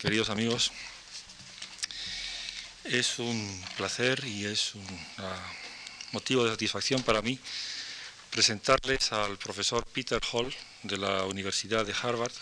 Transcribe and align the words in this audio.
queridos 0.00 0.30
amigos. 0.30 0.72
Es 2.84 3.18
un 3.18 3.64
placer 3.76 4.24
y 4.24 4.46
es 4.46 4.74
un 4.74 4.82
uh, 4.82 6.12
motivo 6.12 6.42
de 6.44 6.50
satisfacción 6.52 7.02
para 7.02 7.20
mí 7.20 7.38
presentarles 8.30 9.12
al 9.12 9.36
profesor 9.36 9.84
Peter 9.84 10.20
Hall 10.32 10.54
de 10.84 10.96
la 10.96 11.24
Universidad 11.26 11.84
de 11.84 11.92
Harvard, 11.92 12.32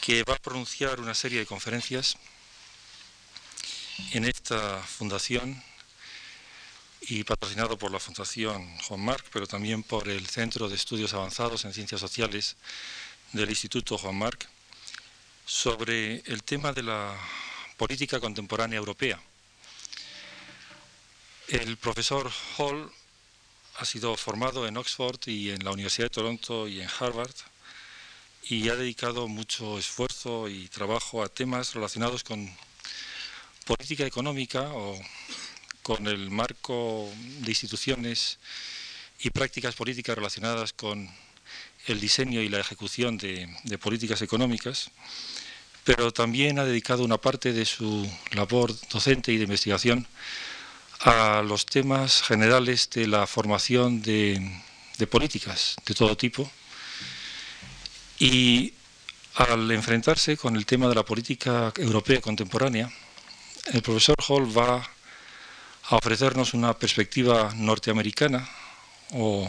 que 0.00 0.22
va 0.22 0.34
a 0.34 0.38
pronunciar 0.38 1.00
una 1.00 1.14
serie 1.14 1.40
de 1.40 1.46
conferencias 1.46 2.16
en 4.12 4.24
esta 4.24 4.80
fundación 4.80 5.60
y 7.00 7.24
patrocinado 7.24 7.76
por 7.76 7.90
la 7.90 7.98
Fundación 7.98 8.78
Juan 8.82 9.00
Marc, 9.00 9.26
pero 9.32 9.48
también 9.48 9.82
por 9.82 10.08
el 10.08 10.28
Centro 10.28 10.68
de 10.68 10.76
Estudios 10.76 11.14
Avanzados 11.14 11.64
en 11.64 11.74
Ciencias 11.74 12.00
Sociales 12.00 12.54
del 13.32 13.50
Instituto 13.50 13.98
Juan 13.98 14.16
Marc, 14.16 14.48
sobre 15.48 16.22
el 16.26 16.42
tema 16.42 16.74
de 16.74 16.82
la 16.82 17.16
política 17.78 18.20
contemporánea 18.20 18.76
europea. 18.76 19.18
El 21.48 21.78
profesor 21.78 22.30
Hall 22.58 22.92
ha 23.76 23.84
sido 23.86 24.14
formado 24.18 24.68
en 24.68 24.76
Oxford 24.76 25.18
y 25.26 25.48
en 25.48 25.64
la 25.64 25.70
Universidad 25.70 26.08
de 26.08 26.14
Toronto 26.14 26.68
y 26.68 26.82
en 26.82 26.88
Harvard 27.00 27.34
y 28.42 28.68
ha 28.68 28.76
dedicado 28.76 29.26
mucho 29.26 29.78
esfuerzo 29.78 30.50
y 30.50 30.68
trabajo 30.68 31.22
a 31.22 31.30
temas 31.30 31.72
relacionados 31.74 32.24
con 32.24 32.54
política 33.64 34.04
económica 34.04 34.68
o 34.74 35.00
con 35.82 36.06
el 36.08 36.30
marco 36.30 37.10
de 37.16 37.50
instituciones 37.50 38.38
y 39.20 39.30
prácticas 39.30 39.74
políticas 39.74 40.14
relacionadas 40.14 40.74
con 40.74 41.08
el 41.92 42.00
diseño 42.00 42.40
y 42.40 42.48
la 42.48 42.60
ejecución 42.60 43.18
de, 43.18 43.48
políticas 43.80 44.22
económicas, 44.22 44.90
pero 45.84 46.12
también 46.12 46.58
ha 46.58 46.64
dedicado 46.64 47.04
una 47.04 47.18
parte 47.18 47.52
de 47.52 47.64
su 47.64 48.10
labor 48.32 48.74
docente 48.90 49.32
y 49.32 49.36
de 49.36 49.44
investigación 49.44 50.06
a 51.00 51.42
los 51.42 51.64
temas 51.66 52.22
generales 52.22 52.90
de 52.90 53.06
la 53.06 53.26
formación 53.26 54.02
de, 54.02 54.60
de 54.98 55.06
políticas 55.06 55.76
de 55.86 55.94
todo 55.94 56.16
tipo 56.16 56.50
y 58.18 58.74
al 59.36 59.70
enfrentarse 59.70 60.36
con 60.36 60.56
el 60.56 60.66
tema 60.66 60.88
de 60.88 60.96
la 60.96 61.04
política 61.04 61.72
europea 61.76 62.20
contemporánea, 62.20 62.90
el 63.72 63.82
profesor 63.82 64.16
Hall 64.26 64.56
va 64.56 64.82
a 65.90 65.96
ofrecernos 65.96 66.54
una 66.54 66.76
perspectiva 66.76 67.52
norteamericana 67.54 68.48
o 69.12 69.48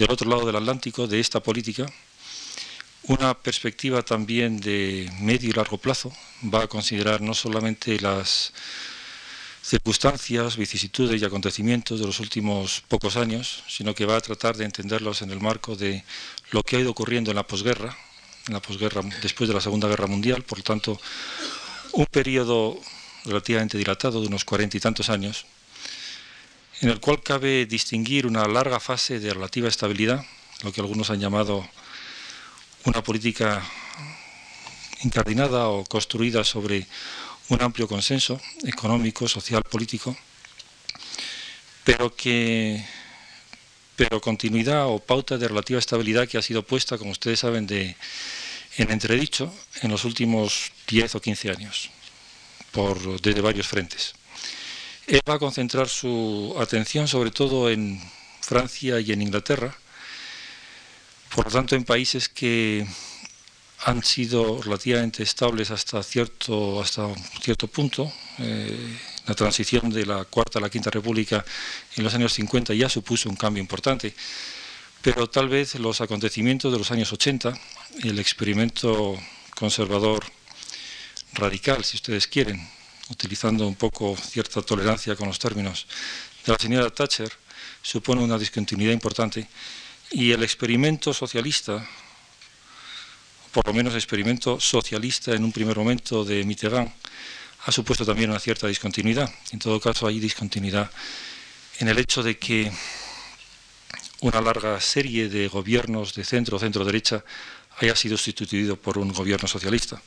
del 0.00 0.10
otro 0.10 0.30
lado 0.30 0.46
del 0.46 0.56
Atlántico 0.56 1.06
de 1.06 1.20
esta 1.20 1.40
política, 1.40 1.84
una 3.02 3.34
perspectiva 3.34 4.00
también 4.00 4.58
de 4.58 5.12
medio 5.20 5.50
y 5.50 5.52
largo 5.52 5.76
plazo, 5.76 6.10
va 6.42 6.62
a 6.62 6.68
considerar 6.68 7.20
no 7.20 7.34
solamente 7.34 8.00
las 8.00 8.54
circunstancias, 9.62 10.56
vicisitudes 10.56 11.20
y 11.20 11.24
acontecimientos 11.26 12.00
de 12.00 12.06
los 12.06 12.18
últimos 12.18 12.82
pocos 12.88 13.16
años, 13.16 13.62
sino 13.68 13.94
que 13.94 14.06
va 14.06 14.16
a 14.16 14.22
tratar 14.22 14.56
de 14.56 14.64
entenderlos 14.64 15.20
en 15.20 15.32
el 15.32 15.40
marco 15.40 15.76
de 15.76 16.02
lo 16.50 16.62
que 16.62 16.76
ha 16.76 16.80
ido 16.80 16.92
ocurriendo 16.92 17.30
en 17.30 17.36
la 17.36 17.46
posguerra, 17.46 17.94
en 18.46 18.54
la 18.54 18.62
posguerra 18.62 19.02
después 19.20 19.48
de 19.48 19.54
la 19.54 19.60
Segunda 19.60 19.86
Guerra 19.86 20.06
Mundial, 20.06 20.44
por 20.44 20.56
lo 20.58 20.64
tanto, 20.64 20.98
un 21.92 22.06
periodo 22.06 22.80
relativamente 23.26 23.76
dilatado 23.76 24.22
de 24.22 24.28
unos 24.28 24.46
cuarenta 24.46 24.78
y 24.78 24.80
tantos 24.80 25.10
años, 25.10 25.44
en 26.80 26.88
el 26.88 27.00
cual 27.00 27.22
cabe 27.22 27.66
distinguir 27.66 28.26
una 28.26 28.46
larga 28.46 28.80
fase 28.80 29.20
de 29.20 29.34
relativa 29.34 29.68
estabilidad, 29.68 30.24
lo 30.62 30.72
que 30.72 30.80
algunos 30.80 31.10
han 31.10 31.20
llamado 31.20 31.68
una 32.84 33.02
política 33.02 33.62
incardinada 35.02 35.68
o 35.68 35.84
construida 35.84 36.44
sobre 36.44 36.86
un 37.48 37.62
amplio 37.62 37.86
consenso 37.86 38.40
económico, 38.64 39.28
social, 39.28 39.62
político, 39.62 40.16
pero 41.84 42.14
que 42.14 42.84
pero 43.96 44.18
continuidad 44.18 44.88
o 44.88 44.98
pauta 44.98 45.36
de 45.36 45.46
relativa 45.46 45.78
estabilidad 45.78 46.26
que 46.26 46.38
ha 46.38 46.42
sido 46.42 46.62
puesta, 46.64 46.96
como 46.96 47.10
ustedes 47.10 47.40
saben, 47.40 47.66
de, 47.66 47.94
en 48.78 48.90
entredicho 48.90 49.52
en 49.82 49.90
los 49.90 50.06
últimos 50.06 50.72
10 50.88 51.16
o 51.16 51.20
15 51.20 51.50
años 51.50 51.90
por, 52.72 53.20
desde 53.20 53.42
varios 53.42 53.68
frentes. 53.68 54.14
Él 55.10 55.20
va 55.28 55.34
a 55.34 55.38
concentrar 55.40 55.88
su 55.88 56.54
atención 56.60 57.08
sobre 57.08 57.32
todo 57.32 57.68
en 57.68 58.00
Francia 58.40 59.00
y 59.00 59.10
en 59.10 59.22
Inglaterra, 59.22 59.76
por 61.34 61.46
lo 61.46 61.50
tanto 61.50 61.74
en 61.74 61.82
países 61.82 62.28
que 62.28 62.86
han 63.86 64.04
sido 64.04 64.62
relativamente 64.62 65.24
estables 65.24 65.72
hasta 65.72 66.00
cierto, 66.04 66.80
hasta 66.80 67.08
cierto 67.42 67.66
punto. 67.66 68.12
Eh, 68.38 68.98
la 69.26 69.34
transición 69.34 69.90
de 69.90 70.06
la 70.06 70.26
Cuarta 70.26 70.60
a 70.60 70.62
la 70.62 70.70
Quinta 70.70 70.90
República 70.90 71.44
en 71.96 72.04
los 72.04 72.14
años 72.14 72.32
50 72.34 72.72
ya 72.74 72.88
supuso 72.88 73.28
un 73.28 73.34
cambio 73.34 73.60
importante, 73.60 74.14
pero 75.02 75.28
tal 75.28 75.48
vez 75.48 75.74
los 75.74 76.00
acontecimientos 76.00 76.72
de 76.72 76.78
los 76.78 76.92
años 76.92 77.12
80, 77.12 77.52
el 78.04 78.16
experimento 78.20 79.18
conservador 79.56 80.22
radical, 81.32 81.84
si 81.84 81.96
ustedes 81.96 82.28
quieren, 82.28 82.64
utilizando 83.10 83.66
un 83.66 83.74
poco 83.74 84.16
cierta 84.16 84.62
tolerancia 84.62 85.16
con 85.16 85.28
los 85.28 85.38
términos 85.38 85.86
de 86.46 86.52
la 86.52 86.58
señora 86.58 86.90
Thatcher, 86.90 87.30
supone 87.82 88.22
una 88.22 88.38
discontinuidad 88.38 88.92
importante 88.92 89.46
y 90.10 90.32
el 90.32 90.42
experimento 90.42 91.12
socialista, 91.12 91.86
por 93.52 93.66
lo 93.66 93.74
menos 93.74 93.94
experimento 93.94 94.58
socialista 94.60 95.34
en 95.34 95.44
un 95.44 95.52
primer 95.52 95.76
momento 95.76 96.24
de 96.24 96.44
Mitterrand, 96.44 96.90
ha 97.66 97.72
supuesto 97.72 98.06
también 98.06 98.30
una 98.30 98.40
cierta 98.40 98.66
discontinuidad. 98.66 99.30
En 99.52 99.58
todo 99.58 99.80
caso, 99.80 100.06
hay 100.06 100.18
discontinuidad 100.18 100.90
en 101.78 101.88
el 101.88 101.98
hecho 101.98 102.22
de 102.22 102.38
que 102.38 102.72
una 104.20 104.40
larga 104.40 104.80
serie 104.80 105.28
de 105.28 105.48
gobiernos 105.48 106.14
de 106.14 106.24
centro 106.24 106.56
o 106.56 106.60
centro-derecha 106.60 107.24
haya 107.78 107.96
sido 107.96 108.16
sustituido 108.16 108.76
por 108.76 108.98
un 108.98 109.12
gobierno 109.12 109.48
socialista. 109.48 110.00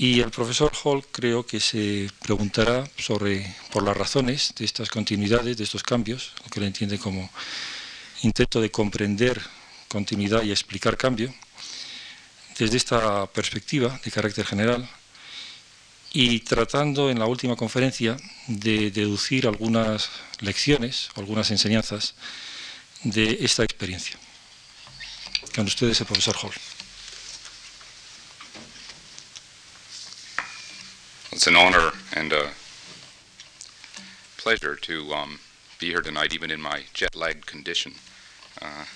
Y 0.00 0.20
el 0.20 0.30
profesor 0.30 0.70
Hall 0.84 1.04
creo 1.10 1.44
que 1.44 1.58
se 1.58 2.08
preguntará 2.22 2.88
sobre, 2.96 3.52
por 3.72 3.82
las 3.82 3.96
razones 3.96 4.54
de 4.56 4.64
estas 4.64 4.90
continuidades, 4.90 5.56
de 5.56 5.64
estos 5.64 5.82
cambios, 5.82 6.34
lo 6.44 6.50
que 6.50 6.60
le 6.60 6.68
entiende 6.68 7.00
como 7.00 7.28
intento 8.22 8.60
de 8.60 8.70
comprender 8.70 9.42
continuidad 9.88 10.44
y 10.44 10.52
explicar 10.52 10.96
cambio, 10.96 11.34
desde 12.56 12.76
esta 12.76 13.26
perspectiva 13.26 14.00
de 14.04 14.12
carácter 14.12 14.46
general, 14.46 14.88
y 16.12 16.38
tratando 16.40 17.10
en 17.10 17.18
la 17.18 17.26
última 17.26 17.56
conferencia 17.56 18.16
de 18.46 18.92
deducir 18.92 19.48
algunas 19.48 20.10
lecciones, 20.38 21.08
algunas 21.16 21.50
enseñanzas 21.50 22.14
de 23.02 23.38
esta 23.40 23.64
experiencia. 23.64 24.16
Con 25.56 25.66
ustedes 25.66 25.98
el 25.98 26.06
profesor 26.06 26.36
Hall. 26.40 26.67
It's 31.38 31.46
an 31.46 31.54
honor 31.54 31.92
and 32.16 32.32
a 32.32 32.50
pleasure 34.38 34.74
to 34.74 35.14
um, 35.14 35.38
be 35.78 35.86
here 35.86 36.00
tonight, 36.00 36.34
even 36.34 36.50
in 36.50 36.60
my 36.60 36.82
jet 36.92 37.14
lagged 37.14 37.46
condition. 37.46 37.94
Uh, 38.60 38.86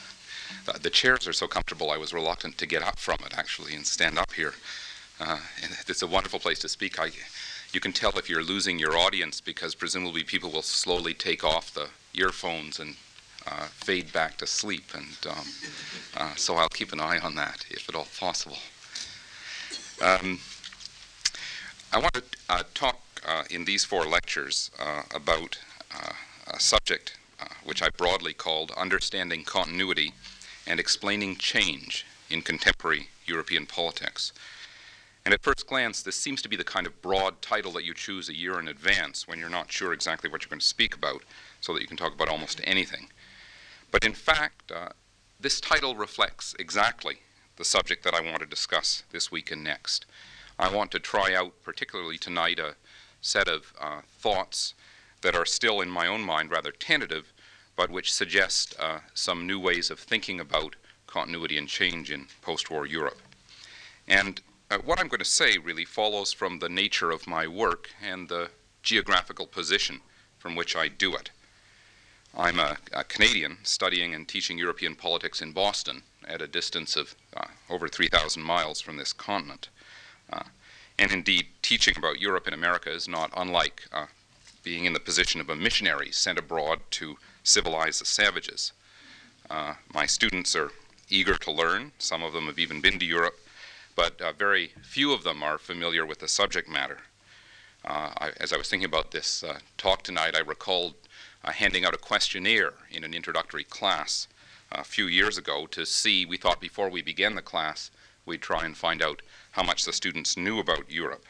the 0.82 0.90
chairs 0.90 1.28
are 1.28 1.32
so 1.32 1.46
comfortable, 1.46 1.92
I 1.92 1.98
was 1.98 2.12
reluctant 2.12 2.58
to 2.58 2.66
get 2.66 2.82
up 2.82 2.98
from 2.98 3.18
it 3.24 3.38
actually 3.38 3.76
and 3.76 3.86
stand 3.86 4.18
up 4.18 4.32
here. 4.32 4.54
Uh, 5.20 5.38
and 5.62 5.72
it's 5.86 6.02
a 6.02 6.06
wonderful 6.08 6.40
place 6.40 6.58
to 6.58 6.68
speak. 6.68 6.98
I, 6.98 7.12
you 7.72 7.78
can 7.78 7.92
tell 7.92 8.18
if 8.18 8.28
you're 8.28 8.42
losing 8.42 8.76
your 8.76 8.98
audience 8.98 9.40
because 9.40 9.76
presumably 9.76 10.24
people 10.24 10.50
will 10.50 10.62
slowly 10.62 11.14
take 11.14 11.44
off 11.44 11.72
the 11.72 11.90
earphones 12.12 12.80
and 12.80 12.96
uh, 13.46 13.66
fade 13.66 14.12
back 14.12 14.36
to 14.38 14.48
sleep. 14.48 14.86
And 14.96 15.32
um, 15.32 15.46
uh, 16.16 16.34
so 16.34 16.56
I'll 16.56 16.68
keep 16.70 16.92
an 16.92 17.00
eye 17.00 17.20
on 17.20 17.36
that 17.36 17.66
if 17.70 17.88
at 17.88 17.94
all 17.94 18.08
possible. 18.18 18.58
Um, 20.04 20.40
I 21.94 21.98
want 21.98 22.14
to 22.14 22.22
uh, 22.48 22.62
talk 22.72 23.00
uh, 23.28 23.42
in 23.50 23.66
these 23.66 23.84
four 23.84 24.06
lectures 24.06 24.70
uh, 24.80 25.02
about 25.14 25.58
uh, 25.94 26.12
a 26.46 26.58
subject 26.58 27.18
uh, 27.38 27.44
which 27.64 27.82
I 27.82 27.90
broadly 27.90 28.32
called 28.32 28.70
Understanding 28.78 29.44
Continuity 29.44 30.14
and 30.66 30.80
Explaining 30.80 31.36
Change 31.36 32.06
in 32.30 32.40
Contemporary 32.40 33.08
European 33.26 33.66
Politics. 33.66 34.32
And 35.26 35.34
at 35.34 35.42
first 35.42 35.66
glance, 35.66 36.00
this 36.00 36.16
seems 36.16 36.40
to 36.40 36.48
be 36.48 36.56
the 36.56 36.64
kind 36.64 36.86
of 36.86 37.02
broad 37.02 37.42
title 37.42 37.72
that 37.72 37.84
you 37.84 37.92
choose 37.92 38.30
a 38.30 38.34
year 38.34 38.58
in 38.58 38.68
advance 38.68 39.28
when 39.28 39.38
you're 39.38 39.50
not 39.50 39.70
sure 39.70 39.92
exactly 39.92 40.30
what 40.30 40.42
you're 40.42 40.48
going 40.48 40.60
to 40.60 40.66
speak 40.66 40.94
about, 40.94 41.22
so 41.60 41.74
that 41.74 41.82
you 41.82 41.88
can 41.88 41.98
talk 41.98 42.14
about 42.14 42.30
almost 42.30 42.62
anything. 42.64 43.08
But 43.90 44.02
in 44.02 44.14
fact, 44.14 44.72
uh, 44.72 44.88
this 45.38 45.60
title 45.60 45.94
reflects 45.94 46.56
exactly 46.58 47.18
the 47.56 47.66
subject 47.66 48.02
that 48.04 48.14
I 48.14 48.22
want 48.22 48.40
to 48.40 48.46
discuss 48.46 49.02
this 49.12 49.30
week 49.30 49.50
and 49.50 49.62
next. 49.62 50.06
I 50.58 50.72
want 50.72 50.90
to 50.92 50.98
try 50.98 51.34
out, 51.34 51.52
particularly 51.62 52.18
tonight, 52.18 52.58
a 52.58 52.74
set 53.20 53.48
of 53.48 53.72
uh, 53.80 54.00
thoughts 54.06 54.74
that 55.22 55.34
are 55.34 55.46
still, 55.46 55.80
in 55.80 55.88
my 55.88 56.06
own 56.06 56.22
mind, 56.22 56.50
rather 56.50 56.72
tentative, 56.72 57.32
but 57.76 57.90
which 57.90 58.12
suggest 58.12 58.74
uh, 58.78 58.98
some 59.14 59.46
new 59.46 59.58
ways 59.58 59.90
of 59.90 59.98
thinking 59.98 60.40
about 60.40 60.76
continuity 61.06 61.56
and 61.56 61.68
change 61.68 62.10
in 62.10 62.26
post 62.42 62.70
war 62.70 62.86
Europe. 62.86 63.20
And 64.08 64.40
Uh, 64.72 64.78
what 64.86 64.98
I'm 64.98 65.08
going 65.08 65.18
to 65.18 65.24
say 65.26 65.58
really 65.58 65.84
follows 65.84 66.32
from 66.32 66.58
the 66.58 66.68
nature 66.70 67.10
of 67.10 67.26
my 67.26 67.46
work 67.46 67.90
and 68.02 68.30
the 68.30 68.48
geographical 68.82 69.46
position 69.46 70.00
from 70.38 70.56
which 70.56 70.74
I 70.74 70.88
do 70.88 71.14
it. 71.14 71.28
I'm 72.34 72.58
a, 72.58 72.78
a 72.90 73.04
Canadian 73.04 73.58
studying 73.64 74.14
and 74.14 74.26
teaching 74.26 74.56
European 74.56 74.94
politics 74.94 75.42
in 75.42 75.52
Boston 75.52 76.04
at 76.26 76.40
a 76.40 76.46
distance 76.46 76.96
of 76.96 77.14
uh, 77.36 77.48
over 77.68 77.86
3,000 77.86 78.42
miles 78.42 78.80
from 78.80 78.96
this 78.96 79.12
continent. 79.12 79.68
Uh, 80.32 80.44
and 80.98 81.12
indeed, 81.12 81.46
teaching 81.62 81.94
about 81.96 82.20
Europe 82.20 82.46
and 82.46 82.54
America 82.54 82.90
is 82.90 83.08
not 83.08 83.30
unlike 83.36 83.82
uh, 83.92 84.06
being 84.62 84.84
in 84.84 84.92
the 84.92 85.00
position 85.00 85.40
of 85.40 85.50
a 85.50 85.56
missionary 85.56 86.12
sent 86.12 86.38
abroad 86.38 86.80
to 86.92 87.16
civilize 87.42 87.98
the 87.98 88.04
savages. 88.04 88.72
Uh, 89.50 89.74
my 89.92 90.06
students 90.06 90.54
are 90.54 90.70
eager 91.08 91.36
to 91.36 91.50
learn. 91.50 91.92
Some 91.98 92.22
of 92.22 92.32
them 92.32 92.46
have 92.46 92.58
even 92.58 92.80
been 92.80 92.98
to 92.98 93.04
Europe, 93.04 93.38
but 93.96 94.20
uh, 94.20 94.32
very 94.32 94.72
few 94.82 95.12
of 95.12 95.24
them 95.24 95.42
are 95.42 95.58
familiar 95.58 96.06
with 96.06 96.20
the 96.20 96.28
subject 96.28 96.68
matter. 96.68 96.98
Uh, 97.84 98.12
I, 98.16 98.30
as 98.38 98.52
I 98.52 98.56
was 98.56 98.68
thinking 98.68 98.86
about 98.86 99.10
this 99.10 99.42
uh, 99.42 99.58
talk 99.76 100.02
tonight, 100.02 100.36
I 100.36 100.40
recalled 100.40 100.94
handing 101.44 101.84
out 101.84 101.94
a 101.94 101.98
questionnaire 101.98 102.74
in 102.90 103.02
an 103.02 103.12
introductory 103.12 103.64
class 103.64 104.28
a 104.70 104.84
few 104.84 105.06
years 105.06 105.36
ago 105.36 105.66
to 105.66 105.84
see, 105.84 106.24
we 106.24 106.36
thought 106.36 106.60
before 106.60 106.88
we 106.88 107.02
began 107.02 107.34
the 107.34 107.42
class, 107.42 107.90
we'd 108.24 108.40
try 108.40 108.64
and 108.64 108.76
find 108.76 109.02
out 109.02 109.22
how 109.52 109.62
much 109.62 109.84
the 109.84 109.92
students 109.92 110.36
knew 110.36 110.58
about 110.58 110.90
Europe. 110.90 111.24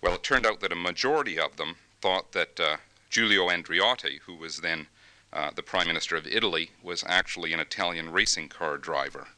Well, 0.00 0.14
it 0.14 0.22
turned 0.22 0.46
out 0.46 0.60
that 0.60 0.72
a 0.72 0.76
majority 0.76 1.38
of 1.38 1.56
them 1.56 1.76
thought 2.00 2.32
that 2.32 2.58
uh, 2.58 2.76
Giulio 3.10 3.48
Andreotti, 3.48 4.20
who 4.20 4.34
was 4.34 4.58
then 4.58 4.86
uh, 5.32 5.50
the 5.54 5.62
Prime 5.62 5.86
Minister 5.86 6.16
of 6.16 6.26
Italy, 6.26 6.70
was 6.82 7.04
actually 7.06 7.52
an 7.52 7.60
Italian 7.60 8.10
racing 8.10 8.48
car 8.48 8.76
driver. 8.78 9.28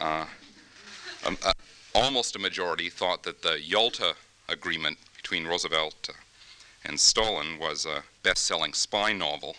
Uh, 0.00 0.26
um, 1.26 1.36
uh, 1.44 1.52
almost 1.94 2.36
a 2.36 2.38
majority 2.38 2.88
thought 2.90 3.22
that 3.22 3.42
the 3.42 3.60
Yalta 3.60 4.14
Agreement 4.48 4.98
between 5.16 5.46
Roosevelt 5.46 6.10
and 6.84 6.98
Stalin 7.00 7.58
was 7.58 7.86
a 7.86 8.02
best 8.22 8.44
selling 8.44 8.72
spy 8.74 9.12
novel. 9.12 9.56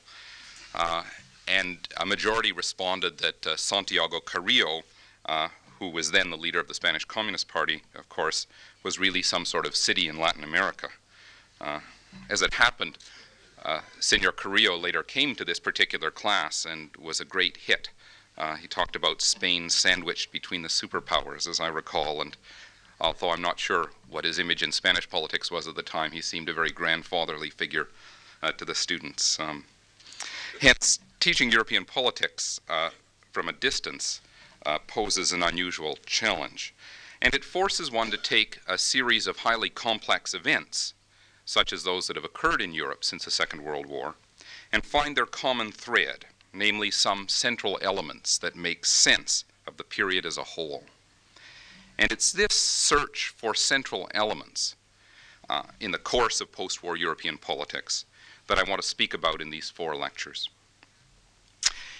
Uh, 0.74 1.04
and 1.48 1.88
a 1.98 2.06
majority 2.06 2.52
responded 2.52 3.18
that 3.20 3.48
uh, 3.48 3.56
Santiago 3.56 4.20
Carrillo, 4.20 4.84
uh, 5.26 5.48
who 5.80 5.90
was 5.90 6.12
then 6.12 6.30
the 6.30 6.38
leader 6.38 6.60
of 6.60 6.68
the 6.68 6.74
Spanish 6.74 7.06
Communist 7.06 7.48
Party, 7.48 7.84
of 7.96 8.08
course, 8.10 8.48
was 8.84 9.00
really 9.00 9.22
some 9.22 9.46
sort 9.46 9.66
of 9.66 9.76
city 9.76 10.08
in 10.08 10.20
Latin 10.20 10.44
America. 10.44 10.90
Uh, 11.60 11.80
as 12.30 12.42
it 12.42 12.54
happened, 12.54 12.98
uh, 13.64 13.82
Senor 14.00 14.32
Carrillo 14.32 14.78
later 14.78 15.04
came 15.04 15.36
to 15.36 15.44
this 15.44 15.60
particular 15.60 16.12
class 16.12 16.66
and 16.66 16.96
was 16.98 17.20
a 17.20 17.26
great 17.26 17.58
hit. 17.58 17.90
Uh, 18.38 18.56
he 18.56 18.68
talked 18.68 18.96
about 18.96 19.22
Spain 19.22 19.70
sandwiched 19.70 20.32
between 20.32 20.62
the 20.62 20.70
superpowers, 20.70 21.48
as 21.48 21.60
I 21.60 21.68
recall, 21.68 22.22
and 22.22 22.38
although 23.00 23.32
I'm 23.32 23.42
not 23.42 23.60
sure 23.60 23.92
what 24.10 24.26
his 24.26 24.40
image 24.40 24.62
in 24.62 24.72
Spanish 24.72 25.10
politics 25.10 25.52
was 25.52 25.68
at 25.68 25.76
the 25.76 25.82
time, 25.82 26.12
he 26.12 26.22
seemed 26.22 26.50
a 26.50 26.54
very 26.54 26.72
grandfatherly 26.72 27.50
figure 27.50 27.88
uh, 28.44 28.52
to 28.54 28.66
the 28.66 28.76
students. 28.76 29.40
Um, 29.40 29.66
hence, 30.62 31.00
teaching 31.20 31.52
European 31.52 31.86
politics 31.86 32.60
uh, 32.70 32.92
from 33.32 33.50
a 33.50 33.54
distance 33.54 34.22
uh, 34.66 34.80
poses 34.88 35.32
an 35.32 35.44
unusual 35.44 35.98
challenge. 36.06 36.74
And 37.22 37.34
it 37.34 37.46
forces 37.46 37.92
one 37.92 38.12
to 38.12 38.18
take 38.18 38.60
a 38.68 38.78
series 38.78 39.28
of 39.28 39.40
highly 39.40 39.70
complex 39.70 40.34
events, 40.34 40.94
such 41.46 41.72
as 41.72 41.84
those 41.84 42.08
that 42.08 42.16
have 42.16 42.26
occurred 42.26 42.62
in 42.62 42.74
Europe 42.74 43.04
since 43.04 43.26
the 43.26 43.32
Second 43.32 43.64
World 43.64 43.86
War, 43.86 44.16
and 44.72 44.86
find 44.86 45.16
their 45.16 45.26
common 45.26 45.72
thread, 45.72 46.26
namely 46.54 46.92
some 46.92 47.28
central 47.28 47.80
elements 47.82 48.38
that 48.38 48.56
make 48.56 48.86
sense 48.86 49.46
of 49.68 49.78
the 49.78 49.84
period 49.84 50.26
as 50.26 50.38
a 50.38 50.44
whole. 50.44 50.84
And 51.98 52.12
it's 52.12 52.32
this 52.32 52.54
search 52.54 53.34
for 53.36 53.56
central 53.56 54.10
elements 54.14 54.76
uh, 55.50 55.64
in 55.80 55.92
the 55.92 55.98
course 55.98 56.42
of 56.42 56.52
post 56.52 56.84
war 56.84 56.98
European 56.98 57.38
politics 57.38 58.06
that 58.48 58.60
I 58.60 58.64
want 58.64 58.82
to 58.82 58.88
speak 58.88 59.14
about 59.14 59.42
in 59.42 59.50
these 59.50 59.70
four 59.70 59.96
lectures. 59.96 60.50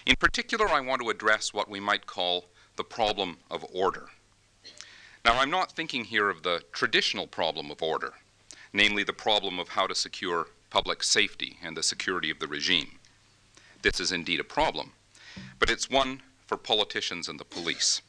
In 0.06 0.16
particular, 0.16 0.68
I 0.68 0.82
want 0.82 1.02
to 1.02 1.10
address 1.10 1.54
what 1.54 1.70
we 1.70 1.80
might 1.80 2.06
call 2.06 2.46
the 2.76 2.84
problem 2.84 3.38
of 3.50 3.66
order. 3.74 4.10
Now, 5.24 5.40
I'm 5.40 5.50
not 5.50 5.72
thinking 5.72 6.06
here 6.06 6.30
of 6.30 6.44
the 6.44 6.64
traditional 6.72 7.28
problem 7.28 7.72
of 7.72 7.82
order, 7.82 8.14
namely 8.74 9.04
the 9.04 9.14
problem 9.14 9.60
of 9.60 9.70
how 9.70 9.88
to 9.88 9.96
secure 9.96 10.48
public 10.70 11.02
safety 11.04 11.58
and 11.64 11.76
the 11.76 11.84
security 11.84 12.30
of 12.30 12.40
the 12.40 12.48
regime. 12.48 13.00
This 13.82 14.00
is 14.00 14.12
indeed 14.12 14.40
a 14.40 14.44
problem, 14.44 14.92
but 15.58 15.70
it's 15.70 15.90
one 15.90 16.22
for 16.46 16.58
politicians 16.58 17.28
and 17.28 17.40
the 17.40 17.46
police. 17.46 18.02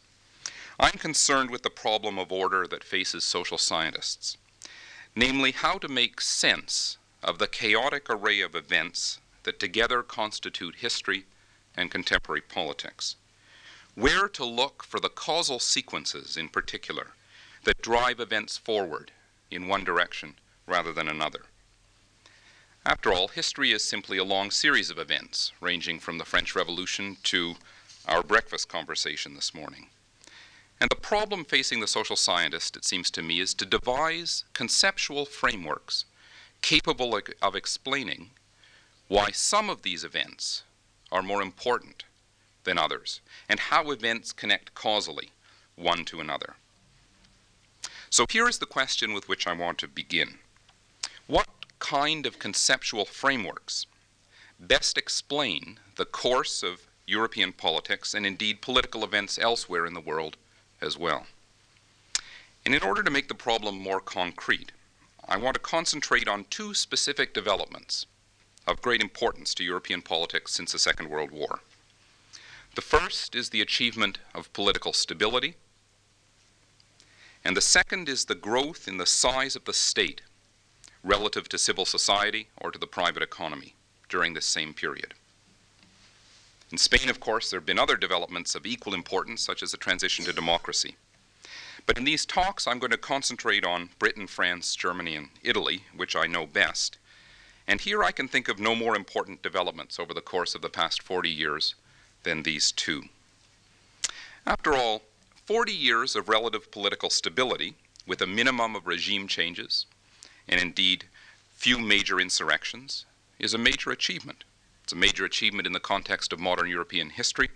I'm 0.78 0.98
concerned 0.98 1.50
with 1.50 1.62
the 1.62 1.70
problem 1.70 2.18
of 2.18 2.30
order 2.30 2.66
that 2.66 2.84
faces 2.84 3.24
social 3.24 3.56
scientists, 3.56 4.36
namely 5.14 5.52
how 5.52 5.78
to 5.78 5.88
make 5.88 6.20
sense 6.20 6.98
of 7.22 7.38
the 7.38 7.46
chaotic 7.46 8.10
array 8.10 8.40
of 8.42 8.54
events 8.54 9.20
that 9.44 9.58
together 9.58 10.02
constitute 10.02 10.76
history 10.76 11.24
and 11.74 11.90
contemporary 11.90 12.42
politics. 12.42 13.16
Where 13.96 14.28
to 14.28 14.44
look 14.44 14.84
for 14.84 15.00
the 15.00 15.08
causal 15.08 15.58
sequences 15.58 16.36
in 16.36 16.50
particular 16.50 17.14
that 17.64 17.80
drive 17.80 18.20
events 18.20 18.58
forward 18.58 19.10
in 19.50 19.68
one 19.68 19.84
direction 19.84 20.34
rather 20.66 20.92
than 20.92 21.08
another. 21.08 21.46
After 22.84 23.10
all, 23.10 23.28
history 23.28 23.72
is 23.72 23.82
simply 23.82 24.18
a 24.18 24.22
long 24.24 24.50
series 24.50 24.90
of 24.90 24.98
events, 24.98 25.52
ranging 25.62 25.98
from 25.98 26.18
the 26.18 26.26
French 26.26 26.54
Revolution 26.54 27.16
to 27.22 27.54
our 28.06 28.22
breakfast 28.22 28.68
conversation 28.68 29.34
this 29.34 29.54
morning. 29.54 29.86
And 30.78 30.90
the 30.90 30.96
problem 30.96 31.46
facing 31.46 31.80
the 31.80 31.88
social 31.88 32.16
scientist, 32.16 32.76
it 32.76 32.84
seems 32.84 33.10
to 33.12 33.22
me, 33.22 33.40
is 33.40 33.54
to 33.54 33.64
devise 33.64 34.44
conceptual 34.52 35.24
frameworks 35.24 36.04
capable 36.60 37.18
of 37.40 37.56
explaining 37.56 38.32
why 39.08 39.30
some 39.30 39.70
of 39.70 39.80
these 39.80 40.04
events 40.04 40.64
are 41.10 41.22
more 41.22 41.40
important 41.40 42.04
than 42.66 42.76
others, 42.76 43.22
and 43.48 43.58
how 43.58 43.90
events 43.90 44.32
connect 44.32 44.74
causally 44.74 45.30
one 45.76 46.04
to 46.04 46.20
another. 46.20 46.56
So 48.10 48.26
here 48.28 48.48
is 48.48 48.58
the 48.58 48.66
question 48.66 49.14
with 49.14 49.28
which 49.28 49.46
I 49.46 49.54
want 49.54 49.78
to 49.78 49.88
begin. 49.88 50.38
What 51.26 51.48
kind 51.78 52.26
of 52.26 52.38
conceptual 52.38 53.06
frameworks 53.06 53.86
best 54.60 54.98
explain 54.98 55.78
the 55.96 56.04
course 56.04 56.62
of 56.62 56.86
European 57.06 57.52
politics 57.52 58.14
and 58.14 58.26
indeed 58.26 58.60
political 58.60 59.04
events 59.04 59.38
elsewhere 59.38 59.86
in 59.86 59.94
the 59.94 60.00
world 60.00 60.36
as 60.80 60.98
well? 60.98 61.26
And 62.64 62.74
in 62.74 62.82
order 62.82 63.02
to 63.02 63.10
make 63.10 63.28
the 63.28 63.34
problem 63.34 63.78
more 63.78 64.00
concrete, 64.00 64.72
I 65.28 65.36
want 65.36 65.54
to 65.54 65.60
concentrate 65.60 66.28
on 66.28 66.46
two 66.50 66.74
specific 66.74 67.32
developments 67.32 68.06
of 68.66 68.82
great 68.82 69.00
importance 69.00 69.54
to 69.54 69.64
European 69.64 70.02
politics 70.02 70.52
since 70.52 70.72
the 70.72 70.78
Second 70.78 71.08
World 71.08 71.30
War. 71.30 71.60
The 72.76 72.82
first 72.82 73.34
is 73.34 73.48
the 73.48 73.62
achievement 73.62 74.18
of 74.34 74.52
political 74.52 74.92
stability, 74.92 75.54
and 77.42 77.56
the 77.56 77.62
second 77.62 78.06
is 78.06 78.26
the 78.26 78.34
growth 78.34 78.86
in 78.86 78.98
the 78.98 79.06
size 79.06 79.56
of 79.56 79.64
the 79.64 79.72
state 79.72 80.20
relative 81.02 81.48
to 81.48 81.58
civil 81.58 81.86
society 81.86 82.48
or 82.58 82.70
to 82.70 82.78
the 82.78 82.86
private 82.86 83.22
economy 83.22 83.76
during 84.10 84.34
this 84.34 84.44
same 84.44 84.74
period. 84.74 85.14
In 86.70 86.76
Spain, 86.76 87.08
of 87.08 87.18
course, 87.18 87.48
there 87.48 87.58
have 87.58 87.66
been 87.66 87.78
other 87.78 87.96
developments 87.96 88.54
of 88.54 88.66
equal 88.66 88.92
importance, 88.92 89.40
such 89.40 89.62
as 89.62 89.70
the 89.70 89.78
transition 89.78 90.26
to 90.26 90.34
democracy. 90.34 90.96
But 91.86 91.96
in 91.96 92.04
these 92.04 92.26
talks, 92.26 92.66
I'm 92.66 92.78
going 92.78 92.90
to 92.90 92.98
concentrate 92.98 93.64
on 93.64 93.88
Britain, 93.98 94.26
France, 94.26 94.76
Germany, 94.76 95.16
and 95.16 95.30
Italy, 95.42 95.84
which 95.96 96.14
I 96.14 96.26
know 96.26 96.44
best, 96.44 96.98
and 97.66 97.80
here 97.80 98.04
I 98.04 98.12
can 98.12 98.28
think 98.28 98.48
of 98.48 98.60
no 98.60 98.74
more 98.74 98.94
important 98.94 99.40
developments 99.40 99.98
over 99.98 100.12
the 100.12 100.20
course 100.20 100.54
of 100.54 100.60
the 100.60 100.68
past 100.68 101.02
40 101.02 101.30
years 101.30 101.74
than 102.26 102.42
these 102.42 102.72
two. 102.72 103.04
After 104.44 104.74
all, 104.74 105.02
40 105.46 105.72
years 105.72 106.16
of 106.16 106.28
relative 106.28 106.72
political 106.72 107.08
stability, 107.08 107.76
with 108.04 108.20
a 108.20 108.26
minimum 108.26 108.74
of 108.74 108.88
regime 108.88 109.28
changes, 109.28 109.86
and 110.48 110.60
indeed 110.60 111.04
few 111.54 111.78
major 111.78 112.20
insurrections, 112.20 113.06
is 113.38 113.54
a 113.54 113.58
major 113.58 113.92
achievement. 113.92 114.42
It's 114.82 114.92
a 114.92 114.96
major 114.96 115.24
achievement 115.24 115.68
in 115.68 115.72
the 115.72 115.80
context 115.80 116.32
of 116.32 116.40
modern 116.40 116.68
European 116.68 117.10
history, 117.10 117.48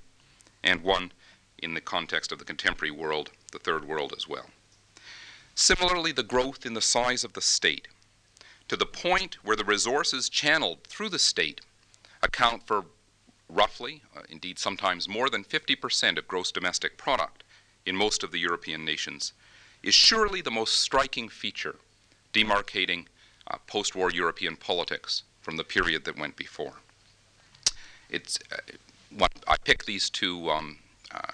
and 0.62 0.84
one 0.84 1.10
in 1.58 1.74
the 1.74 1.80
context 1.80 2.30
of 2.30 2.38
the 2.38 2.44
contemporary 2.44 2.92
world, 2.92 3.30
the 3.50 3.58
third 3.58 3.84
world 3.84 4.14
as 4.16 4.28
well. 4.28 4.50
Similarly, 5.56 6.12
the 6.12 6.22
growth 6.22 6.64
in 6.64 6.74
the 6.74 6.80
size 6.80 7.24
of 7.24 7.32
the 7.32 7.42
state 7.42 7.88
to 8.68 8.76
the 8.76 8.86
point 8.86 9.36
where 9.42 9.56
the 9.56 9.64
resources 9.64 10.28
channeled 10.28 10.84
through 10.84 11.08
the 11.08 11.18
state 11.18 11.60
account 12.22 12.68
for 12.68 12.84
roughly, 13.50 14.02
uh, 14.16 14.22
indeed 14.28 14.58
sometimes 14.58 15.08
more 15.08 15.28
than 15.28 15.44
50% 15.44 16.18
of 16.18 16.28
gross 16.28 16.52
domestic 16.52 16.96
product 16.96 17.44
in 17.84 17.96
most 17.96 18.22
of 18.22 18.32
the 18.32 18.38
European 18.38 18.84
nations, 18.84 19.32
is 19.82 19.94
surely 19.94 20.40
the 20.40 20.50
most 20.50 20.78
striking 20.80 21.28
feature 21.28 21.76
demarcating 22.32 23.06
uh, 23.46 23.56
post 23.66 23.94
war 23.96 24.10
European 24.10 24.56
politics 24.56 25.22
from 25.40 25.56
the 25.56 25.64
period 25.64 26.04
that 26.04 26.18
went 26.18 26.36
before. 26.36 26.74
It's, 28.08 28.38
uh, 28.52 29.26
I 29.48 29.56
pick 29.64 29.84
these 29.84 30.10
two 30.10 30.50
um, 30.50 30.78
uh, 31.12 31.32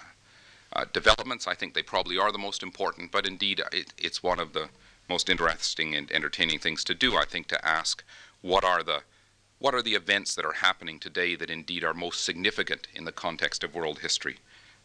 uh, 0.73 0.85
developments. 0.93 1.47
I 1.47 1.55
think 1.55 1.73
they 1.73 1.83
probably 1.83 2.17
are 2.17 2.31
the 2.31 2.37
most 2.37 2.63
important, 2.63 3.11
but 3.11 3.27
indeed 3.27 3.61
it, 3.71 3.93
it's 3.97 4.23
one 4.23 4.39
of 4.39 4.53
the 4.53 4.69
most 5.09 5.29
interesting 5.29 5.95
and 5.95 6.11
entertaining 6.11 6.59
things 6.59 6.83
to 6.85 6.93
do, 6.93 7.15
I 7.15 7.25
think, 7.25 7.47
to 7.47 7.65
ask 7.65 8.03
what 8.41 8.63
are 8.63 8.83
the 8.83 9.01
what 9.59 9.73
are 9.73 9.81
the 9.81 9.95
events 9.95 10.35
that 10.35 10.45
are 10.45 10.53
happening 10.53 10.99
today 10.99 11.35
that 11.35 11.49
indeed 11.49 11.83
are 11.83 11.93
most 11.93 12.23
significant 12.23 12.87
in 12.93 13.05
the 13.05 13.11
context 13.11 13.63
of 13.63 13.73
world 13.73 13.99
history? 13.99 14.37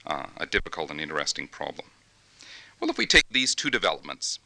Uh, 0.06 0.26
a 0.38 0.46
difficult 0.46 0.90
and 0.90 1.00
interesting 1.00 1.46
problem. 1.46 1.88
Well, 2.80 2.90
if 2.90 2.98
we 2.98 3.06
take 3.06 3.28
these 3.30 3.54
two 3.54 3.70
developments, 3.70 4.38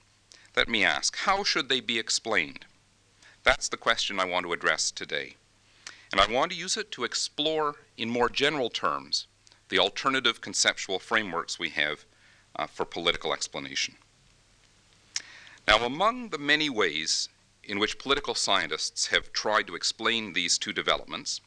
let 0.56 0.68
me 0.68 0.84
ask, 0.84 1.16
how 1.16 1.44
should 1.44 1.68
they 1.68 1.80
be 1.80 1.98
explained? 1.98 2.66
That's 3.44 3.68
the 3.68 3.76
question 3.76 4.18
I 4.18 4.24
want 4.24 4.44
to 4.46 4.52
address 4.52 4.90
today. 4.90 5.36
And 6.12 6.20
I 6.20 6.30
want 6.30 6.50
to 6.52 6.58
use 6.58 6.76
it 6.76 6.90
to 6.92 7.04
explore, 7.04 7.76
in 7.96 8.10
more 8.10 8.28
general 8.28 8.70
terms, 8.70 9.26
the 9.68 9.78
alternative 9.78 10.40
conceptual 10.40 10.98
frameworks 10.98 11.58
we 11.58 11.70
have 11.70 12.04
uh, 12.56 12.66
for 12.66 12.84
political 12.84 13.32
explanation. 13.32 13.94
Now, 15.66 15.84
among 15.84 16.28
the 16.28 16.38
many 16.38 16.70
ways 16.70 17.28
in 17.66 17.78
which 17.78 17.98
political 17.98 18.34
scientists 18.34 19.08
have 19.08 19.32
tried 19.32 19.66
to 19.66 19.74
explain 19.74 20.32
these 20.32 20.56
two 20.58 20.72
developments, 20.72 21.40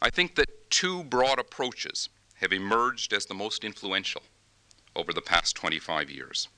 I 0.00 0.10
think 0.10 0.34
that 0.34 0.70
two 0.70 1.04
broad 1.04 1.38
approaches 1.38 2.08
have 2.36 2.52
emerged 2.52 3.12
as 3.12 3.26
the 3.26 3.34
most 3.34 3.64
influential 3.64 4.22
over 4.94 5.12
the 5.12 5.22
past 5.22 5.56
25 5.56 6.10
years. 6.10 6.48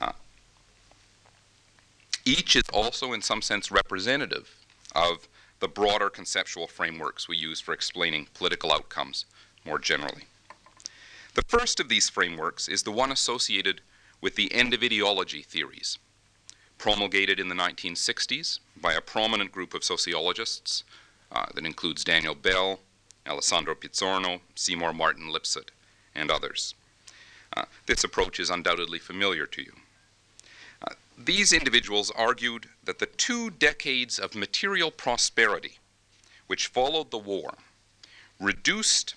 Uh, 0.00 0.12
each 2.24 2.56
is 2.56 2.64
also, 2.72 3.12
in 3.12 3.22
some 3.22 3.40
sense, 3.40 3.70
representative 3.70 4.56
of 4.94 5.28
the 5.60 5.68
broader 5.68 6.10
conceptual 6.10 6.66
frameworks 6.66 7.28
we 7.28 7.36
use 7.36 7.60
for 7.60 7.72
explaining 7.72 8.26
political 8.34 8.72
outcomes 8.72 9.24
more 9.64 9.78
generally. 9.78 10.24
The 11.34 11.44
first 11.46 11.80
of 11.80 11.88
these 11.88 12.10
frameworks 12.10 12.68
is 12.68 12.82
the 12.82 12.90
one 12.90 13.12
associated 13.12 13.80
with 14.20 14.34
the 14.34 14.52
end 14.52 14.74
of 14.74 14.82
ideology 14.82 15.42
theories, 15.42 15.98
promulgated 16.82 17.38
in 17.38 17.48
the 17.48 17.54
1960s 17.54 18.58
by 18.80 18.92
a 18.92 19.00
prominent 19.00 19.52
group 19.52 19.72
of 19.72 19.84
sociologists 19.84 20.82
uh, 21.30 21.46
that 21.54 21.64
includes 21.64 22.02
Daniel 22.02 22.34
Bell, 22.34 22.80
Alessandro 23.24 23.76
Pizzorno, 23.76 24.40
Seymour 24.56 24.92
Martin 24.92 25.30
Lipset, 25.32 25.68
and 26.12 26.28
others. 26.28 26.74
Uh, 27.56 27.66
this 27.86 28.02
approach 28.02 28.40
is 28.40 28.50
undoubtedly 28.50 28.98
familiar 28.98 29.46
to 29.46 29.62
you. 29.62 29.72
Uh, 30.84 30.94
these 31.16 31.52
individuals 31.52 32.10
argued 32.16 32.66
that 32.82 32.98
the 32.98 33.06
two 33.06 33.48
decades 33.48 34.18
of 34.18 34.34
material 34.34 34.90
prosperity 34.90 35.78
which 36.48 36.66
followed 36.66 37.12
the 37.12 37.16
war 37.16 37.58
reduced 38.40 39.14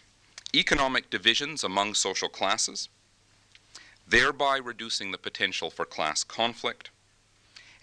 economic 0.54 1.10
divisions 1.10 1.64
among 1.64 1.96
social 1.96 2.30
classes, 2.30 2.90
thereby 4.08 4.56
reducing 4.56 5.10
the 5.10 5.18
potential 5.18 5.72
for 5.72 5.84
class 5.84 6.24
conflict, 6.24 6.92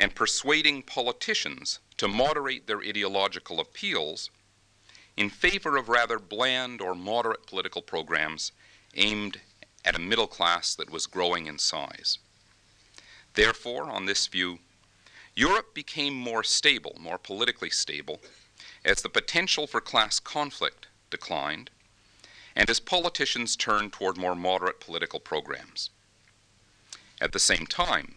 and 0.02 0.16
persuading 0.16 0.82
politicians 0.82 1.78
to 1.96 2.08
moderate 2.08 2.66
their 2.66 2.80
ideological 2.80 3.60
appeals 3.60 4.30
in 5.16 5.30
favor 5.30 5.76
of 5.76 5.88
rather 5.88 6.18
bland 6.18 6.80
or 6.80 6.92
moderate 6.92 7.46
political 7.46 7.80
programs 7.80 8.50
aimed 8.96 9.38
at 9.84 9.94
a 9.94 10.00
middle 10.00 10.26
class 10.26 10.74
that 10.74 10.90
was 10.90 11.06
growing 11.06 11.46
in 11.46 11.56
size. 11.56 12.18
Therefore, 13.34 13.84
on 13.84 14.06
this 14.06 14.26
view, 14.26 14.58
Europe 15.36 15.72
became 15.72 16.14
more 16.14 16.42
stable, 16.42 16.96
more 16.98 17.16
politically 17.16 17.70
stable, 17.70 18.20
as 18.84 19.02
the 19.02 19.08
potential 19.08 19.68
for 19.68 19.80
class 19.80 20.18
conflict 20.18 20.88
declined, 21.10 21.70
and 22.56 22.68
as 22.68 22.80
politicians 22.80 23.54
turned 23.54 23.92
toward 23.92 24.16
more 24.16 24.34
moderate 24.34 24.80
political 24.80 25.20
programs. 25.20 25.90
At 27.20 27.30
the 27.30 27.38
same 27.38 27.68
time, 27.68 28.16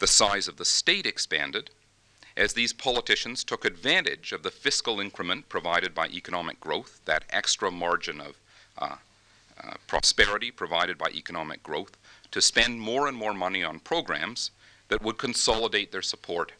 the 0.00 0.06
size 0.06 0.48
of 0.48 0.56
the 0.56 0.64
state 0.64 1.06
expanded 1.06 1.70
as 2.36 2.54
these 2.54 2.72
politicians 2.72 3.44
took 3.44 3.64
advantage 3.64 4.32
of 4.32 4.42
the 4.42 4.50
fiscal 4.50 4.98
increment 4.98 5.48
provided 5.48 5.94
by 5.94 6.08
economic 6.08 6.58
growth, 6.58 7.00
that 7.04 7.24
extra 7.30 7.70
margin 7.70 8.20
of 8.20 8.36
uh, 8.78 8.96
uh, 9.62 9.74
prosperity 9.86 10.50
provided 10.50 10.96
by 10.96 11.08
economic 11.10 11.62
growth, 11.62 11.96
to 12.30 12.40
spend 12.40 12.80
more 12.80 13.06
and 13.06 13.16
more 13.16 13.34
money 13.34 13.62
on 13.62 13.78
programs 13.78 14.50
that 14.88 15.02
would 15.02 15.18
consolidate 15.18 15.92
their 15.92 16.02
support 16.02 16.52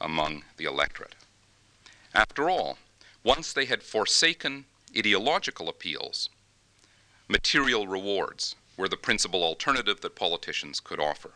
among 0.00 0.44
the 0.56 0.64
electorate. 0.64 1.14
After 2.14 2.48
all, 2.48 2.78
once 3.24 3.52
they 3.52 3.64
had 3.64 3.82
forsaken 3.82 4.66
ideological 4.96 5.68
appeals, 5.68 6.30
material 7.26 7.88
rewards 7.88 8.54
were 8.76 8.88
the 8.88 8.96
principal 8.96 9.42
alternative 9.42 10.02
that 10.02 10.14
politicians 10.14 10.78
could 10.78 11.00
offer. 11.00 11.32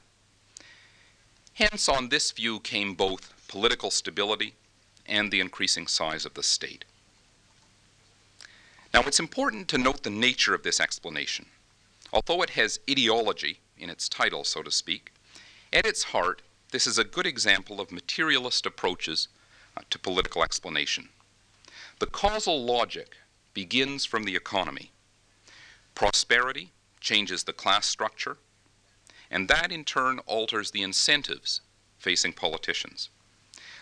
Hence, 1.55 1.89
on 1.89 2.09
this 2.09 2.31
view 2.31 2.61
came 2.61 2.95
both 2.95 3.35
political 3.49 3.91
stability 3.91 4.55
and 5.07 5.31
the 5.31 5.41
increasing 5.41 5.87
size 5.87 6.25
of 6.25 6.35
the 6.35 6.43
state. 6.43 6.85
Now, 8.95 9.03
it's 9.03 9.21
important 9.21 9.69
to 9.69 9.79
note 9.79 10.03
the 10.03 10.11
nature 10.11 10.55
of 10.55 10.63
this 10.63 10.81
explanation. 10.81 11.47
Although 12.13 12.43
it 12.43 12.51
has 12.51 12.81
ideology 12.89 13.61
in 13.79 13.91
its 13.91 14.09
title, 14.09 14.45
so 14.45 14.63
to 14.63 14.71
speak, 14.71 15.13
at 15.73 15.87
its 15.87 16.05
heart, 16.05 16.43
this 16.73 16.87
is 16.87 16.99
a 16.99 17.05
good 17.05 17.27
example 17.27 17.81
of 17.81 17.93
materialist 17.93 18.67
approaches 18.67 19.29
uh, 19.77 19.83
to 19.91 19.99
political 19.99 20.43
explanation. 20.43 21.09
The 21.99 22.07
causal 22.07 22.65
logic 22.65 23.17
begins 23.55 24.05
from 24.05 24.25
the 24.25 24.37
economy. 24.37 24.91
Prosperity 25.95 26.71
changes 27.01 27.45
the 27.45 27.53
class 27.53 27.87
structure, 27.87 28.39
and 29.31 29.49
that 29.49 29.71
in 29.71 29.85
turn 29.85 30.19
alters 30.21 30.71
the 30.71 30.83
incentives 30.83 31.61
facing 31.99 32.33
politicians. 32.33 33.09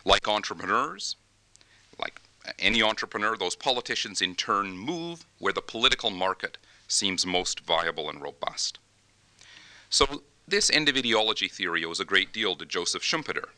Like 0.04 0.28
entrepreneurs, 0.28 1.16
like 1.98 2.20
any 2.58 2.82
entrepreneur, 2.82 3.36
those 3.36 3.56
politicians 3.56 4.20
in 4.20 4.34
turn 4.34 4.76
move 4.76 5.24
where 5.38 5.52
the 5.52 5.62
political 5.62 6.10
market 6.10 6.58
seems 6.86 7.26
most 7.26 7.60
viable 7.60 8.08
and 8.08 8.20
robust. 8.20 8.78
So 9.90 10.22
this 10.46 10.70
end 10.70 10.88
of 10.88 10.96
ideology 10.96 11.48
theory 11.48 11.84
owes 11.84 12.00
a 12.00 12.04
great 12.04 12.32
deal 12.32 12.56
to 12.56 12.64
Joseph 12.64 13.02
Schumpeter. 13.02 13.48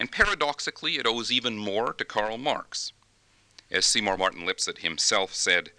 And 0.00 0.10
paradoxically, 0.12 0.96
it 0.96 1.06
owes 1.06 1.32
even 1.32 1.58
more 1.58 1.92
to 1.92 2.04
Karl 2.04 2.38
Marx. 2.38 2.92
As 3.70 3.84
Seymour 3.84 4.16
Martin 4.16 4.46
Lipset 4.46 4.78
himself 4.78 5.34
said, 5.34 5.70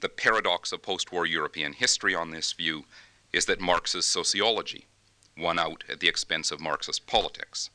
the 0.00 0.08
paradox 0.08 0.72
of 0.72 0.82
post-war 0.82 1.26
European 1.26 1.72
history 1.72 2.14
on 2.14 2.30
this 2.30 2.52
view 2.52 2.84
is 3.32 3.46
that 3.46 3.60
Marx's 3.60 4.06
sociology 4.06 4.86
won 5.36 5.58
out 5.58 5.84
at 5.88 6.00
the 6.00 6.08
expense 6.08 6.50
of 6.50 6.60
Marxist 6.60 7.06
politics. 7.06 7.70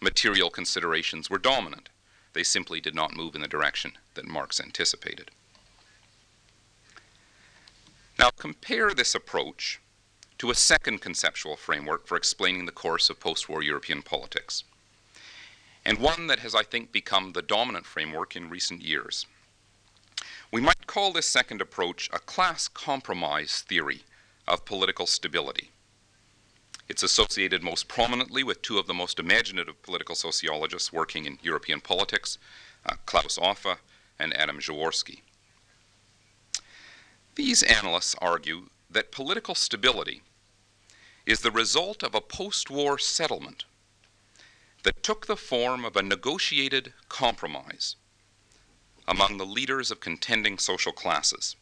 Material 0.00 0.50
considerations 0.50 1.28
were 1.28 1.38
dominant. 1.38 1.88
They 2.32 2.42
simply 2.42 2.80
did 2.80 2.94
not 2.94 3.16
move 3.16 3.34
in 3.34 3.40
the 3.40 3.48
direction 3.48 3.92
that 4.14 4.26
Marx 4.26 4.60
anticipated. 4.60 5.30
Now 8.18 8.30
compare 8.30 8.94
this 8.94 9.14
approach 9.14 9.80
to 10.38 10.50
a 10.50 10.54
second 10.54 11.00
conceptual 11.00 11.56
framework 11.56 12.06
for 12.06 12.16
explaining 12.16 12.66
the 12.66 12.72
course 12.72 13.08
of 13.08 13.20
post-war 13.20 13.62
European 13.62 14.02
politics, 14.02 14.64
and 15.84 15.98
one 15.98 16.26
that 16.26 16.40
has, 16.40 16.54
I 16.54 16.62
think, 16.62 16.92
become 16.92 17.32
the 17.32 17.42
dominant 17.42 17.86
framework 17.86 18.36
in 18.36 18.50
recent 18.50 18.82
years. 18.82 19.26
We 20.52 20.60
might 20.60 20.86
call 20.86 21.12
this 21.12 21.26
second 21.26 21.60
approach 21.60 22.10
a 22.12 22.18
class 22.18 22.68
compromise 22.68 23.64
theory 23.66 24.02
of 24.46 24.64
political 24.64 25.06
stability. 25.06 25.70
It's 26.88 27.02
associated 27.02 27.62
most 27.62 27.88
prominently 27.88 28.44
with 28.44 28.62
two 28.62 28.78
of 28.78 28.86
the 28.86 28.94
most 28.94 29.18
imaginative 29.18 29.82
political 29.82 30.14
sociologists 30.14 30.92
working 30.92 31.26
in 31.26 31.38
European 31.42 31.80
politics, 31.80 32.38
uh, 32.84 32.94
Klaus 33.06 33.38
Offe 33.38 33.78
and 34.18 34.32
Adam 34.34 34.58
Przeworski. 34.58 35.20
These 37.34 37.62
analysts 37.64 38.14
argue 38.20 38.68
that 38.88 39.10
political 39.10 39.54
stability 39.54 40.22
is 41.26 41.40
the 41.40 41.50
result 41.50 42.04
of 42.04 42.14
a 42.14 42.20
post-war 42.20 42.98
settlement 42.98 43.64
that 44.84 45.02
took 45.02 45.26
the 45.26 45.36
form 45.36 45.84
of 45.84 45.96
a 45.96 46.02
negotiated 46.02 46.92
compromise 47.08 47.96
among 49.08 49.36
the 49.36 49.44
leaders 49.44 49.90
of 49.90 50.00
contending 50.00 50.56
social 50.56 50.92
classes 50.92 51.56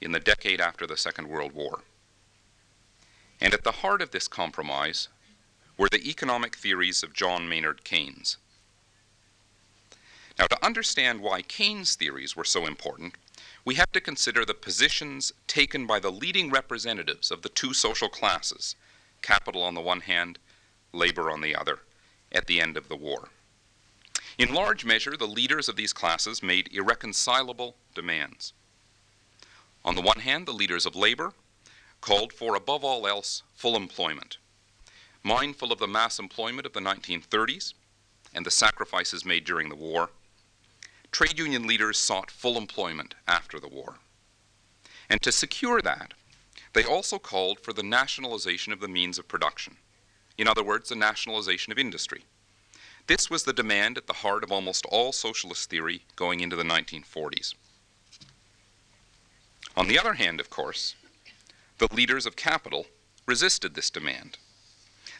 in 0.00 0.10
the 0.10 0.20
decade 0.20 0.60
after 0.60 0.86
the 0.86 0.96
Second 0.96 1.28
World 1.28 1.52
War. 1.52 1.82
And 3.40 3.52
at 3.52 3.64
the 3.64 3.72
heart 3.72 4.00
of 4.00 4.10
this 4.10 4.28
compromise 4.28 5.08
were 5.76 5.88
the 5.88 6.08
economic 6.08 6.56
theories 6.56 7.02
of 7.02 7.12
John 7.12 7.48
Maynard 7.48 7.84
Keynes. 7.84 8.36
Now, 10.38 10.46
to 10.46 10.64
understand 10.64 11.20
why 11.20 11.42
Keynes' 11.42 11.94
theories 11.94 12.34
were 12.34 12.44
so 12.44 12.66
important, 12.66 13.14
we 13.64 13.76
have 13.76 13.92
to 13.92 14.00
consider 14.00 14.44
the 14.44 14.54
positions 14.54 15.32
taken 15.46 15.86
by 15.86 16.00
the 16.00 16.10
leading 16.10 16.50
representatives 16.50 17.30
of 17.30 17.42
the 17.42 17.48
two 17.48 17.72
social 17.72 18.08
classes, 18.08 18.74
capital 19.22 19.62
on 19.62 19.74
the 19.74 19.80
one 19.80 20.00
hand, 20.00 20.38
labor 20.92 21.30
on 21.30 21.40
the 21.40 21.54
other, 21.54 21.80
at 22.32 22.46
the 22.46 22.60
end 22.60 22.76
of 22.76 22.88
the 22.88 22.96
war. 22.96 23.28
In 24.36 24.52
large 24.52 24.84
measure, 24.84 25.16
the 25.16 25.26
leaders 25.26 25.68
of 25.68 25.76
these 25.76 25.92
classes 25.92 26.42
made 26.42 26.68
irreconcilable 26.72 27.76
demands. 27.94 28.52
On 29.84 29.94
the 29.94 30.02
one 30.02 30.20
hand, 30.20 30.46
the 30.46 30.52
leaders 30.52 30.86
of 30.86 30.96
labor 30.96 31.32
called 32.04 32.34
for, 32.34 32.54
above 32.54 32.84
all 32.84 33.06
else, 33.06 33.42
full 33.54 33.74
employment. 33.74 34.36
Mindful 35.22 35.72
of 35.72 35.78
the 35.78 35.86
mass 35.86 36.18
employment 36.18 36.66
of 36.66 36.74
the 36.74 36.80
1930s 36.80 37.72
and 38.34 38.44
the 38.44 38.50
sacrifices 38.50 39.24
made 39.24 39.46
during 39.46 39.70
the 39.70 39.74
war, 39.74 40.10
trade 41.12 41.38
union 41.38 41.66
leaders 41.66 41.96
sought 41.96 42.30
full 42.30 42.58
employment 42.58 43.14
after 43.26 43.58
the 43.58 43.68
war. 43.68 43.94
And 45.08 45.22
to 45.22 45.32
secure 45.32 45.80
that, 45.80 46.12
they 46.74 46.84
also 46.84 47.18
called 47.18 47.58
for 47.60 47.72
the 47.72 47.82
nationalization 47.82 48.74
of 48.74 48.80
the 48.80 48.88
means 48.88 49.18
of 49.18 49.26
production. 49.26 49.78
In 50.36 50.46
other 50.46 50.62
words, 50.62 50.90
the 50.90 50.96
nationalization 50.96 51.72
of 51.72 51.78
industry. 51.78 52.24
This 53.06 53.30
was 53.30 53.44
the 53.44 53.54
demand 53.54 53.96
at 53.96 54.08
the 54.08 54.20
heart 54.24 54.44
of 54.44 54.52
almost 54.52 54.84
all 54.90 55.12
socialist 55.12 55.70
theory 55.70 56.02
going 56.16 56.40
into 56.40 56.56
the 56.56 56.64
1940s. 56.64 57.54
On 59.74 59.88
the 59.88 59.98
other 59.98 60.14
hand, 60.14 60.38
of 60.38 60.50
course, 60.50 60.96
the 61.78 61.92
leaders 61.92 62.26
of 62.26 62.36
capital 62.36 62.86
resisted 63.26 63.74
this 63.74 63.90
demand. 63.90 64.38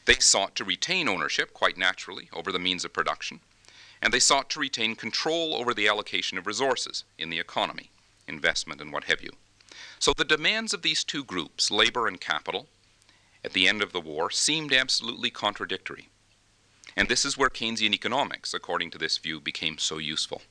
They 0.04 0.14
sought 0.14 0.54
to 0.56 0.64
retain 0.64 1.08
ownership, 1.08 1.52
quite 1.52 1.76
naturally, 1.76 2.28
over 2.32 2.52
the 2.52 2.58
means 2.58 2.84
of 2.84 2.92
production, 2.92 3.40
and 4.00 4.12
they 4.12 4.20
sought 4.20 4.50
to 4.50 4.60
retain 4.60 4.94
control 4.94 5.54
over 5.54 5.72
the 5.72 5.88
allocation 5.88 6.38
of 6.38 6.46
resources 6.46 7.04
in 7.18 7.30
the 7.30 7.38
economy, 7.38 7.90
investment, 8.28 8.80
and 8.80 8.92
what 8.92 9.04
have 9.04 9.22
you. 9.22 9.30
So 9.98 10.12
the 10.16 10.24
demands 10.24 10.74
of 10.74 10.82
these 10.82 11.02
two 11.02 11.24
groups, 11.24 11.70
labor 11.70 12.06
and 12.06 12.20
capital, 12.20 12.68
at 13.44 13.52
the 13.52 13.66
end 13.66 13.82
of 13.82 13.92
the 13.92 14.00
war 14.00 14.30
seemed 14.30 14.72
absolutely 14.72 15.30
contradictory. 15.30 16.08
And 16.96 17.08
this 17.08 17.24
is 17.24 17.36
where 17.36 17.50
Keynesian 17.50 17.92
economics, 17.92 18.54
according 18.54 18.90
to 18.92 18.98
this 18.98 19.18
view, 19.18 19.40
became 19.40 19.78
so 19.78 19.98
useful. 19.98 20.42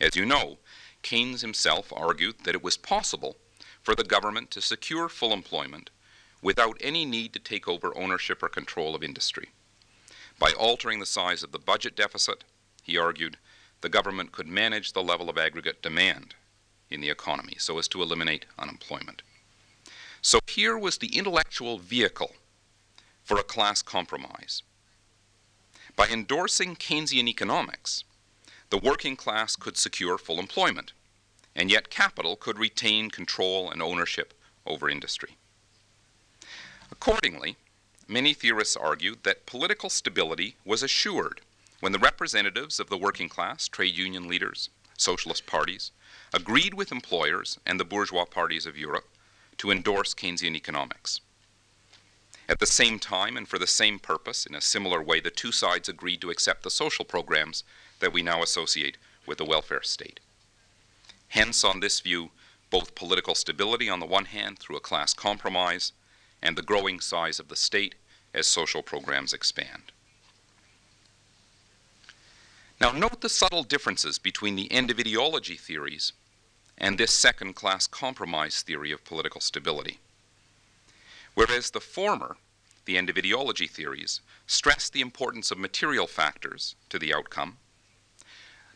As 0.00 0.14
you 0.14 0.24
know, 0.24 0.58
Keynes 1.02 1.40
himself 1.40 1.92
argued 1.94 2.36
that 2.44 2.54
it 2.54 2.62
was 2.62 2.76
possible 2.76 3.36
for 3.84 3.94
the 3.94 4.02
government 4.02 4.50
to 4.50 4.60
secure 4.60 5.08
full 5.08 5.32
employment 5.32 5.90
without 6.42 6.76
any 6.80 7.04
need 7.04 7.32
to 7.34 7.38
take 7.38 7.68
over 7.68 7.96
ownership 7.96 8.42
or 8.42 8.48
control 8.48 8.96
of 8.96 9.04
industry. 9.04 9.50
By 10.40 10.50
altering 10.50 10.98
the 10.98 11.06
size 11.06 11.44
of 11.44 11.52
the 11.52 11.60
budget 11.60 11.94
deficit, 11.94 12.42
he 12.82 12.98
argued, 12.98 13.36
the 13.80 13.88
government 13.88 14.32
could 14.32 14.48
manage 14.48 14.92
the 14.92 15.02
level 15.02 15.30
of 15.30 15.38
aggregate 15.38 15.82
demand 15.82 16.34
in 16.90 17.00
the 17.00 17.10
economy 17.10 17.54
so 17.58 17.78
as 17.78 17.86
to 17.88 18.02
eliminate 18.02 18.46
unemployment. 18.58 19.22
So 20.20 20.40
here 20.48 20.76
was 20.76 20.98
the 20.98 21.16
intellectual 21.16 21.78
vehicle 21.78 22.32
for 23.22 23.38
a 23.38 23.44
class 23.44 23.82
compromise 23.82 24.62
by 25.96 26.08
endorsing 26.08 26.74
Keynesian 26.74 27.28
economics, 27.28 28.02
the 28.70 28.78
working 28.78 29.14
class 29.14 29.54
could 29.54 29.76
secure 29.76 30.18
full 30.18 30.40
employment, 30.40 30.92
and 31.54 31.70
yet 31.70 31.90
capital 31.90 32.36
could 32.36 32.58
retain 32.58 33.10
control 33.10 33.70
and 33.70 33.82
ownership 33.82 34.34
over 34.66 34.88
industry. 34.88 35.36
Accordingly, 36.90 37.56
many 38.08 38.34
theorists 38.34 38.76
argued 38.76 39.22
that 39.22 39.46
political 39.46 39.90
stability 39.90 40.56
was 40.64 40.82
assured 40.82 41.40
when 41.80 41.92
the 41.92 41.98
representatives 41.98 42.80
of 42.80 42.88
the 42.88 42.98
working 42.98 43.28
class, 43.28 43.68
trade 43.68 43.96
union 43.96 44.26
leaders, 44.26 44.70
socialist 44.96 45.46
parties, 45.46 45.90
agreed 46.32 46.74
with 46.74 46.92
employers 46.92 47.58
and 47.66 47.78
the 47.78 47.84
bourgeois 47.84 48.24
parties 48.24 48.66
of 48.66 48.78
Europe 48.78 49.08
to 49.58 49.70
endorse 49.70 50.14
Keynesian 50.14 50.54
economics. 50.54 51.20
At 52.48 52.58
the 52.58 52.66
same 52.66 52.98
time, 52.98 53.36
and 53.36 53.48
for 53.48 53.58
the 53.58 53.66
same 53.66 53.98
purpose, 53.98 54.44
in 54.44 54.54
a 54.54 54.60
similar 54.60 55.02
way, 55.02 55.20
the 55.20 55.30
two 55.30 55.52
sides 55.52 55.88
agreed 55.88 56.20
to 56.20 56.30
accept 56.30 56.62
the 56.62 56.70
social 56.70 57.04
programs 57.04 57.64
that 58.00 58.12
we 58.12 58.22
now 58.22 58.42
associate 58.42 58.98
with 59.26 59.38
the 59.38 59.44
welfare 59.44 59.82
state. 59.82 60.20
Hence, 61.28 61.64
on 61.64 61.80
this 61.80 62.00
view, 62.00 62.30
both 62.70 62.94
political 62.94 63.34
stability 63.34 63.88
on 63.88 64.00
the 64.00 64.06
one 64.06 64.26
hand 64.26 64.58
through 64.58 64.76
a 64.76 64.80
class 64.80 65.14
compromise 65.14 65.92
and 66.42 66.56
the 66.56 66.62
growing 66.62 67.00
size 67.00 67.38
of 67.38 67.48
the 67.48 67.56
state 67.56 67.94
as 68.32 68.46
social 68.46 68.82
programs 68.82 69.32
expand. 69.32 69.92
Now, 72.80 72.90
note 72.90 73.20
the 73.20 73.28
subtle 73.28 73.62
differences 73.62 74.18
between 74.18 74.56
the 74.56 74.70
end 74.70 74.90
of 74.90 74.98
ideology 74.98 75.56
theories 75.56 76.12
and 76.76 76.98
this 76.98 77.12
second 77.12 77.54
class 77.54 77.86
compromise 77.86 78.62
theory 78.62 78.90
of 78.90 79.04
political 79.04 79.40
stability. 79.40 80.00
Whereas 81.34 81.70
the 81.70 81.80
former, 81.80 82.36
the 82.84 82.98
end 82.98 83.08
of 83.08 83.16
ideology 83.16 83.66
theories, 83.66 84.20
stress 84.46 84.90
the 84.90 85.00
importance 85.00 85.50
of 85.50 85.58
material 85.58 86.06
factors 86.06 86.74
to 86.90 86.98
the 86.98 87.14
outcome, 87.14 87.58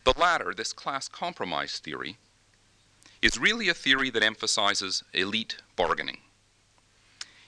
the 0.05 0.13
latter, 0.17 0.53
this 0.53 0.73
class 0.73 1.07
compromise 1.07 1.79
theory, 1.79 2.17
is 3.21 3.37
really 3.37 3.67
a 3.67 3.73
theory 3.73 4.09
that 4.09 4.23
emphasizes 4.23 5.03
elite 5.13 5.57
bargaining. 5.75 6.19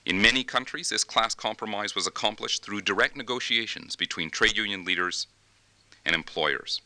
In 0.05 0.21
many 0.21 0.43
countries, 0.43 0.89
this 0.89 1.03
class 1.03 1.33
compromise 1.33 1.95
was 1.95 2.07
accomplished 2.07 2.63
through 2.63 2.81
direct 2.81 3.15
negotiations 3.15 3.95
between 3.95 4.29
trade 4.29 4.57
union 4.57 4.83
leaders 4.83 5.27
and 6.03 6.15
employers, 6.15 6.81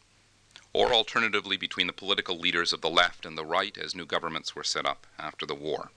or 0.73 0.93
alternatively 0.93 1.57
between 1.57 1.87
the 1.87 1.93
political 1.93 2.37
leaders 2.37 2.73
of 2.73 2.81
the 2.81 2.89
left 2.89 3.25
and 3.25 3.37
the 3.37 3.45
right 3.45 3.77
as 3.77 3.95
new 3.95 4.05
governments 4.05 4.55
were 4.55 4.63
set 4.63 4.85
up 4.85 5.07
after 5.17 5.45
the 5.45 5.55
war. 5.55 5.89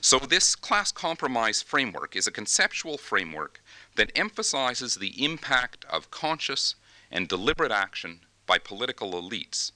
So, 0.00 0.18
this 0.18 0.54
class 0.54 0.92
compromise 0.92 1.62
framework 1.62 2.14
is 2.14 2.26
a 2.26 2.32
conceptual 2.32 2.98
framework 2.98 3.62
that 3.94 4.12
emphasizes 4.14 4.96
the 4.96 5.24
impact 5.24 5.84
of 5.88 6.10
conscious 6.10 6.74
and 7.10 7.28
deliberate 7.28 7.72
action 7.72 8.20
by 8.46 8.58
political 8.58 9.12
elites 9.12 9.72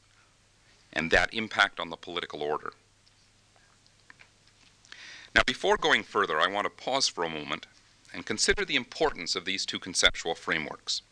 and 0.92 1.11
that 1.11 1.33
impact 1.35 1.81
on 1.81 1.90
the 1.90 1.96
political 1.96 2.42
order. 2.42 2.72
Now, 5.35 5.42
before 5.46 5.76
going 5.76 6.03
further, 6.03 6.40
I 6.40 6.48
want 6.48 6.64
to 6.64 6.85
pause 6.85 7.07
for 7.07 7.24
a 7.24 7.31
moment 7.31 7.66
and 8.12 8.26
consider 8.26 8.64
the 8.64 8.76
importance 8.76 9.37
of 9.37 9.44
these 9.44 9.64
two 9.64 9.79
conceptual 9.79 10.35
frameworks 10.35 11.03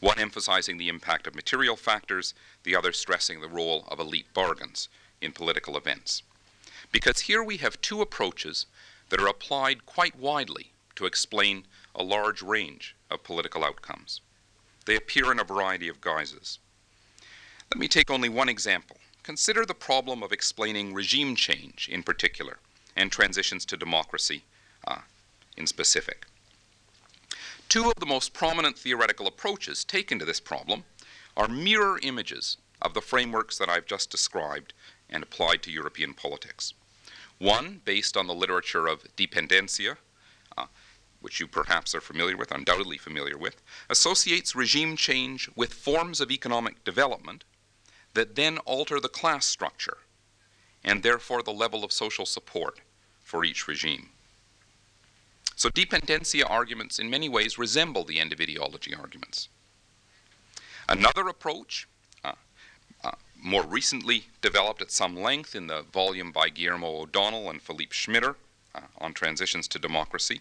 one 0.00 0.18
emphasizing 0.18 0.78
the 0.78 0.88
impact 0.88 1.26
of 1.26 1.34
material 1.34 1.76
factors, 1.76 2.32
the 2.64 2.74
other 2.74 2.90
stressing 2.90 3.42
the 3.42 3.48
role 3.48 3.84
of 3.88 4.00
elite 4.00 4.32
bargains 4.32 4.88
in 5.20 5.30
political 5.30 5.76
events 5.76 6.22
because 6.92 7.20
here 7.20 7.42
we 7.42 7.58
have 7.58 7.80
two 7.80 8.00
approaches 8.00 8.66
that 9.08 9.20
are 9.20 9.28
applied 9.28 9.86
quite 9.86 10.16
widely 10.18 10.72
to 10.96 11.06
explain 11.06 11.64
a 11.94 12.02
large 12.02 12.42
range 12.42 12.94
of 13.10 13.24
political 13.24 13.64
outcomes. 13.64 14.20
They 14.86 14.96
appear 14.96 15.30
in 15.30 15.40
a 15.40 15.44
variety 15.44 15.88
of 15.88 16.00
guises. 16.00 16.58
Let 17.72 17.78
me 17.78 17.88
take 17.88 18.10
only 18.10 18.28
one 18.28 18.48
example. 18.48 18.96
Consider 19.30 19.64
the 19.64 19.74
problem 19.74 20.24
of 20.24 20.32
explaining 20.32 20.92
regime 20.92 21.36
change 21.36 21.88
in 21.88 22.02
particular 22.02 22.58
and 22.96 23.12
transitions 23.12 23.64
to 23.66 23.76
democracy 23.76 24.42
uh, 24.88 25.02
in 25.56 25.68
specific. 25.68 26.26
Two 27.68 27.88
of 27.88 27.94
the 28.00 28.06
most 28.06 28.32
prominent 28.32 28.76
theoretical 28.76 29.28
approaches 29.28 29.84
taken 29.84 30.18
to 30.18 30.24
this 30.24 30.40
problem 30.40 30.82
are 31.36 31.46
mirror 31.46 32.00
images 32.02 32.56
of 32.82 32.92
the 32.92 33.00
frameworks 33.00 33.56
that 33.56 33.68
I've 33.68 33.86
just 33.86 34.10
described 34.10 34.72
and 35.08 35.22
applied 35.22 35.62
to 35.62 35.70
European 35.70 36.12
politics. 36.12 36.74
One, 37.38 37.82
based 37.84 38.16
on 38.16 38.26
the 38.26 38.34
literature 38.34 38.88
of 38.88 39.14
dependencia, 39.16 39.98
uh, 40.58 40.66
which 41.20 41.38
you 41.38 41.46
perhaps 41.46 41.94
are 41.94 42.00
familiar 42.00 42.36
with, 42.36 42.50
undoubtedly 42.50 42.98
familiar 42.98 43.38
with, 43.38 43.62
associates 43.88 44.56
regime 44.56 44.96
change 44.96 45.48
with 45.54 45.72
forms 45.72 46.20
of 46.20 46.32
economic 46.32 46.82
development 46.82 47.44
that 48.14 48.34
then 48.34 48.58
alter 48.58 49.00
the 49.00 49.08
class 49.08 49.46
structure 49.46 49.98
and 50.82 51.02
therefore 51.02 51.42
the 51.42 51.52
level 51.52 51.84
of 51.84 51.92
social 51.92 52.26
support 52.26 52.80
for 53.22 53.44
each 53.44 53.68
regime. 53.68 54.10
So 55.56 55.68
dependencia 55.68 56.48
arguments 56.48 56.98
in 56.98 57.10
many 57.10 57.28
ways 57.28 57.58
resemble 57.58 58.04
the 58.04 58.18
end 58.18 58.32
of 58.32 58.40
ideology 58.40 58.94
arguments. 58.94 59.48
Another 60.88 61.28
approach 61.28 61.86
more 63.42 63.64
recently 63.64 64.26
developed 64.42 64.82
at 64.82 64.90
some 64.90 65.16
length 65.16 65.54
in 65.54 65.66
the 65.66 65.82
volume 65.92 66.32
by 66.32 66.48
Guillermo 66.48 67.02
O'Donnell 67.02 67.50
and 67.50 67.60
Philippe 67.60 67.94
Schmitter 67.94 68.34
uh, 68.74 68.80
on 68.98 69.12
transitions 69.12 69.66
to 69.68 69.78
democracy, 69.78 70.40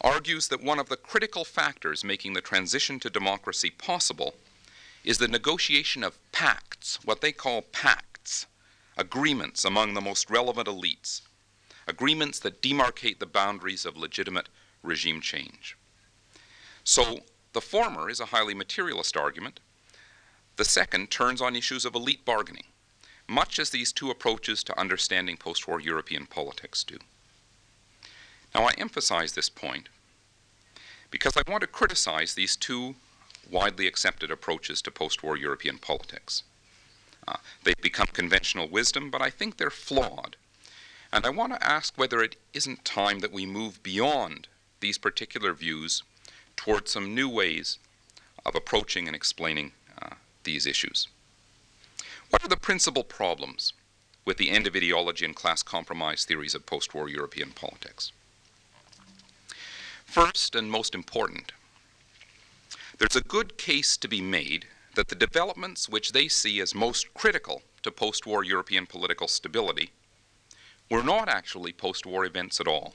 argues 0.00 0.48
that 0.48 0.62
one 0.62 0.78
of 0.78 0.88
the 0.88 0.96
critical 0.96 1.44
factors 1.44 2.04
making 2.04 2.32
the 2.32 2.40
transition 2.40 3.00
to 3.00 3.10
democracy 3.10 3.70
possible 3.70 4.34
is 5.04 5.18
the 5.18 5.28
negotiation 5.28 6.02
of 6.02 6.18
pacts, 6.32 6.98
what 7.04 7.20
they 7.20 7.32
call 7.32 7.62
pacts, 7.62 8.46
agreements 8.96 9.64
among 9.64 9.94
the 9.94 10.00
most 10.00 10.30
relevant 10.30 10.68
elites, 10.68 11.22
agreements 11.86 12.38
that 12.40 12.60
demarcate 12.60 13.18
the 13.18 13.26
boundaries 13.26 13.86
of 13.86 13.96
legitimate 13.96 14.48
regime 14.82 15.20
change. 15.20 15.76
So 16.84 17.20
the 17.52 17.60
former 17.60 18.10
is 18.10 18.20
a 18.20 18.26
highly 18.26 18.54
materialist 18.54 19.16
argument, 19.16 19.60
the 20.56 20.64
second 20.64 21.10
turns 21.10 21.40
on 21.40 21.56
issues 21.56 21.84
of 21.84 21.94
elite 21.94 22.24
bargaining, 22.24 22.64
much 23.28 23.58
as 23.58 23.70
these 23.70 23.92
two 23.92 24.10
approaches 24.10 24.62
to 24.64 24.78
understanding 24.78 25.36
post 25.36 25.68
war 25.68 25.80
European 25.80 26.26
politics 26.26 26.82
do. 26.82 26.98
Now, 28.54 28.64
I 28.64 28.72
emphasize 28.78 29.32
this 29.32 29.48
point 29.50 29.88
because 31.10 31.36
I 31.36 31.42
want 31.48 31.60
to 31.60 31.66
criticize 31.66 32.34
these 32.34 32.56
two 32.56 32.96
widely 33.50 33.86
accepted 33.86 34.30
approaches 34.30 34.82
to 34.82 34.90
post 34.90 35.22
war 35.22 35.36
European 35.36 35.78
politics. 35.78 36.42
Uh, 37.26 37.36
they've 37.62 37.80
become 37.80 38.06
conventional 38.08 38.68
wisdom, 38.68 39.10
but 39.10 39.22
I 39.22 39.30
think 39.30 39.56
they're 39.56 39.70
flawed. 39.70 40.36
And 41.12 41.24
I 41.24 41.30
want 41.30 41.54
to 41.54 41.66
ask 41.66 41.96
whether 41.96 42.22
it 42.22 42.36
isn't 42.52 42.84
time 42.84 43.20
that 43.20 43.32
we 43.32 43.46
move 43.46 43.82
beyond 43.82 44.48
these 44.80 44.98
particular 44.98 45.52
views 45.52 46.02
toward 46.56 46.88
some 46.88 47.14
new 47.14 47.28
ways 47.28 47.78
of 48.44 48.54
approaching 48.54 49.06
and 49.06 49.16
explaining 49.16 49.72
uh, 50.00 50.14
these 50.44 50.66
issues. 50.66 51.08
What 52.30 52.44
are 52.44 52.48
the 52.48 52.56
principal 52.56 53.04
problems 53.04 53.72
with 54.24 54.36
the 54.36 54.50
end 54.50 54.66
of 54.66 54.76
ideology 54.76 55.24
and 55.24 55.34
class 55.34 55.62
compromise 55.62 56.24
theories 56.24 56.54
of 56.54 56.66
post 56.66 56.94
war 56.94 57.08
European 57.08 57.50
politics? 57.50 58.12
First 60.04 60.54
and 60.54 60.70
most 60.70 60.94
important, 60.94 61.52
there's 62.98 63.14
a 63.14 63.20
good 63.20 63.56
case 63.56 63.96
to 63.96 64.08
be 64.08 64.20
made 64.20 64.66
that 64.96 65.06
the 65.06 65.14
developments 65.14 65.88
which 65.88 66.10
they 66.10 66.26
see 66.26 66.60
as 66.60 66.74
most 66.74 67.14
critical 67.14 67.62
to 67.82 67.92
post 67.92 68.26
war 68.26 68.42
European 68.42 68.86
political 68.86 69.28
stability 69.28 69.92
were 70.90 71.04
not 71.04 71.28
actually 71.28 71.72
post 71.72 72.04
war 72.04 72.24
events 72.24 72.60
at 72.60 72.66
all, 72.66 72.94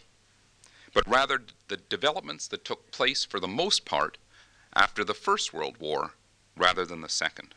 but 0.93 1.07
rather 1.07 1.41
the 1.69 1.77
developments 1.77 2.47
that 2.47 2.65
took 2.65 2.91
place 2.91 3.23
for 3.23 3.39
the 3.39 3.47
most 3.47 3.85
part 3.85 4.17
after 4.75 5.05
the 5.05 5.13
First 5.13 5.53
World 5.53 5.77
War 5.79 6.15
rather 6.57 6.85
than 6.85 6.99
the 6.99 7.09
Second. 7.09 7.55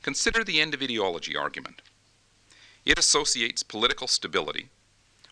Consider 0.00 0.44
the 0.44 0.62
end 0.62 0.72
of 0.72 0.82
ideology 0.82 1.36
argument. 1.36 1.82
It 2.86 2.98
associates 2.98 3.62
political 3.62 4.08
stability 4.08 4.68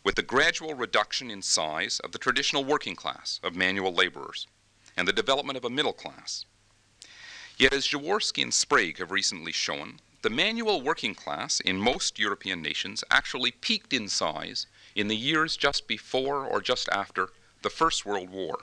with 0.04 0.16
the 0.16 0.22
gradual 0.22 0.74
reduction 0.74 1.30
in 1.30 1.40
size 1.40 2.00
of 2.00 2.12
the 2.12 2.18
traditional 2.18 2.64
working 2.64 2.96
class 2.96 3.40
of 3.42 3.56
manual 3.56 3.94
laborers 3.94 4.46
and 4.96 5.06
the 5.06 5.12
development 5.12 5.56
of 5.56 5.64
a 5.64 5.70
middle 5.70 5.92
class. 5.92 6.44
Yet, 7.56 7.72
as 7.72 7.86
Przeworski 7.86 8.42
and 8.42 8.52
Sprague 8.52 8.98
have 8.98 9.10
recently 9.10 9.52
shown, 9.52 10.00
the 10.22 10.30
manual 10.30 10.80
working 10.80 11.14
class 11.14 11.60
in 11.60 11.78
most 11.78 12.18
European 12.18 12.62
nations 12.62 13.04
actually 13.10 13.50
peaked 13.50 13.92
in 13.92 14.08
size 14.08 14.66
in 14.94 15.08
the 15.08 15.16
years 15.16 15.56
just 15.56 15.86
before 15.86 16.44
or 16.46 16.60
just 16.60 16.88
after 16.90 17.30
the 17.62 17.70
First 17.70 18.06
World 18.06 18.30
War. 18.30 18.60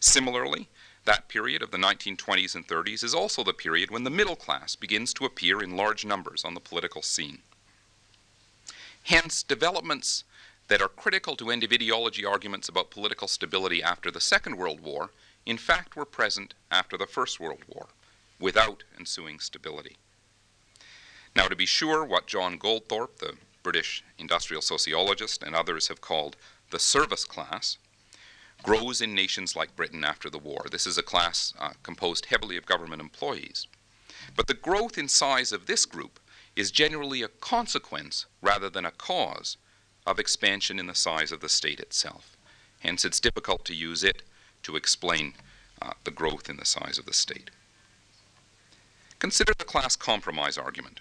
Similarly, 0.00 0.68
that 1.04 1.28
period 1.28 1.62
of 1.62 1.70
the 1.70 1.78
1920s 1.78 2.54
and 2.54 2.66
30s 2.66 3.02
is 3.02 3.14
also 3.14 3.42
the 3.42 3.52
period 3.52 3.90
when 3.90 4.04
the 4.04 4.10
middle 4.10 4.36
class 4.36 4.76
begins 4.76 5.14
to 5.14 5.24
appear 5.24 5.62
in 5.62 5.76
large 5.76 6.04
numbers 6.04 6.44
on 6.44 6.54
the 6.54 6.60
political 6.60 7.00
scene. 7.00 7.38
Hence, 9.04 9.42
developments 9.42 10.24
that 10.68 10.82
are 10.82 10.88
critical 10.88 11.36
to 11.36 11.50
end 11.50 11.62
of 11.64 11.72
ideology 11.72 12.24
arguments 12.24 12.68
about 12.68 12.90
political 12.90 13.28
stability 13.28 13.82
after 13.82 14.10
the 14.10 14.20
Second 14.20 14.56
World 14.56 14.80
War, 14.80 15.10
in 15.44 15.58
fact, 15.58 15.96
were 15.96 16.04
present 16.04 16.54
after 16.70 16.96
the 16.96 17.06
First 17.06 17.38
World 17.38 17.62
War 17.68 17.88
without 18.40 18.84
ensuing 18.98 19.38
stability. 19.38 19.96
Now, 21.34 21.48
to 21.48 21.56
be 21.56 21.66
sure, 21.66 22.04
what 22.04 22.26
John 22.26 22.58
Goldthorpe, 22.58 23.18
the 23.18 23.34
British 23.62 24.02
industrial 24.18 24.62
sociologist, 24.62 25.42
and 25.42 25.54
others 25.54 25.88
have 25.88 26.00
called 26.00 26.36
the 26.70 26.78
service 26.78 27.24
class, 27.24 27.78
grows 28.62 29.00
in 29.00 29.14
nations 29.14 29.54
like 29.54 29.76
Britain 29.76 30.02
after 30.02 30.30
the 30.30 30.38
war. 30.38 30.66
This 30.70 30.86
is 30.86 30.98
a 30.98 31.02
class 31.02 31.52
uh, 31.58 31.70
composed 31.82 32.26
heavily 32.26 32.56
of 32.56 32.66
government 32.66 33.02
employees. 33.02 33.66
But 34.34 34.46
the 34.46 34.54
growth 34.54 34.98
in 34.98 35.08
size 35.08 35.52
of 35.52 35.66
this 35.66 35.84
group 35.84 36.18
is 36.56 36.70
generally 36.70 37.22
a 37.22 37.28
consequence 37.28 38.26
rather 38.40 38.70
than 38.70 38.86
a 38.86 38.90
cause 38.90 39.56
of 40.06 40.18
expansion 40.18 40.78
in 40.78 40.86
the 40.86 40.94
size 40.94 41.32
of 41.32 41.40
the 41.40 41.48
state 41.48 41.80
itself. 41.80 42.36
Hence, 42.80 43.04
it's 43.04 43.20
difficult 43.20 43.64
to 43.64 43.74
use 43.74 44.04
it 44.04 44.22
to 44.62 44.76
explain 44.76 45.34
uh, 45.82 45.92
the 46.04 46.10
growth 46.10 46.48
in 46.48 46.56
the 46.56 46.64
size 46.64 46.98
of 46.98 47.06
the 47.06 47.12
state. 47.12 47.50
Consider 49.18 49.52
the 49.56 49.64
class 49.64 49.96
compromise 49.96 50.58
argument. 50.58 51.00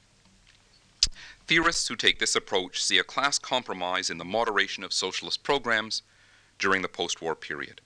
Theorists 1.47 1.87
who 1.87 1.95
take 1.95 2.19
this 2.19 2.35
approach 2.35 2.81
see 2.81 2.97
a 2.97 3.03
class 3.03 3.37
compromise 3.37 4.09
in 4.09 4.17
the 4.17 4.25
moderation 4.25 4.83
of 4.83 4.93
socialist 4.93 5.43
programs 5.43 6.01
during 6.57 6.81
the 6.81 6.87
post 6.87 7.21
war 7.21 7.35
period. 7.35 7.81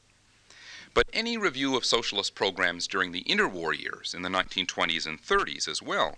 But 0.93 1.07
any 1.13 1.37
review 1.37 1.75
of 1.75 1.85
socialist 1.85 2.35
programs 2.35 2.87
during 2.87 3.11
the 3.11 3.23
interwar 3.23 3.77
years 3.77 4.13
in 4.13 4.21
the 4.21 4.29
1920s 4.29 5.05
and 5.05 5.21
30s 5.21 5.67
as 5.67 5.81
well 5.81 6.17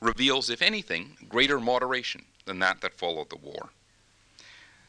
reveals, 0.00 0.48
if 0.48 0.62
anything, 0.62 1.16
greater 1.28 1.60
moderation 1.60 2.24
than 2.44 2.58
that 2.60 2.80
that 2.80 2.94
followed 2.94 3.30
the 3.30 3.36
war. 3.36 3.70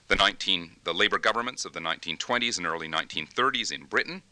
The, 0.10 0.16
19, 0.16 0.78
the 0.86 0.94
labor 0.94 1.20
governments 1.20 1.66
of 1.66 1.74
the 1.74 1.80
1920s 1.80 2.58
and 2.58 2.66
early 2.66 2.88
1930s 2.88 3.72
in 3.72 3.84
Britain, 3.84 4.24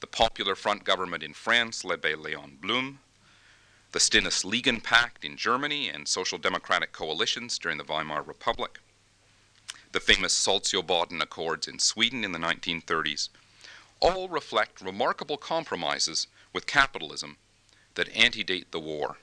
the 0.00 0.06
Popular 0.06 0.54
Front 0.54 0.84
government 0.84 1.22
in 1.22 1.32
France 1.32 1.86
led 1.86 2.02
by 2.02 2.12
Léon 2.12 2.60
Blum, 2.60 2.98
the 3.92 3.98
Stinnes-Legien 3.98 4.82
Pact 4.82 5.24
in 5.24 5.38
Germany 5.38 5.88
and 5.88 6.06
social 6.06 6.36
democratic 6.36 6.92
coalitions 6.92 7.58
during 7.58 7.78
the 7.78 7.84
Weimar 7.84 8.22
Republic, 8.22 8.78
the 9.92 10.00
famous 10.00 10.34
Saltsjöbaden 10.34 11.22
Accords 11.22 11.66
in 11.66 11.78
Sweden 11.78 12.22
in 12.22 12.32
the 12.32 12.38
1930s, 12.38 13.30
all 14.00 14.28
reflect 14.28 14.82
remarkable 14.82 15.38
compromises 15.38 16.26
with 16.52 16.66
capitalism 16.66 17.38
that 17.94 18.14
antedate 18.14 18.70
the 18.70 18.78
war. 18.78 19.16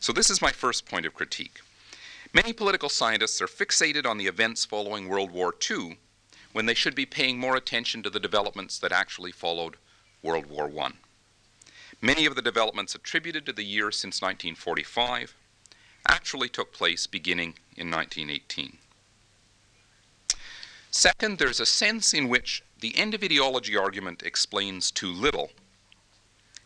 So 0.00 0.12
this 0.12 0.30
is 0.30 0.42
my 0.42 0.50
first 0.50 0.84
point 0.84 1.06
of 1.06 1.14
critique. 1.14 1.60
Many 2.34 2.52
political 2.52 2.88
scientists 2.88 3.40
are 3.40 3.46
fixated 3.46 4.04
on 4.04 4.18
the 4.18 4.26
events 4.26 4.64
following 4.64 5.08
World 5.08 5.30
War 5.30 5.54
II 5.70 5.98
when 6.50 6.66
they 6.66 6.74
should 6.74 6.96
be 6.96 7.06
paying 7.06 7.38
more 7.38 7.54
attention 7.54 8.02
to 8.02 8.10
the 8.10 8.18
developments 8.18 8.76
that 8.80 8.90
actually 8.90 9.30
followed 9.30 9.76
World 10.20 10.46
War 10.46 10.68
I. 10.80 10.90
Many 12.00 12.26
of 12.26 12.34
the 12.34 12.42
developments 12.42 12.92
attributed 12.96 13.46
to 13.46 13.52
the 13.52 13.64
year 13.64 13.92
since 13.92 14.20
1945 14.20 15.32
actually 16.08 16.48
took 16.48 16.72
place 16.72 17.06
beginning 17.06 17.54
in 17.76 17.88
1918. 17.88 18.78
Second, 20.90 21.38
there's 21.38 21.60
a 21.60 21.66
sense 21.66 22.12
in 22.12 22.28
which 22.28 22.64
the 22.80 22.98
end 22.98 23.14
of 23.14 23.22
ideology 23.22 23.76
argument 23.76 24.24
explains 24.24 24.90
too 24.90 25.12
little, 25.12 25.52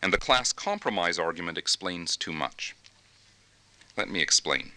and 0.01 0.11
the 0.11 0.17
class 0.17 0.51
compromise 0.51 1.19
argument 1.19 1.59
explains 1.59 2.17
too 2.17 2.33
much. 2.33 2.75
Let 3.95 4.09
me 4.09 4.19
explain. 4.19 4.71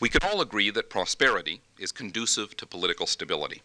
We 0.00 0.08
can 0.08 0.22
all 0.22 0.40
agree 0.40 0.70
that 0.70 0.88
prosperity 0.88 1.60
is 1.78 1.92
conducive 1.92 2.56
to 2.56 2.66
political 2.66 3.06
stability. 3.06 3.60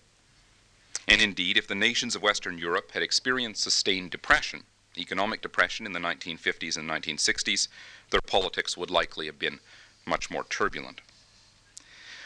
And 1.08 1.22
indeed, 1.22 1.58
if 1.58 1.68
the 1.68 1.76
nations 1.76 2.14
of 2.14 2.22
Western 2.22 2.58
Europe 2.58 2.92
had 2.92 3.02
experienced 3.02 3.64
sustained 3.64 4.12
depression, 4.12 4.64
economic 4.98 5.42
depression 5.42 5.86
in 5.86 5.94
the 5.94 6.00
1950s 6.00 6.78
and 6.78 6.90
1960s, 6.90 7.70
their 8.10 8.22
politics 8.22 8.76
would 8.76 8.92
likely 8.92 9.28
have 9.28 9.40
been 9.40 9.60
much 10.06 10.30
more 10.30 10.44
turbulent. 10.44 11.00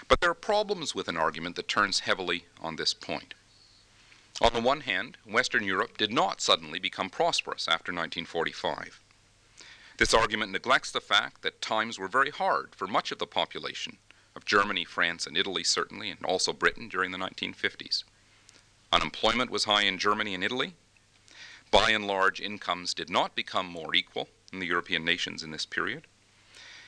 But 0.07 0.21
there 0.21 0.31
are 0.31 0.35
problems 0.35 0.95
with 0.95 1.07
an 1.07 1.17
argument 1.17 1.55
that 1.55 1.67
turns 1.67 2.01
heavily 2.01 2.45
on 2.59 2.77
this 2.77 2.95
point. 2.95 3.35
On 4.41 4.53
the 4.53 4.61
one 4.61 4.81
hand, 4.81 5.17
Western 5.25 5.63
Europe 5.63 5.97
did 5.97 6.11
not 6.11 6.41
suddenly 6.41 6.79
become 6.79 7.11
prosperous 7.11 7.67
after 7.67 7.91
1945. 7.91 8.99
This 9.99 10.13
argument 10.13 10.53
neglects 10.53 10.91
the 10.91 11.01
fact 11.01 11.41
that 11.41 11.61
times 11.61 11.99
were 11.99 12.07
very 12.07 12.29
hard 12.29 12.73
for 12.73 12.87
much 12.87 13.11
of 13.11 13.19
the 13.19 13.27
population 13.27 13.97
of 14.33 14.45
Germany, 14.45 14.85
France, 14.85 15.27
and 15.27 15.37
Italy, 15.37 15.61
certainly, 15.61 16.09
and 16.09 16.23
also 16.23 16.53
Britain 16.53 16.87
during 16.87 17.11
the 17.11 17.17
1950s. 17.17 18.05
Unemployment 18.93 19.51
was 19.51 19.65
high 19.65 19.81
in 19.81 19.97
Germany 19.97 20.33
and 20.33 20.41
Italy, 20.41 20.73
by 21.69 21.89
and 21.89 22.07
large, 22.07 22.39
incomes 22.39 22.93
did 22.93 23.09
not 23.09 23.35
become 23.35 23.65
more 23.65 23.93
equal 23.93 24.29
in 24.53 24.59
the 24.59 24.67
European 24.67 25.03
nations 25.03 25.43
in 25.43 25.51
this 25.51 25.65
period. 25.65 26.07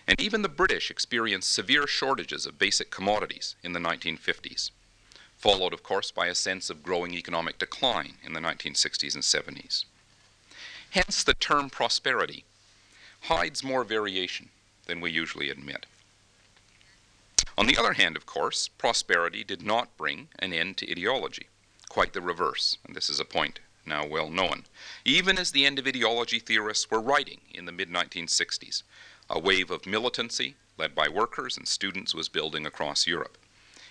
And 0.08 0.17
even 0.21 0.41
the 0.41 0.47
British 0.47 0.89
experienced 0.89 1.52
severe 1.52 1.88
shortages 1.88 2.45
of 2.45 2.58
basic 2.58 2.91
commodities 2.91 3.58
in 3.62 3.74
the 3.74 3.80
1950s, 3.82 4.71
followed, 5.36 5.74
of 5.74 5.84
course, 5.84 6.12
by 6.12 6.28
a 6.28 6.34
sense 6.34 6.69
of 6.69 6.82
growing 6.82 7.13
economic 7.13 7.58
decline 7.58 8.19
in 8.24 8.32
the 8.32 8.39
1960s 8.39 9.15
and 9.15 9.24
70s. 9.24 9.84
Hence, 10.91 11.26
the 11.26 11.34
term 11.34 11.69
prosperity 11.69 12.45
hides 13.21 13.63
more 13.63 13.84
variation 13.84 14.49
than 14.88 14.99
we 14.99 15.12
usually 15.12 15.49
admit. 15.49 15.86
On 17.57 17.67
the 17.67 17.77
other 17.77 17.93
hand, 17.93 18.15
of 18.15 18.25
course, 18.25 18.67
prosperity 18.67 19.43
did 19.43 19.62
not 19.62 19.95
bring 19.97 20.29
an 20.39 20.53
end 20.53 20.77
to 20.77 20.91
ideology. 20.91 21.47
Quite 21.89 22.13
the 22.13 22.21
reverse, 22.21 22.77
and 22.86 22.95
this 22.95 23.10
is 23.10 23.19
a 23.19 23.25
point 23.25 23.60
now 23.86 24.05
well 24.05 24.29
known, 24.29 24.65
even 25.05 25.38
as 25.38 25.51
the 25.51 25.65
end 25.65 25.77
of 25.79 25.88
ideology 25.88 26.39
theorists 26.39 26.89
were 26.89 27.01
writing 27.01 27.41
in 27.53 27.65
the 27.65 27.71
mid 27.71 27.89
1960s. 27.89 28.84
A 29.29 29.39
wave 29.39 29.69
of 29.71 29.86
militancy, 29.86 30.55
led 30.77 30.95
by 30.95 31.07
workers 31.07 31.57
and 31.57 31.67
students, 31.67 32.13
was 32.13 32.29
building 32.29 32.65
across 32.65 33.07
Europe. 33.07 33.38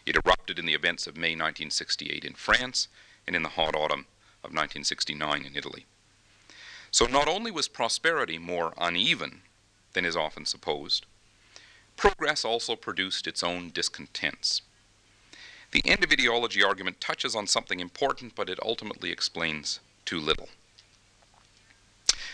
It 0.06 0.16
erupted 0.16 0.58
in 0.58 0.66
the 0.66 0.74
events 0.74 1.06
of 1.06 1.16
May 1.16 1.36
1968 1.36 2.24
in 2.24 2.34
France 2.34 2.88
and 3.26 3.36
in 3.36 3.42
the 3.42 3.50
hot 3.50 3.76
autumn 3.76 4.06
of 4.42 4.50
1969 4.50 5.44
in 5.44 5.56
Italy. 5.56 5.86
So 6.90 7.06
not 7.06 7.28
only 7.28 7.50
was 7.50 7.68
prosperity 7.68 8.38
more 8.38 8.74
uneven 8.76 9.42
than 9.92 10.04
is 10.04 10.16
often 10.16 10.44
supposed, 10.44 11.06
progress 11.96 12.44
also 12.44 12.76
produced 12.76 13.26
its 13.26 13.42
own 13.42 13.70
discontents. 13.70 14.62
The 15.72 15.86
end 15.86 16.02
of 16.02 16.10
ideology 16.10 16.64
argument 16.64 17.00
touches 17.00 17.36
on 17.36 17.46
something 17.46 17.78
important, 17.78 18.34
but 18.34 18.50
it 18.50 18.58
ultimately 18.62 19.12
explains 19.12 19.78
too 20.04 20.18
little. 20.18 20.48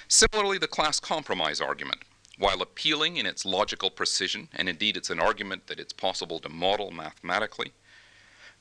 Similarly, 0.08 0.56
the 0.56 0.68
class 0.68 1.00
compromise 1.00 1.60
argument, 1.60 2.02
while 2.38 2.62
appealing 2.62 3.16
in 3.16 3.26
its 3.26 3.44
logical 3.44 3.90
precision, 3.90 4.48
and 4.54 4.68
indeed 4.68 4.96
it's 4.96 5.10
an 5.10 5.20
argument 5.20 5.66
that 5.66 5.80
it's 5.80 5.92
possible 5.92 6.38
to 6.38 6.48
model 6.48 6.90
mathematically, 6.90 7.72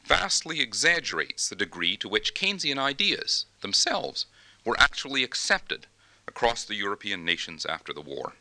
vastly 0.03 0.60
exaggerates 0.60 1.47
the 1.47 1.55
degree 1.55 1.95
to 1.97 2.10
which 2.10 2.34
Keynesian 2.34 2.77
ideas 2.77 3.45
themselves 3.62 4.25
were 4.65 4.80
actually 4.80 5.23
accepted 5.23 5.88
across 6.28 6.65
the 6.65 6.75
European 6.75 7.23
nations 7.23 7.65
after 7.65 7.93
the 7.93 8.01
war. 8.01 8.34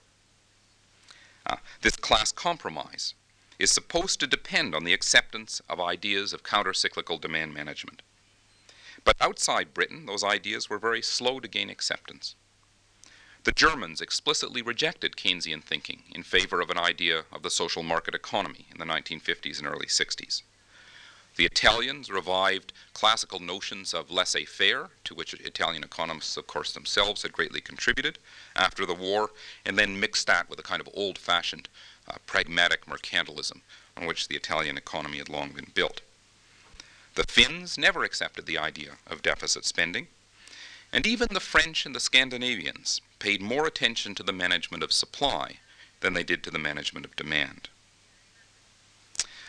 Uh, 1.47 1.57
this 1.83 1.97
class 1.97 2.33
compromise 2.33 3.15
is 3.59 3.71
supposed 3.71 4.19
to 4.19 4.27
depend 4.27 4.75
on 4.75 4.85
the 4.85 4.95
acceptance 4.95 5.61
of 5.69 5.81
ideas 5.81 6.33
of 6.33 6.43
counter-cyclical 6.43 7.19
demand 7.19 7.55
management. 7.55 8.03
But 9.05 9.17
outside 9.21 9.75
Britain, 9.75 10.07
those 10.07 10.25
ideas 10.25 10.71
were 10.71 10.79
very 10.79 11.03
slow 11.03 11.39
to 11.39 11.47
gain 11.47 11.69
acceptance. 11.69 12.35
The 13.45 13.53
Germans 13.53 14.01
explicitly 14.01 14.63
rejected 14.63 15.17
Keynesian 15.17 15.63
thinking 15.63 16.05
in 16.15 16.23
favor 16.23 16.63
of 16.63 16.71
an 16.71 16.79
idea 16.79 17.27
of 17.31 17.43
the 17.43 17.51
social 17.51 17.83
market 17.83 18.15
economy 18.15 18.67
in 18.73 18.79
the 18.79 18.87
1950s 18.87 19.59
and 19.59 19.67
early 19.67 19.87
60s. 19.87 20.43
The 21.37 21.47
Italians 21.47 22.11
revived 22.11 22.73
classical 22.93 23.41
notions 23.41 23.93
of 23.93 24.11
laissez 24.11 24.45
faire, 24.45 24.91
to 25.03 25.15
which 25.15 25.35
Italian 25.35 25.83
economists, 25.83 26.37
of 26.37 26.47
course, 26.47 26.73
themselves 26.73 27.23
had 27.23 27.33
greatly 27.33 27.61
contributed 27.61 28.19
after 28.55 28.87
the 28.87 28.95
war, 28.95 29.31
and 29.65 29.77
then 29.77 29.99
mixed 29.99 30.29
that 30.29 30.49
with 30.49 30.61
a 30.61 30.63
kind 30.63 30.81
of 30.81 30.89
old 30.95 31.19
fashioned 31.19 31.69
uh, 32.07 32.19
pragmatic 32.27 32.87
mercantilism 32.87 33.63
on 33.97 34.07
which 34.07 34.29
the 34.29 34.37
Italian 34.37 34.77
economy 34.77 35.19
had 35.19 35.29
long 35.29 35.51
been 35.51 35.73
built. 35.75 36.01
The 37.17 37.25
Finns 37.25 37.77
never 37.77 38.05
accepted 38.05 38.47
the 38.47 38.59
idea 38.59 38.99
of 39.07 39.23
deficit 39.23 39.65
spending, 39.65 40.09
and 40.93 41.07
even 41.07 41.29
the 41.33 41.41
French 41.41 41.85
and 41.85 41.95
the 41.95 42.01
Scandinavians 42.01 43.01
paid 43.19 43.43
more 43.43 43.67
attention 43.67 44.15
to 44.15 44.23
the 44.23 44.33
management 44.33 44.85
of 44.85 44.93
supply 44.93 45.59
than 46.01 46.15
they 46.15 46.23
did 46.23 46.45
to 46.45 46.51
the 46.51 46.59
management 46.59 47.05
of 47.07 47.17
demand. 47.17 47.69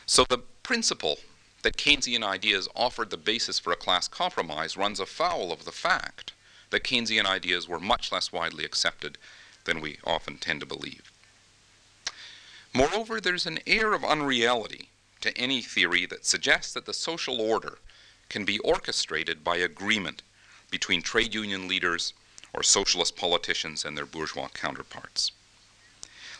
So 0.07 0.25
the 0.27 0.39
principle 0.63 1.19
that 1.65 1.77
Keynesian 1.77 2.23
ideas 2.23 2.69
offered 2.75 3.09
the 3.09 3.17
basis 3.17 3.57
for 3.57 3.73
a 3.73 3.75
class 3.75 4.07
compromise 4.07 4.77
runs 4.77 4.99
afoul 4.99 5.51
of 5.51 5.65
the 5.65 5.71
fact 5.71 6.31
that 6.69 6.83
Keynesian 6.83 7.25
ideas 7.25 7.67
were 7.67 7.79
much 7.79 8.11
less 8.11 8.31
widely 8.31 8.63
accepted 8.63 9.17
than 9.63 9.81
we 9.81 9.97
often 10.03 10.37
tend 10.37 10.59
to 10.59 10.67
believe. 10.67 11.11
Moreover, 12.71 13.19
there's 13.19 13.47
an 13.47 13.57
air 13.65 13.93
of 13.93 14.05
unreality 14.05 14.89
to 15.21 15.35
any 15.35 15.59
theory 15.59 16.05
that 16.05 16.23
suggests 16.23 16.71
that 16.73 16.85
the 16.85 16.93
social 16.93 17.41
order 17.41 17.79
can 18.29 18.45
be 18.45 18.59
orchestrated 18.59 19.43
by 19.43 19.57
agreement 19.57 20.21
between 20.69 21.01
trade 21.01 21.33
union 21.33 21.67
leaders 21.67 22.13
or 22.53 22.61
socialist 22.61 23.15
politicians 23.15 23.83
and 23.83 23.97
their 23.97 24.05
bourgeois 24.05 24.49
counterparts. 24.49 25.31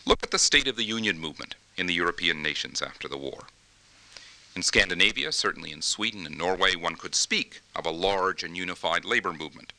Look 0.04 0.22
at 0.22 0.30
the 0.30 0.38
State 0.38 0.68
of 0.68 0.76
the 0.76 0.84
Union 0.84 1.18
movement 1.18 1.56
in 1.76 1.86
the 1.86 1.94
European 1.94 2.44
nations 2.44 2.80
after 2.80 3.08
the 3.08 3.18
war. 3.18 3.48
In 4.56 4.62
Scandinavia, 4.62 5.32
certainly 5.32 5.70
in 5.70 5.82
Sweden 5.82 6.24
and 6.24 6.38
Norway, 6.38 6.76
one 6.76 6.96
could 6.96 7.14
speak 7.14 7.60
of 7.74 7.84
a 7.84 7.90
large 7.90 8.42
and 8.42 8.56
unified 8.56 9.04
labor 9.04 9.34
movement. 9.34 9.74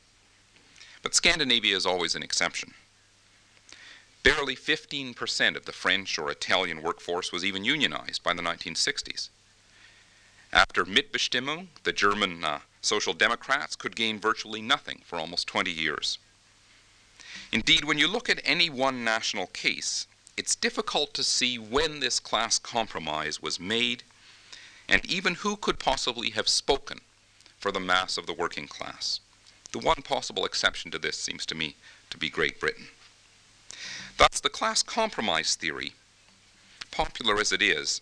But 1.02 1.16
Scandinavia 1.16 1.76
is 1.76 1.84
always 1.84 2.14
an 2.14 2.22
exception. 2.22 2.74
Barely 4.22 4.54
15% 4.54 5.56
of 5.56 5.64
the 5.64 5.72
French 5.72 6.16
or 6.16 6.30
Italian 6.30 6.80
workforce 6.80 7.32
was 7.32 7.44
even 7.44 7.64
unionized 7.64 8.22
by 8.22 8.32
the 8.34 8.42
1960s. 8.42 9.30
After 10.52 10.84
Mitbestimmung, 10.84 11.66
the 11.82 11.92
German 11.92 12.44
uh, 12.44 12.60
Social 12.80 13.14
Democrats 13.14 13.74
could 13.74 13.96
gain 13.96 14.20
virtually 14.20 14.62
nothing 14.62 15.02
for 15.04 15.18
almost 15.18 15.48
20 15.48 15.72
years. 15.72 16.18
Indeed, 17.50 17.82
when 17.84 17.98
you 17.98 18.06
look 18.06 18.30
at 18.30 18.40
any 18.44 18.70
one 18.70 19.02
national 19.02 19.48
case, 19.48 20.06
it's 20.36 20.54
difficult 20.54 21.14
to 21.14 21.24
see 21.24 21.58
when 21.58 21.98
this 21.98 22.20
class 22.20 22.60
compromise 22.60 23.42
was 23.42 23.58
made 23.58 24.04
and 24.88 25.04
even 25.06 25.36
who 25.36 25.56
could 25.56 25.78
possibly 25.78 26.30
have 26.30 26.48
spoken 26.48 27.00
for 27.58 27.72
the 27.72 27.80
mass 27.80 28.16
of 28.16 28.26
the 28.26 28.32
working 28.32 28.66
class. 28.66 29.20
The 29.72 29.78
one 29.78 30.02
possible 30.02 30.44
exception 30.44 30.90
to 30.92 30.98
this 30.98 31.18
seems 31.18 31.44
to 31.46 31.54
me 31.54 31.76
to 32.10 32.16
be 32.16 32.30
Great 32.30 32.58
Britain. 32.58 32.88
Thus, 34.16 34.40
the 34.40 34.48
class 34.48 34.82
compromise 34.82 35.54
theory, 35.54 35.92
popular 36.90 37.38
as 37.38 37.52
it 37.52 37.60
is, 37.60 38.00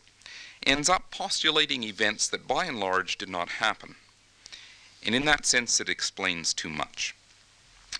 ends 0.64 0.88
up 0.88 1.10
postulating 1.10 1.82
events 1.82 2.28
that 2.28 2.48
by 2.48 2.66
and 2.66 2.78
large 2.78 3.18
did 3.18 3.28
not 3.28 3.48
happen. 3.48 3.96
And 5.04 5.14
in 5.14 5.24
that 5.26 5.46
sense, 5.46 5.80
it 5.80 5.88
explains 5.88 6.54
too 6.54 6.68
much. 6.68 7.14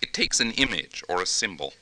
It 0.01 0.13
takes 0.13 0.39
an 0.39 0.51
image 0.53 1.03
or 1.07 1.21
a 1.21 1.25
symbol 1.25 1.73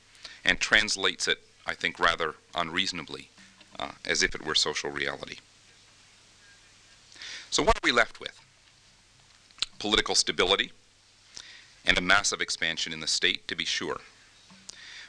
and 0.44 0.60
translates 0.60 1.26
it, 1.28 1.40
I 1.66 1.74
think, 1.74 1.98
rather 1.98 2.34
unreasonably, 2.54 3.30
uh, 3.78 3.92
as 4.04 4.22
if 4.22 4.34
it 4.34 4.44
were 4.44 4.54
social 4.54 4.90
reality. 4.90 5.36
So 7.50 7.62
what 7.62 7.76
are 7.76 7.84
we 7.84 7.92
left 7.92 8.20
with? 8.20 8.38
Political 9.78 10.14
stability 10.14 10.72
and 11.84 11.96
a 11.96 12.02
massive 12.02 12.40
expansion 12.40 12.92
in 12.92 13.00
the 13.00 13.06
state, 13.06 13.46
to 13.48 13.54
be 13.54 13.64
sure. 13.64 14.00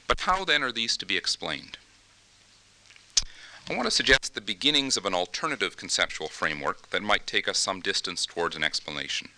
But 0.08 0.22
how 0.22 0.46
then 0.46 0.64
are 0.64 0.72
these 0.72 0.96
to 0.98 1.06
be 1.06 1.18
explained? 1.18 1.78
I 3.70 3.76
want 3.76 3.86
to 3.86 3.92
suggest 3.92 4.34
the 4.34 4.42
beginnings 4.42 4.96
of 4.96 5.06
an 5.06 5.14
alternative 5.14 5.76
conceptual 5.76 6.30
framework 6.30 6.90
that 6.92 7.02
might 7.02 7.28
take 7.28 7.50
us 7.50 7.58
some 7.58 7.82
distance 7.82 8.26
towards 8.26 8.56
an 8.56 8.64
explanation, 8.64 9.30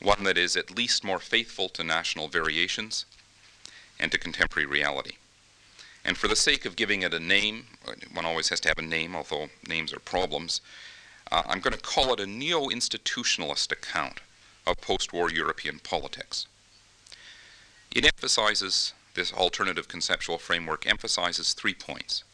one 0.00 0.22
that 0.24 0.38
is 0.38 0.56
at 0.56 0.76
least 0.76 1.02
more 1.02 1.18
faithful 1.18 1.68
to 1.70 1.82
national 1.82 2.28
variations 2.28 3.04
and 3.98 4.12
to 4.12 4.18
contemporary 4.18 4.66
reality. 4.66 5.16
And 6.04 6.16
for 6.16 6.28
the 6.28 6.36
sake 6.36 6.64
of 6.64 6.76
giving 6.76 7.02
it 7.02 7.14
a 7.14 7.20
name, 7.20 7.66
one 8.12 8.24
always 8.24 8.50
has 8.50 8.60
to 8.60 8.68
have 8.68 8.78
a 8.78 8.82
name, 8.82 9.16
although 9.16 9.48
names 9.66 9.92
are 9.92 10.00
problems, 10.00 10.60
uh, 11.30 11.42
I'm 11.46 11.60
going 11.60 11.74
to 11.74 11.80
call 11.80 12.12
it 12.12 12.20
a 12.20 12.26
neo 12.26 12.66
institutionalist 12.68 13.72
account 13.72 14.20
of 14.66 14.80
post 14.80 15.12
war 15.12 15.30
European 15.30 15.78
politics. 15.78 16.46
It 17.94 18.04
emphasizes, 18.04 18.92
this 19.14 19.32
alternative 19.32 19.88
conceptual 19.88 20.38
framework 20.38 20.86
emphasizes 20.86 21.52
three 21.52 21.74
points. 21.74 22.24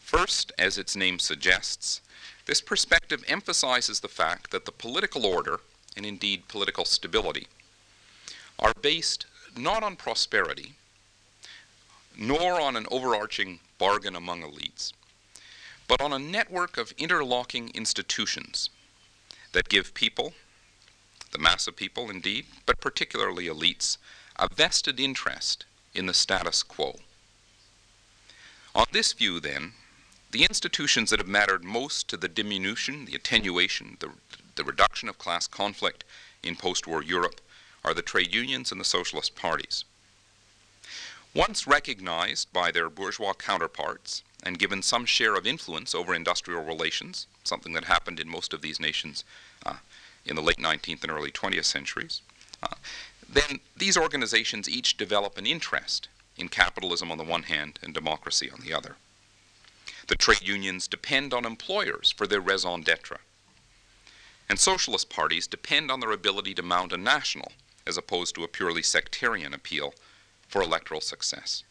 First, 0.00 0.52
as 0.58 0.78
its 0.78 0.96
name 0.96 1.18
suggests, 1.18 2.00
this 2.46 2.60
perspective 2.60 3.24
emphasizes 3.28 4.00
the 4.00 4.08
fact 4.08 4.50
that 4.50 4.64
the 4.64 4.72
political 4.72 5.24
order, 5.24 5.60
and 5.96 6.04
indeed 6.04 6.48
political 6.48 6.84
stability, 6.84 7.46
are 8.58 8.74
based 8.80 9.26
not 9.56 9.82
on 9.82 9.96
prosperity, 9.96 10.74
nor 12.16 12.60
on 12.60 12.76
an 12.76 12.86
overarching 12.90 13.60
bargain 13.78 14.16
among 14.16 14.42
elites, 14.42 14.92
but 15.92 16.00
on 16.00 16.14
a 16.14 16.18
network 16.18 16.78
of 16.78 16.94
interlocking 16.96 17.70
institutions 17.74 18.70
that 19.52 19.68
give 19.68 19.92
people, 19.92 20.32
the 21.32 21.38
mass 21.38 21.66
of 21.66 21.76
people 21.76 22.08
indeed, 22.08 22.46
but 22.64 22.80
particularly 22.80 23.44
elites, 23.44 23.98
a 24.36 24.48
vested 24.54 24.98
interest 24.98 25.66
in 25.92 26.06
the 26.06 26.14
status 26.14 26.62
quo. 26.62 26.96
On 28.74 28.86
this 28.90 29.12
view, 29.12 29.38
then, 29.38 29.74
the 30.30 30.44
institutions 30.44 31.10
that 31.10 31.18
have 31.18 31.28
mattered 31.28 31.62
most 31.62 32.08
to 32.08 32.16
the 32.16 32.26
diminution, 32.26 33.04
the 33.04 33.14
attenuation, 33.14 33.98
the, 34.00 34.12
the 34.54 34.64
reduction 34.64 35.10
of 35.10 35.18
class 35.18 35.46
conflict 35.46 36.04
in 36.42 36.56
post 36.56 36.86
war 36.86 37.02
Europe 37.02 37.38
are 37.84 37.92
the 37.92 38.00
trade 38.00 38.34
unions 38.34 38.72
and 38.72 38.80
the 38.80 38.86
socialist 38.86 39.36
parties. 39.36 39.84
Once 41.34 41.66
recognized 41.66 42.50
by 42.50 42.70
their 42.70 42.88
bourgeois 42.88 43.34
counterparts 43.34 44.22
and 44.42 44.58
given 44.58 44.82
some 44.82 45.06
share 45.06 45.34
of 45.34 45.46
influence 45.46 45.94
over 45.94 46.14
industrial 46.14 46.64
relations, 46.64 47.26
something 47.44 47.72
that 47.74 47.84
happened 47.84 48.18
in 48.18 48.28
most 48.28 48.52
of 48.52 48.62
these 48.62 48.80
nations 48.80 49.24
uh, 49.64 49.76
in 50.24 50.36
the 50.36 50.42
late 50.42 50.58
19th 50.58 51.02
and 51.02 51.12
early 51.12 51.30
20th 51.30 51.64
centuries, 51.64 52.22
uh, 52.62 52.74
then 53.28 53.60
these 53.76 53.96
organizations 53.96 54.68
each 54.68 54.96
develop 54.96 55.38
an 55.38 55.46
interest 55.46 56.08
in 56.36 56.48
capitalism 56.48 57.10
on 57.10 57.18
the 57.18 57.24
one 57.24 57.44
hand 57.44 57.78
and 57.82 57.94
democracy 57.94 58.50
on 58.50 58.60
the 58.60 58.74
other. 58.74 58.96
The 60.08 60.16
trade 60.16 60.42
unions 60.42 60.88
depend 60.88 61.32
on 61.32 61.44
employers 61.44 62.10
for 62.10 62.26
their 62.26 62.40
raison 62.40 62.82
d'etre. 62.82 63.18
And 64.48 64.58
socialist 64.58 65.08
parties 65.08 65.46
depend 65.46 65.90
on 65.90 66.00
their 66.00 66.10
ability 66.10 66.54
to 66.54 66.62
mount 66.62 66.92
a 66.92 66.96
national, 66.96 67.52
as 67.86 67.96
opposed 67.96 68.34
to 68.34 68.44
a 68.44 68.48
purely 68.48 68.82
sectarian 68.82 69.54
appeal 69.54 69.94
for 70.48 70.60
electoral 70.60 71.00
success. 71.00 71.62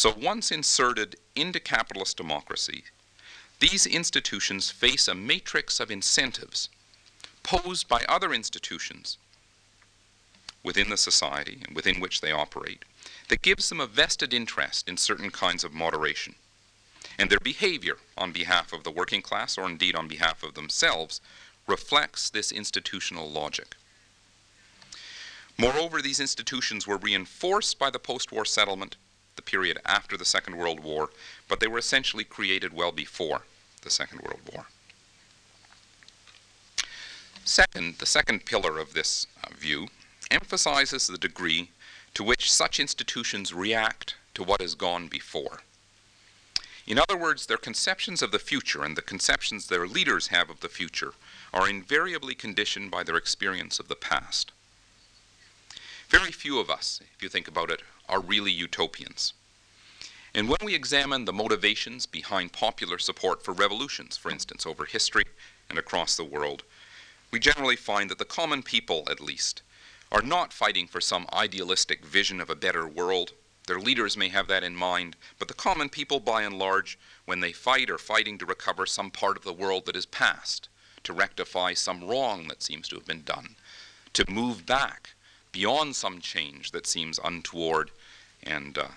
So 0.00 0.14
once 0.18 0.50
inserted 0.50 1.16
into 1.36 1.60
capitalist 1.60 2.16
democracy, 2.16 2.84
these 3.58 3.84
institutions 3.84 4.70
face 4.70 5.06
a 5.06 5.14
matrix 5.14 5.78
of 5.78 5.90
incentives 5.90 6.70
posed 7.42 7.86
by 7.86 8.06
other 8.08 8.32
institutions 8.32 9.18
within 10.62 10.88
the 10.88 10.96
society 10.96 11.60
and 11.66 11.76
within 11.76 12.00
which 12.00 12.22
they 12.22 12.32
operate 12.32 12.86
that 13.28 13.42
gives 13.42 13.68
them 13.68 13.78
a 13.78 13.86
vested 13.86 14.32
interest 14.32 14.88
in 14.88 14.96
certain 14.96 15.28
kinds 15.28 15.64
of 15.64 15.74
moderation. 15.74 16.34
And 17.18 17.28
their 17.28 17.38
behavior 17.38 17.98
on 18.16 18.32
behalf 18.32 18.72
of 18.72 18.84
the 18.84 18.90
working 18.90 19.20
class, 19.20 19.58
or 19.58 19.66
indeed 19.66 19.94
on 19.94 20.08
behalf 20.08 20.42
of 20.42 20.54
themselves, 20.54 21.20
reflects 21.66 22.30
this 22.30 22.50
institutional 22.50 23.30
logic. 23.30 23.76
Moreover, 25.58 26.00
these 26.00 26.20
institutions 26.20 26.86
were 26.86 26.96
reinforced 26.96 27.78
by 27.78 27.90
the 27.90 27.98
post 27.98 28.32
war 28.32 28.46
settlement, 28.46 28.96
the 29.40 29.50
period 29.50 29.78
after 29.86 30.18
the 30.18 30.24
Second 30.26 30.56
World 30.58 30.80
War, 30.80 31.08
but 31.48 31.60
they 31.60 31.66
were 31.66 31.78
essentially 31.78 32.24
created 32.24 32.74
well 32.74 32.92
before 32.92 33.46
the 33.80 33.88
Second 33.88 34.20
World 34.20 34.40
War. 34.52 34.66
Second, 37.42 37.96
the 37.98 38.06
second 38.06 38.44
pillar 38.44 38.78
of 38.78 38.92
this 38.92 39.26
uh, 39.42 39.48
view 39.58 39.88
emphasizes 40.30 41.06
the 41.06 41.16
degree 41.16 41.70
to 42.12 42.22
which 42.22 42.52
such 42.52 42.78
institutions 42.78 43.54
react 43.54 44.14
to 44.34 44.42
what 44.42 44.60
has 44.60 44.74
gone 44.74 45.08
before. 45.08 45.62
In 46.86 46.98
other 46.98 47.16
words, 47.16 47.46
their 47.46 47.56
conceptions 47.56 48.20
of 48.20 48.32
the 48.32 48.38
future 48.38 48.84
and 48.84 48.94
the 48.94 49.02
conceptions 49.02 49.66
their 49.66 49.86
leaders 49.86 50.26
have 50.26 50.50
of 50.50 50.60
the 50.60 50.68
future 50.68 51.14
are 51.54 51.68
invariably 51.68 52.34
conditioned 52.34 52.90
by 52.90 53.04
their 53.04 53.16
experience 53.16 53.78
of 53.78 53.88
the 53.88 53.96
past. 53.96 54.52
Very 56.10 56.30
few 56.30 56.58
of 56.58 56.68
us, 56.68 57.00
if 57.16 57.22
you 57.22 57.30
think 57.30 57.48
about 57.48 57.70
it, 57.70 57.82
are 58.10 58.20
really 58.20 58.50
utopians. 58.50 59.32
And 60.34 60.48
when 60.48 60.58
we 60.62 60.74
examine 60.74 61.24
the 61.24 61.32
motivations 61.32 62.06
behind 62.06 62.52
popular 62.52 62.98
support 62.98 63.42
for 63.42 63.52
revolutions, 63.52 64.16
for 64.16 64.30
instance, 64.30 64.66
over 64.66 64.84
history 64.84 65.24
and 65.68 65.78
across 65.78 66.16
the 66.16 66.24
world, 66.24 66.62
we 67.30 67.40
generally 67.40 67.76
find 67.76 68.10
that 68.10 68.18
the 68.18 68.24
common 68.24 68.62
people, 68.62 69.06
at 69.10 69.20
least, 69.20 69.62
are 70.12 70.22
not 70.22 70.52
fighting 70.52 70.86
for 70.86 71.00
some 71.00 71.26
idealistic 71.32 72.04
vision 72.04 72.40
of 72.40 72.50
a 72.50 72.56
better 72.56 72.86
world. 72.86 73.32
Their 73.66 73.80
leaders 73.80 74.16
may 74.16 74.28
have 74.28 74.48
that 74.48 74.64
in 74.64 74.74
mind, 74.74 75.16
but 75.38 75.48
the 75.48 75.54
common 75.54 75.88
people, 75.88 76.18
by 76.18 76.42
and 76.42 76.58
large, 76.58 76.98
when 77.24 77.40
they 77.40 77.52
fight, 77.52 77.90
are 77.90 77.98
fighting 77.98 78.38
to 78.38 78.46
recover 78.46 78.86
some 78.86 79.10
part 79.10 79.36
of 79.36 79.44
the 79.44 79.52
world 79.52 79.86
that 79.86 79.96
is 79.96 80.06
past, 80.06 80.68
to 81.04 81.12
rectify 81.12 81.74
some 81.74 82.04
wrong 82.04 82.48
that 82.48 82.62
seems 82.62 82.88
to 82.88 82.96
have 82.96 83.06
been 83.06 83.22
done, 83.22 83.56
to 84.12 84.28
move 84.28 84.66
back 84.66 85.10
beyond 85.52 85.96
some 85.96 86.20
change 86.20 86.70
that 86.70 86.86
seems 86.86 87.18
untoward 87.24 87.90
and, 88.42 88.78
uh, 88.78 88.88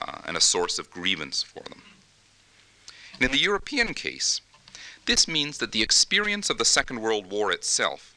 uh, 0.00 0.22
and 0.24 0.36
a 0.36 0.40
source 0.40 0.78
of 0.78 0.90
grievance 0.90 1.42
for 1.42 1.62
them. 1.64 1.82
And 3.14 3.24
in 3.24 3.30
the 3.30 3.38
European 3.38 3.94
case, 3.94 4.40
this 5.06 5.28
means 5.28 5.58
that 5.58 5.72
the 5.72 5.82
experience 5.82 6.50
of 6.50 6.58
the 6.58 6.64
Second 6.64 7.00
World 7.00 7.30
War 7.30 7.52
itself 7.52 8.14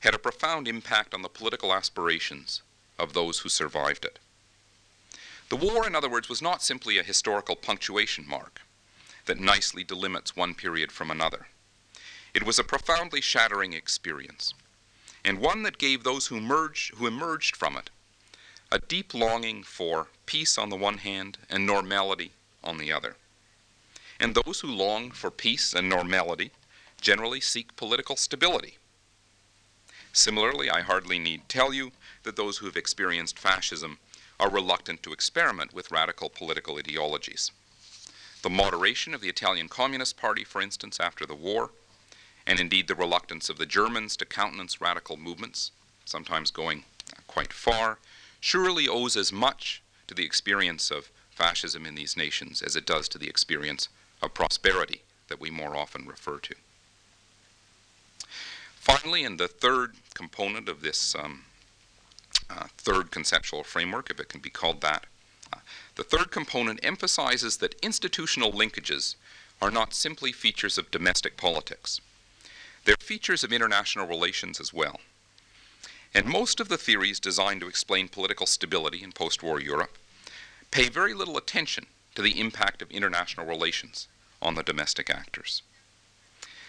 had 0.00 0.14
a 0.14 0.18
profound 0.18 0.68
impact 0.68 1.14
on 1.14 1.22
the 1.22 1.28
political 1.28 1.72
aspirations 1.72 2.60
of 2.98 3.12
those 3.12 3.38
who 3.38 3.48
survived 3.48 4.04
it. 4.04 4.18
The 5.48 5.56
war, 5.56 5.86
in 5.86 5.94
other 5.94 6.10
words, 6.10 6.28
was 6.28 6.42
not 6.42 6.62
simply 6.62 6.98
a 6.98 7.02
historical 7.02 7.56
punctuation 7.56 8.26
mark 8.28 8.60
that 9.26 9.40
nicely 9.40 9.84
delimits 9.84 10.36
one 10.36 10.54
period 10.54 10.92
from 10.92 11.10
another. 11.10 11.46
It 12.34 12.42
was 12.42 12.58
a 12.58 12.64
profoundly 12.64 13.20
shattering 13.20 13.72
experience, 13.72 14.54
and 15.24 15.38
one 15.38 15.62
that 15.62 15.78
gave 15.78 16.02
those 16.02 16.26
who 16.26 16.36
emerged, 16.36 16.94
who 16.96 17.06
emerged 17.06 17.56
from 17.56 17.76
it 17.76 17.90
a 18.74 18.80
deep 18.88 19.14
longing 19.14 19.62
for 19.62 20.08
peace 20.26 20.58
on 20.58 20.68
the 20.68 20.76
one 20.76 20.98
hand 20.98 21.38
and 21.48 21.64
normality 21.64 22.32
on 22.64 22.76
the 22.76 22.90
other. 22.90 23.14
And 24.18 24.34
those 24.34 24.60
who 24.60 24.66
long 24.66 25.12
for 25.12 25.30
peace 25.30 25.72
and 25.72 25.88
normality 25.88 26.50
generally 27.00 27.40
seek 27.40 27.76
political 27.76 28.16
stability. 28.16 28.78
Similarly, 30.12 30.70
I 30.70 30.80
hardly 30.80 31.20
need 31.20 31.48
tell 31.48 31.72
you 31.72 31.92
that 32.24 32.34
those 32.34 32.58
who 32.58 32.66
have 32.66 32.76
experienced 32.76 33.38
fascism 33.38 33.98
are 34.40 34.50
reluctant 34.50 35.04
to 35.04 35.12
experiment 35.12 35.72
with 35.72 35.92
radical 35.92 36.28
political 36.28 36.76
ideologies. 36.76 37.52
The 38.42 38.50
moderation 38.50 39.14
of 39.14 39.20
the 39.20 39.28
Italian 39.28 39.68
Communist 39.68 40.16
Party, 40.16 40.42
for 40.42 40.60
instance, 40.60 40.98
after 40.98 41.24
the 41.24 41.36
war, 41.36 41.70
and 42.44 42.58
indeed 42.58 42.88
the 42.88 42.96
reluctance 42.96 43.48
of 43.48 43.58
the 43.58 43.66
Germans 43.66 44.16
to 44.16 44.24
countenance 44.24 44.80
radical 44.80 45.16
movements, 45.16 45.70
sometimes 46.04 46.50
going 46.50 46.82
quite 47.28 47.52
far, 47.52 47.98
surely 48.44 48.86
owes 48.86 49.16
as 49.16 49.32
much 49.32 49.80
to 50.06 50.12
the 50.12 50.22
experience 50.22 50.90
of 50.90 51.10
fascism 51.30 51.86
in 51.86 51.94
these 51.94 52.14
nations 52.14 52.60
as 52.60 52.76
it 52.76 52.84
does 52.84 53.08
to 53.08 53.16
the 53.16 53.26
experience 53.26 53.88
of 54.20 54.34
prosperity 54.34 55.00
that 55.28 55.40
we 55.40 55.48
more 55.48 55.74
often 55.74 56.06
refer 56.06 56.36
to. 56.36 56.54
Finally, 58.74 59.24
in 59.24 59.38
the 59.38 59.48
third 59.48 59.94
component 60.12 60.68
of 60.68 60.82
this 60.82 61.14
um, 61.14 61.44
uh, 62.50 62.66
third 62.76 63.10
conceptual 63.10 63.64
framework, 63.64 64.10
if 64.10 64.20
it 64.20 64.28
can 64.28 64.42
be 64.42 64.50
called 64.50 64.82
that, 64.82 65.06
uh, 65.50 65.60
the 65.94 66.04
third 66.04 66.30
component 66.30 66.78
emphasizes 66.82 67.56
that 67.56 67.80
institutional 67.80 68.52
linkages 68.52 69.14
are 69.62 69.70
not 69.70 69.94
simply 69.94 70.32
features 70.32 70.76
of 70.76 70.90
domestic 70.90 71.38
politics. 71.38 71.98
They're 72.84 72.96
features 73.00 73.42
of 73.42 73.54
international 73.54 74.06
relations 74.06 74.60
as 74.60 74.74
well. 74.74 75.00
And 76.14 76.26
most 76.26 76.60
of 76.60 76.68
the 76.68 76.78
theories 76.78 77.18
designed 77.18 77.60
to 77.62 77.66
explain 77.66 78.08
political 78.08 78.46
stability 78.46 79.02
in 79.02 79.10
post 79.10 79.42
war 79.42 79.60
Europe 79.60 79.98
pay 80.70 80.88
very 80.88 81.12
little 81.12 81.36
attention 81.36 81.86
to 82.14 82.22
the 82.22 82.38
impact 82.40 82.80
of 82.80 82.90
international 82.92 83.46
relations 83.46 84.06
on 84.40 84.54
the 84.54 84.62
domestic 84.62 85.10
actors. 85.10 85.62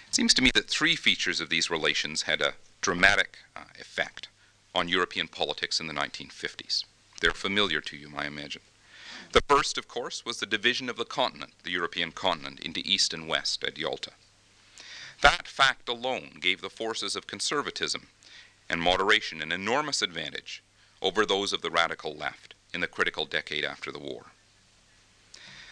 It 0.07 0.15
seems 0.15 0.33
to 0.33 0.41
me 0.41 0.49
that 0.55 0.67
three 0.67 0.95
features 0.95 1.39
of 1.39 1.49
these 1.49 1.69
relations 1.69 2.23
had 2.23 2.41
a 2.41 2.55
dramatic 2.81 3.37
uh, 3.55 3.65
effect 3.79 4.29
on 4.73 4.89
European 4.89 5.27
politics 5.27 5.79
in 5.79 5.85
the 5.87 5.93
1950s. 5.93 6.83
They're 7.21 7.31
familiar 7.31 7.81
to 7.81 7.95
you, 7.95 8.11
I 8.17 8.25
imagine. 8.25 8.61
The 9.31 9.41
first, 9.47 9.77
of 9.77 9.87
course, 9.87 10.25
was 10.25 10.39
the 10.39 10.45
division 10.45 10.89
of 10.89 10.97
the 10.97 11.05
continent, 11.05 11.53
the 11.63 11.71
European 11.71 12.11
continent, 12.11 12.59
into 12.61 12.81
East 12.83 13.13
and 13.13 13.27
West 13.27 13.63
at 13.63 13.77
Yalta. 13.77 14.11
That 15.21 15.47
fact 15.47 15.87
alone 15.87 16.37
gave 16.41 16.61
the 16.61 16.69
forces 16.69 17.15
of 17.15 17.27
conservatism 17.27 18.07
and 18.69 18.81
moderation 18.81 19.41
an 19.41 19.51
enormous 19.51 20.01
advantage 20.01 20.63
over 21.01 21.25
those 21.25 21.53
of 21.53 21.61
the 21.61 21.69
radical 21.69 22.15
left 22.15 22.55
in 22.73 22.81
the 22.81 22.87
critical 22.87 23.25
decade 23.25 23.63
after 23.63 23.91
the 23.91 23.99
war. 23.99 24.25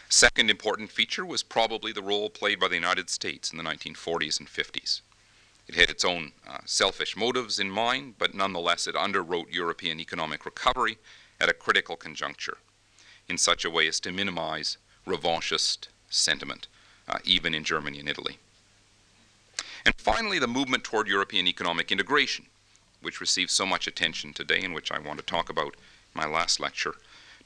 Second 0.09 0.49
important 0.49 0.91
feature 0.91 1.25
was 1.25 1.41
probably 1.41 1.91
the 1.91 2.01
role 2.01 2.29
played 2.29 2.59
by 2.59 2.67
the 2.67 2.75
United 2.75 3.09
States 3.09 3.51
in 3.51 3.57
the 3.57 3.63
1940s 3.63 4.39
and 4.39 4.47
50s. 4.47 5.01
It 5.67 5.75
had 5.75 5.89
its 5.89 6.05
own 6.05 6.33
uh, 6.47 6.59
selfish 6.65 7.15
motives 7.15 7.57
in 7.57 7.71
mind, 7.71 8.15
but 8.19 8.35
nonetheless 8.35 8.85
it 8.85 8.95
underwrote 8.95 9.51
European 9.51 9.99
economic 9.99 10.45
recovery 10.45 10.97
at 11.39 11.49
a 11.49 11.53
critical 11.53 11.95
conjuncture 11.95 12.57
in 13.27 13.37
such 13.37 13.65
a 13.65 13.69
way 13.69 13.87
as 13.87 13.99
to 14.01 14.11
minimize 14.11 14.77
revanchist 15.07 15.87
sentiment, 16.09 16.67
uh, 17.07 17.19
even 17.23 17.55
in 17.55 17.63
Germany 17.63 17.99
and 17.99 18.09
Italy. 18.09 18.37
And 19.85 19.95
finally, 19.97 20.39
the 20.39 20.47
movement 20.47 20.83
toward 20.83 21.07
European 21.07 21.47
economic 21.47 21.91
integration, 21.91 22.45
which 23.03 23.21
receives 23.21 23.53
so 23.53 23.65
much 23.65 23.87
attention 23.87 24.33
today 24.33 24.61
and 24.63 24.73
which 24.73 24.91
I 24.91 24.99
want 24.99 25.19
to 25.19 25.25
talk 25.25 25.49
about 25.49 25.75
my 26.13 26.25
last 26.25 26.59
lecture, 26.59 26.95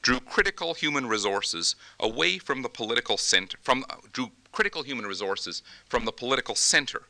drew 0.02 0.20
critical 0.20 0.74
human 0.74 1.06
resources 1.06 1.76
away 1.98 2.38
from 2.38 2.62
the 2.62 2.68
political 2.68 3.16
center, 3.18 3.58
from, 3.62 3.84
uh, 3.90 3.96
drew 4.12 4.30
critical 4.52 4.82
human 4.82 5.06
resources 5.06 5.62
from 5.86 6.04
the 6.04 6.12
political 6.12 6.54
center, 6.54 7.02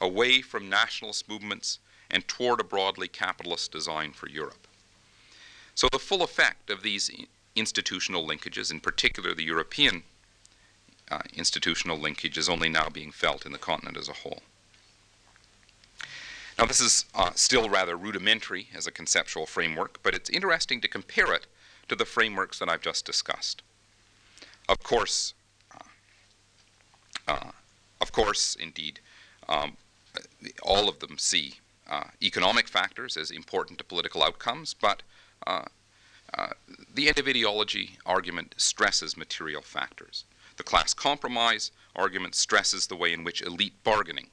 away 0.00 0.42
from 0.42 0.68
nationalist 0.68 1.28
movements 1.28 1.78
and 2.10 2.26
toward 2.28 2.60
a 2.60 2.64
broadly 2.64 3.08
capitalist 3.08 3.72
design 3.72 4.12
for 4.12 4.28
Europe. 4.28 4.68
So 5.74 5.88
the 5.90 5.98
full 5.98 6.22
effect 6.22 6.70
of 6.70 6.82
these 6.82 7.10
institutional 7.56 8.26
linkages, 8.26 8.70
in 8.70 8.80
particular 8.80 9.34
the 9.34 9.44
European 9.44 10.02
uh, 11.10 11.22
institutional 11.34 11.98
linkage, 11.98 12.38
is 12.38 12.48
only 12.48 12.68
now 12.68 12.88
being 12.88 13.10
felt 13.10 13.46
in 13.46 13.52
the 13.52 13.58
continent 13.58 13.96
as 13.96 14.08
a 14.08 14.12
whole. 14.12 14.42
Now, 16.58 16.66
this 16.66 16.80
is 16.80 17.04
uh, 17.14 17.32
still 17.34 17.68
rather 17.68 17.96
rudimentary 17.96 18.68
as 18.74 18.86
a 18.86 18.92
conceptual 18.92 19.46
framework, 19.46 19.98
but 20.02 20.14
it's 20.14 20.30
interesting 20.30 20.80
to 20.82 20.88
compare 20.88 21.32
it 21.32 21.46
to 21.88 21.96
the 21.96 22.04
frameworks 22.04 22.58
that 22.58 22.68
I've 22.68 22.80
just 22.80 23.04
discussed. 23.04 23.62
Of 24.68 24.82
course, 24.82 25.34
uh, 25.74 25.84
uh, 27.26 27.50
of 28.00 28.12
course, 28.12 28.54
indeed, 28.54 29.00
um, 29.48 29.76
all 30.62 30.88
of 30.88 31.00
them 31.00 31.18
see 31.18 31.54
uh, 31.90 32.04
economic 32.22 32.68
factors 32.68 33.16
as 33.16 33.30
important 33.30 33.78
to 33.78 33.84
political 33.84 34.22
outcomes, 34.22 34.74
but 34.74 35.02
uh, 35.46 35.64
uh, 36.32 36.50
the 36.94 37.08
end 37.08 37.18
of 37.18 37.28
ideology 37.28 37.98
argument 38.06 38.54
stresses 38.56 39.16
material 39.16 39.62
factors. 39.62 40.24
The 40.56 40.62
class 40.62 40.94
compromise 40.94 41.72
argument 41.96 42.34
stresses 42.34 42.86
the 42.86 42.96
way 42.96 43.12
in 43.12 43.24
which 43.24 43.42
elite 43.42 43.82
bargaining 43.82 44.28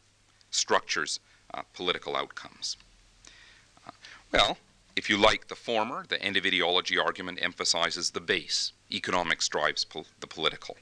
structures 0.52 1.20
political 1.74 2.16
outcomes. 2.16 2.78
well, 4.32 4.58
if 4.95 5.10
you 5.10 5.18
like 5.18 5.47
the 5.47 5.56
former, 5.56 6.06
the 6.08 6.22
end 6.22 6.38
of 6.38 6.45
ideology 6.45 6.97
argument 6.97 7.39
emphasizes 7.41 8.12
the 8.12 8.20
base. 8.20 8.74
Economics 8.91 9.47
drives 9.47 9.86
pol 9.86 10.06
the 10.20 10.28
political, 10.28 10.78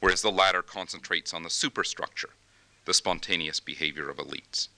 whereas 0.00 0.22
the 0.22 0.30
latter 0.30 0.62
concentrates 0.62 1.32
on 1.32 1.42
the 1.42 1.50
superstructure, 1.50 2.30
the 2.84 2.94
spontaneous 2.94 3.60
behavior 3.60 4.08
of 4.10 4.18
elites. 4.18 4.68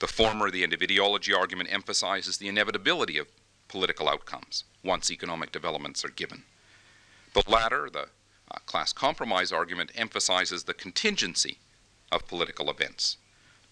The 0.00 0.08
former, 0.08 0.50
the 0.50 0.62
end 0.64 0.74
of 0.74 0.82
ideology 0.82 1.32
argument, 1.32 1.72
emphasizes 1.72 2.36
the 2.36 2.48
inevitability 2.48 3.18
of 3.18 3.28
political 3.68 4.08
outcomes 4.08 4.64
once 4.84 5.10
economic 5.10 5.52
developments 5.52 6.04
are 6.04 6.10
given. 6.10 6.42
The 7.34 7.44
latter, 7.48 7.88
the 7.88 8.08
uh, 8.50 8.58
class 8.66 8.92
compromise 8.92 9.52
argument, 9.52 9.92
emphasizes 9.94 10.64
the 10.64 10.74
contingency 10.74 11.58
of 12.10 12.28
political 12.28 12.68
events, 12.68 13.16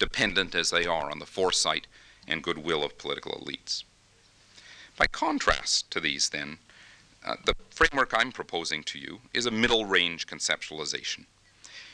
dependent 0.01 0.57
as 0.57 0.71
they 0.71 0.87
are 0.87 1.09
on 1.09 1.21
the 1.21 1.27
foresight 1.27 1.87
and 2.27 2.43
goodwill 2.43 2.83
of 2.83 2.99
political 2.99 3.33
elites. 3.33 3.85
By 4.97 5.07
contrast 5.07 5.91
to 5.93 6.01
these, 6.01 6.31
then, 6.31 6.59
uh, 7.25 7.37
the 7.45 7.55
framework 7.71 8.13
I'm 8.13 8.33
proposing 8.33 8.83
to 8.85 8.99
you 8.99 9.21
is 9.33 9.47
a 9.47 9.51
middle 9.53 9.85
range 9.85 10.27
conceptualization. 10.27 11.27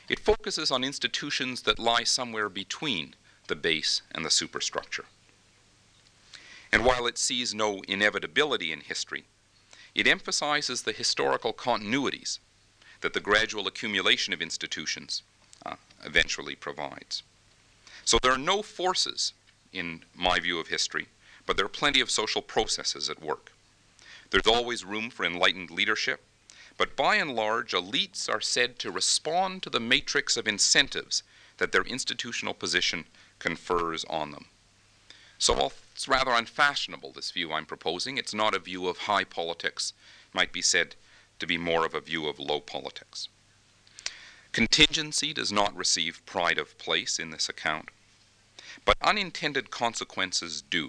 It 0.08 0.20
focuses 0.20 0.70
on 0.70 0.84
institutions 0.84 1.62
that 1.62 1.78
lie 1.78 2.04
somewhere 2.04 2.48
between 2.48 3.14
the 3.48 3.56
base 3.56 4.02
and 4.12 4.24
the 4.24 4.30
superstructure. 4.30 5.04
And 6.72 6.84
while 6.84 7.06
it 7.06 7.18
sees 7.18 7.54
no 7.54 7.82
inevitability 7.88 8.72
in 8.72 8.80
history, 8.80 9.24
it 9.94 10.06
emphasizes 10.06 10.82
the 10.82 10.92
historical 10.92 11.52
continuities 11.52 12.38
that 13.00 13.14
the 13.14 13.20
gradual 13.20 13.66
accumulation 13.66 14.32
of 14.32 14.42
institutions 14.42 15.22
uh, 15.64 15.76
eventually 16.04 16.54
provides. 16.54 17.22
So 18.06 18.18
there 18.22 18.30
are 18.30 18.38
no 18.38 18.62
forces, 18.62 19.32
in 19.72 20.04
my 20.14 20.38
view 20.38 20.60
of 20.60 20.68
history, 20.68 21.08
but 21.44 21.56
there 21.56 21.66
are 21.66 21.68
plenty 21.68 22.00
of 22.00 22.08
social 22.08 22.40
processes 22.40 23.10
at 23.10 23.20
work. 23.20 23.50
There's 24.30 24.46
always 24.46 24.84
room 24.84 25.10
for 25.10 25.26
enlightened 25.26 25.72
leadership, 25.72 26.22
but 26.78 26.94
by 26.94 27.16
and 27.16 27.34
large, 27.34 27.72
elites 27.72 28.28
are 28.32 28.40
said 28.40 28.78
to 28.78 28.92
respond 28.92 29.64
to 29.64 29.70
the 29.70 29.80
matrix 29.80 30.36
of 30.36 30.46
incentives 30.46 31.24
that 31.58 31.72
their 31.72 31.82
institutional 31.82 32.54
position 32.54 33.06
confers 33.40 34.04
on 34.04 34.30
them. 34.30 34.46
So 35.38 35.72
it's 35.92 36.06
rather 36.06 36.30
unfashionable, 36.30 37.10
this 37.12 37.32
view 37.32 37.52
I'm 37.52 37.66
proposing. 37.66 38.18
It's 38.18 38.34
not 38.34 38.54
a 38.54 38.60
view 38.60 38.86
of 38.86 38.98
high 38.98 39.24
politics. 39.24 39.92
It 40.28 40.34
might 40.34 40.52
be 40.52 40.62
said 40.62 40.94
to 41.40 41.46
be 41.46 41.58
more 41.58 41.84
of 41.84 41.92
a 41.92 42.00
view 42.00 42.28
of 42.28 42.38
low 42.38 42.60
politics. 42.60 43.28
Contingency 44.52 45.32
does 45.32 45.50
not 45.50 45.76
receive 45.76 46.24
pride 46.24 46.56
of 46.56 46.78
place 46.78 47.18
in 47.18 47.30
this 47.30 47.48
account, 47.48 47.90
but 48.86 48.96
unintended 49.02 49.70
consequences 49.70 50.62
do. 50.62 50.88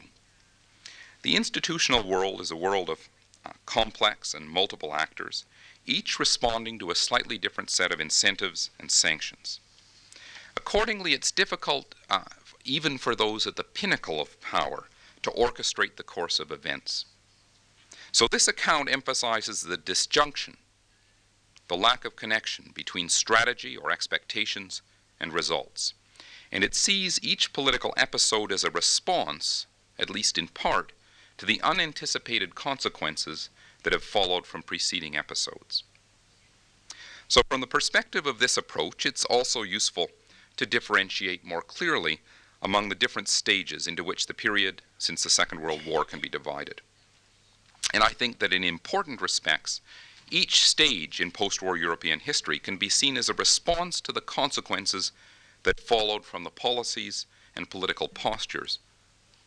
The 1.24 1.36
institutional 1.36 2.08
world 2.08 2.40
is 2.40 2.52
a 2.52 2.56
world 2.56 2.90
of 2.90 3.10
uh, 3.46 3.52
complex 3.66 4.34
and 4.34 4.48
multiple 4.48 4.94
actors, 4.94 5.44
each 5.86 6.20
responding 6.20 6.80
to 6.80 6.92
a 6.92 6.96
slightly 6.96 7.38
different 7.38 7.70
set 7.70 7.92
of 7.92 8.00
incentives 8.00 8.70
and 8.80 8.90
sanctions. 8.90 9.60
Accordingly, 10.56 11.14
it's 11.14 11.32
difficult, 11.32 11.96
uh, 12.10 12.26
even 12.64 12.98
for 12.98 13.16
those 13.16 13.46
at 13.48 13.56
the 13.56 13.64
pinnacle 13.64 14.22
of 14.22 14.40
power, 14.42 14.88
to 15.24 15.32
orchestrate 15.32 15.96
the 15.96 16.04
course 16.04 16.40
of 16.40 16.52
events. 16.52 17.06
So, 18.12 18.28
this 18.28 18.48
account 18.48 18.90
emphasizes 18.90 19.62
the 19.62 19.78
disjunction, 19.78 20.58
the 21.68 21.76
lack 21.76 22.06
of 22.06 22.16
connection 22.16 22.72
between 22.74 23.10
strategy 23.10 23.76
or 23.76 23.92
expectations 23.92 24.82
and 25.20 25.34
results. 25.34 25.94
And 26.52 26.64
it 26.64 26.76
sees 26.76 27.20
each 27.22 27.54
political 27.54 27.94
episode 27.98 28.52
as 28.52 28.64
a 28.64 28.72
response, 28.72 29.66
at 30.00 30.10
least 30.10 30.38
in 30.38 30.48
part, 30.48 30.94
to 31.38 31.46
the 31.46 31.62
unanticipated 31.62 32.56
consequences 32.56 33.50
that 33.84 33.94
have 33.94 34.04
followed 34.04 34.46
from 34.46 34.64
preceding 34.64 35.16
episodes. 35.16 35.84
So, 37.28 37.42
from 37.50 37.62
the 37.62 37.68
perspective 37.68 38.26
of 38.26 38.40
this 38.40 38.58
approach, 38.58 39.06
it's 39.06 39.26
also 39.26 39.62
useful 39.62 40.10
to 40.56 40.66
differentiate 40.66 41.44
more 41.44 41.62
clearly 41.62 42.22
among 42.62 42.90
the 42.90 42.96
different 42.96 43.28
stages 43.28 43.86
into 43.86 44.04
which 44.04 44.26
the 44.26 44.34
period 44.34 44.82
since 44.98 45.24
the 45.24 45.30
Second 45.30 45.62
World 45.62 45.86
War 45.86 46.04
can 46.04 46.20
be 46.20 46.30
divided. 46.30 46.82
And 47.94 48.04
I 48.04 48.10
think 48.10 48.40
that 48.40 48.54
in 48.54 48.64
important 48.64 49.22
respects, 49.22 49.82
each 50.30 50.66
stage 50.66 51.22
in 51.22 51.32
post 51.32 51.62
war 51.62 51.78
European 51.78 52.20
history 52.20 52.60
can 52.60 52.78
be 52.78 52.90
seen 52.90 53.18
as 53.18 53.30
a 53.30 53.34
response 53.34 54.02
to 54.02 54.12
the 54.12 54.22
consequences 54.22 55.12
that 55.68 55.82
followed 55.82 56.24
from 56.24 56.46
the 56.46 56.50
policies 56.50 57.26
and 57.54 57.70
political 57.70 58.08
postures 58.08 58.80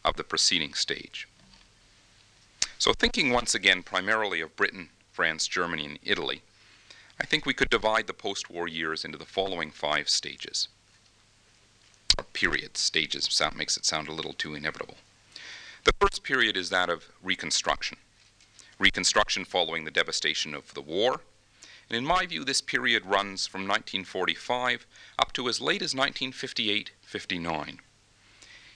of 0.05 0.17
the 0.17 0.23
preceding 0.23 0.75
stage. 0.75 1.27
So, 2.79 2.93
thinking 2.93 3.31
once 3.31 3.55
again 3.55 3.83
primarily 3.83 4.43
of 4.43 4.55
Britain, 4.55 4.91
France, 5.13 5.49
Germany, 5.49 5.87
and 5.87 5.99
Italy, 6.03 6.43
I 7.19 7.25
think 7.25 7.47
we 7.47 7.55
could 7.55 7.71
divide 7.71 8.07
the 8.07 8.13
post 8.13 8.51
war 8.51 8.69
years 8.69 9.03
into 9.03 9.17
the 9.17 9.25
following 9.25 9.71
five 9.71 10.11
stages. 10.11 10.69
Or 12.19 12.25
periods, 12.25 12.81
stages 12.81 13.27
sound, 13.31 13.57
makes 13.57 13.79
it 13.79 13.87
sound 13.87 14.07
a 14.09 14.13
little 14.13 14.35
too 14.35 14.55
inevitable. 14.55 14.99
The 15.85 15.95
first 15.99 16.23
period 16.23 16.55
is 16.55 16.69
that 16.69 16.91
of 16.91 17.09
Reconstruction. 17.23 17.97
Reconstruction 18.79 19.47
following 19.47 19.85
the 19.85 19.91
devastation 19.91 20.55
of 20.55 20.75
the 20.75 20.83
war. 20.83 21.23
And 21.91 21.97
in 21.97 22.07
my 22.07 22.25
view, 22.25 22.45
this 22.45 22.61
period 22.61 23.05
runs 23.05 23.49
from 23.49 23.63
1945 23.63 24.87
up 25.19 25.33
to 25.33 25.49
as 25.49 25.61
late 25.61 25.83
as 25.83 25.93
1958 25.93 26.93
59. 27.03 27.81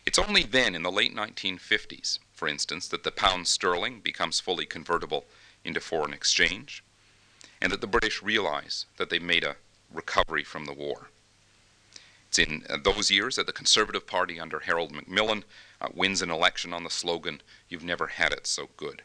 It's 0.05 0.19
only 0.19 0.43
then, 0.43 0.75
in 0.75 0.83
the 0.83 0.91
late 0.91 1.15
1950s, 1.15 2.19
for 2.33 2.49
instance, 2.49 2.89
that 2.89 3.05
the 3.05 3.13
pound 3.13 3.47
sterling 3.47 4.01
becomes 4.01 4.41
fully 4.41 4.67
convertible 4.67 5.27
into 5.65 5.81
foreign 5.81 6.13
exchange, 6.13 6.83
and 7.61 7.71
that 7.71 7.81
the 7.81 7.87
British 7.87 8.21
realize 8.21 8.87
that 8.97 9.11
they've 9.11 9.23
made 9.23 9.45
a 9.45 9.57
recovery 9.93 10.43
from 10.43 10.65
the 10.65 10.73
war. 10.73 11.09
It's 12.27 12.39
in 12.41 12.67
uh, 12.69 12.79
those 12.83 13.13
years 13.13 13.37
that 13.37 13.47
the 13.47 13.53
Conservative 13.53 14.09
Party 14.09 14.41
under 14.41 14.59
Harold 14.59 14.91
Macmillan 14.91 15.45
uh, 15.81 15.87
wins 15.95 16.21
an 16.21 16.31
election 16.31 16.73
on 16.75 16.83
the 16.83 16.91
slogan, 16.91 17.41
You've 17.69 17.85
never 17.85 18.09
had 18.09 18.33
it 18.33 18.49
so 18.49 18.71
good. 18.77 19.03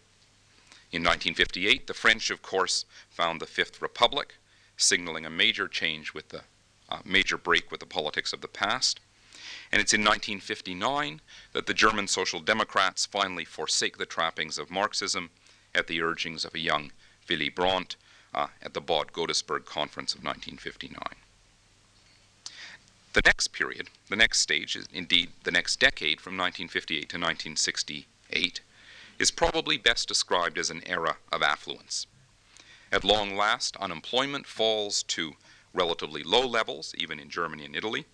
In 0.92 1.04
1958, 1.04 1.86
the 1.86 1.94
French, 1.94 2.32
of 2.32 2.42
course, 2.42 2.86
found 3.10 3.40
the 3.40 3.46
Fifth 3.46 3.82
Republic, 3.82 4.36
signaling 4.76 5.26
a 5.26 5.30
major 5.30 5.68
change 5.68 6.14
with 6.14 6.30
the 6.30 6.42
uh, 6.90 7.00
major 7.06 7.38
break 7.38 7.70
with 7.70 7.80
the 7.80 7.86
politics 7.86 8.34
of 8.34 8.42
the 8.42 8.48
past. 8.48 9.00
And 9.72 9.80
it's 9.80 9.94
in 9.94 10.02
1959 10.02 11.22
that 11.54 11.68
the 11.68 11.74
German 11.76 12.08
Social 12.08 12.40
Democrats 12.40 13.06
finally 13.06 13.46
forsake 13.46 13.98
the 13.98 14.06
trappings 14.08 14.58
of 14.58 14.72
Marxism 14.72 15.30
at 15.76 15.86
the 15.86 16.02
urgings 16.02 16.44
of 16.44 16.56
a 16.56 16.60
young 16.60 16.92
Willy 17.30 17.50
Brandt 17.50 17.96
uh, 18.34 18.48
at 18.62 18.74
the 18.74 18.82
Bad 18.82 19.14
Godesberg 19.14 19.66
Conference 19.66 20.14
of 20.14 20.24
1959. 20.24 21.00
The 23.14 23.22
next 23.26 23.50
period, 23.50 23.90
the 24.10 24.16
next 24.16 24.40
stage, 24.40 24.76
is 24.76 24.88
indeed 24.92 25.30
the 25.44 25.52
next 25.52 25.80
decade 25.80 26.20
from 26.22 26.38
1958 26.38 27.10
to 27.10 27.18
1968, 27.18 28.62
is 29.20 29.32
probably 29.32 29.78
best 29.78 30.08
described 30.08 30.58
as 30.58 30.70
an 30.70 30.82
era 30.86 31.18
of 31.32 31.44
affluence. 31.44 32.08
At 32.92 33.04
long 33.04 33.36
last, 33.36 33.76
unemployment 33.78 34.48
falls 34.48 35.04
to 35.04 35.34
relatively 35.74 36.24
low 36.24 36.48
levels, 36.48 36.96
even 36.98 37.20
in 37.20 37.30
Germany 37.30 37.66
and 37.66 37.76
Italy. 37.76 38.06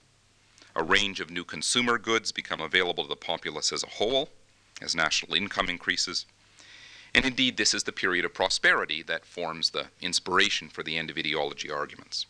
A 0.75 0.83
range 0.83 1.21
of 1.21 1.29
new 1.29 1.45
consumer 1.45 1.97
goods 1.97 2.31
become 2.33 2.59
available 2.59 3.03
to 3.03 3.09
the 3.09 3.15
populace 3.15 3.71
as 3.71 3.83
a 3.83 3.87
whole 3.87 4.29
as 4.81 4.93
national 4.93 5.35
income 5.35 5.69
increases. 5.69 6.25
And 7.13 7.23
indeed, 7.23 7.55
this 7.55 7.73
is 7.73 7.83
the 7.83 7.93
period 7.93 8.25
of 8.25 8.33
prosperity 8.33 9.01
that 9.03 9.25
forms 9.25 9.69
the 9.69 9.87
inspiration 10.01 10.67
for 10.67 10.83
the 10.83 10.97
end 10.97 11.09
of 11.09 11.17
ideology 11.17 11.71
arguments. 11.71 12.25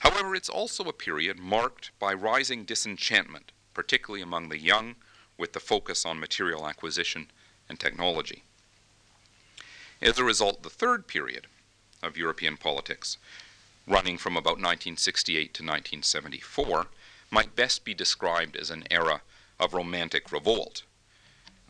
However, 0.00 0.34
it's 0.34 0.48
also 0.48 0.82
a 0.84 0.92
period 0.92 1.38
marked 1.38 1.92
by 2.00 2.12
rising 2.12 2.64
disenchantment, 2.64 3.52
particularly 3.74 4.22
among 4.22 4.48
the 4.48 4.58
young, 4.58 4.96
with 5.38 5.52
the 5.52 5.60
focus 5.60 6.04
on 6.04 6.18
material 6.18 6.66
acquisition 6.66 7.28
and 7.68 7.78
technology. 7.78 8.42
As 10.00 10.18
a 10.18 10.24
result, 10.24 10.62
the 10.62 10.70
third 10.70 11.06
period 11.06 11.46
of 12.02 12.16
European 12.16 12.56
politics, 12.56 13.18
running 13.86 14.18
from 14.18 14.36
about 14.36 14.58
1968 14.58 15.54
to 15.54 15.62
1974, 15.62 16.88
might 17.30 17.56
best 17.56 17.84
be 17.84 17.94
described 17.94 18.56
as 18.56 18.70
an 18.70 18.84
era 18.90 19.22
of 19.58 19.74
romantic 19.74 20.32
revolt. 20.32 20.82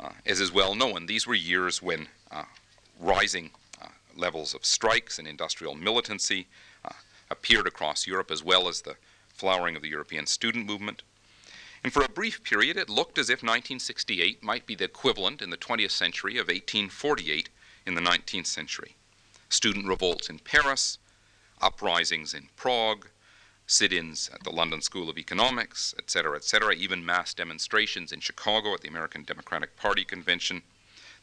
Uh, 0.00 0.12
as 0.26 0.40
is 0.40 0.50
well 0.50 0.74
known, 0.74 1.06
these 1.06 1.26
were 1.26 1.34
years 1.34 1.82
when 1.82 2.08
uh, 2.30 2.44
rising 2.98 3.50
uh, 3.80 3.88
levels 4.16 4.54
of 4.54 4.64
strikes 4.64 5.18
and 5.18 5.28
industrial 5.28 5.74
militancy 5.74 6.46
uh, 6.84 6.94
appeared 7.30 7.66
across 7.66 8.06
Europe, 8.06 8.30
as 8.30 8.42
well 8.42 8.66
as 8.66 8.80
the 8.80 8.96
flowering 9.28 9.76
of 9.76 9.82
the 9.82 9.88
European 9.88 10.26
student 10.26 10.66
movement. 10.66 11.02
And 11.84 11.92
for 11.92 12.04
a 12.04 12.08
brief 12.08 12.44
period, 12.44 12.76
it 12.76 12.88
looked 12.88 13.18
as 13.18 13.28
if 13.28 13.42
1968 13.42 14.42
might 14.42 14.66
be 14.66 14.76
the 14.76 14.84
equivalent 14.84 15.42
in 15.42 15.50
the 15.50 15.56
20th 15.56 15.90
century 15.90 16.34
of 16.34 16.46
1848 16.46 17.48
in 17.84 17.94
the 17.94 18.00
19th 18.00 18.46
century. 18.46 18.94
Student 19.48 19.88
revolts 19.88 20.30
in 20.30 20.38
Paris, 20.38 20.98
uprisings 21.60 22.34
in 22.34 22.50
Prague, 22.54 23.08
sit 23.66 23.92
ins 23.92 24.28
at 24.32 24.44
the 24.44 24.52
London 24.52 24.80
School 24.80 25.10
of 25.10 25.18
Economics, 25.18 25.92
et 25.98 26.08
cetera, 26.08 26.36
et 26.36 26.44
cetera, 26.44 26.72
even 26.72 27.04
mass 27.04 27.34
demonstrations 27.34 28.12
in 28.12 28.20
Chicago 28.20 28.74
at 28.74 28.82
the 28.82 28.88
American 28.88 29.24
Democratic 29.24 29.76
Party 29.76 30.04
convention. 30.04 30.62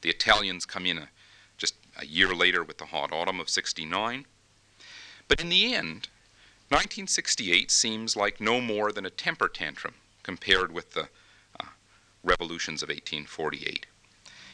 The 0.02 0.10
Italians 0.10 0.66
come 0.66 0.86
in 0.86 0.98
a, 0.98 1.10
just 1.58 1.76
a 1.98 2.06
year 2.06 2.36
later 2.36 2.66
with 2.66 2.80
the 2.80 2.88
hot 2.88 3.14
autumn 3.14 3.40
of 3.40 3.50
69. 3.50 4.26
But 5.30 5.40
in 5.40 5.48
the 5.48 5.74
end, 5.74 6.10
1968 6.68 7.72
seems 7.72 8.18
like 8.18 8.42
no 8.42 8.60
more 8.60 8.92
than 8.92 9.06
a 9.06 9.10
temper 9.10 9.48
tantrum 9.48 9.96
compared 10.30 10.72
with 10.72 10.92
the 10.92 11.10
uh, 11.60 11.66
revolutions 12.24 12.84
of 12.84 12.90
1848. 12.90 13.88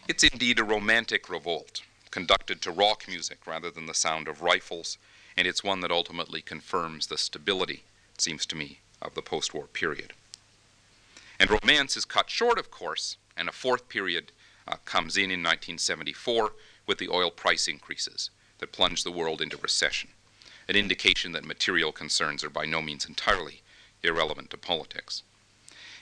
It's 0.07 0.23
indeed 0.23 0.57
a 0.57 0.63
romantic 0.63 1.28
revolt, 1.30 1.82
conducted 2.11 2.61
to 2.61 2.71
rock 2.71 3.09
music 3.09 3.45
rather 3.45 3.69
than 3.69 3.86
the 3.86 3.93
sound 3.93 4.30
of 4.30 4.41
rifles 4.41 4.97
and 5.36 5.45
it's 5.45 5.65
one 5.65 5.82
that 5.82 5.91
ultimately 5.91 6.41
confirms 6.41 7.07
the 7.07 7.17
stability, 7.17 7.84
it 8.13 8.21
seems 8.21 8.45
to 8.45 8.55
me, 8.55 8.80
of 9.01 9.15
the 9.15 9.21
post 9.21 9.53
war 9.53 9.67
period. 9.67 10.13
And 11.41 11.49
romance 11.51 11.97
is 11.97 12.05
cut 12.05 12.30
short, 12.30 12.57
of 12.57 12.71
course, 12.71 13.17
and 13.36 13.49
a 13.49 13.51
fourth 13.51 13.89
period 13.89 14.32
uh, 14.65 14.78
comes 14.86 15.17
in 15.17 15.26
in 15.26 15.43
1974 15.43 16.53
with 16.88 16.99
the 16.99 17.09
oil 17.09 17.32
price 17.32 17.67
increases 17.67 18.30
that 18.59 18.71
plunge 18.71 19.03
the 19.03 19.11
world 19.11 19.41
into 19.41 19.57
recession, 19.57 20.11
an 20.69 20.78
indication 20.78 21.34
that 21.34 21.43
material 21.43 21.91
concerns 21.91 22.45
are 22.45 22.49
by 22.49 22.65
no 22.65 22.82
means 22.82 23.03
entirely 23.03 23.61
irrelevant 24.03 24.49
to 24.51 24.57
politics. 24.57 25.23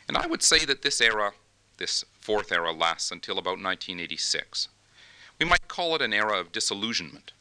And 0.08 0.18
I 0.18 0.28
would 0.28 0.44
say 0.44 0.66
that 0.66 0.82
this 0.82 1.02
era, 1.02 1.34
this 1.78 2.04
fourth 2.20 2.52
era, 2.52 2.72
lasts 2.72 3.12
until 3.12 3.38
about 3.38 3.62
1986. 3.62 4.68
We 5.40 5.46
might 5.46 5.68
call 5.68 5.96
it 5.96 6.02
an 6.02 6.14
era 6.14 6.40
of 6.40 6.52
disillusionment. 6.52 7.32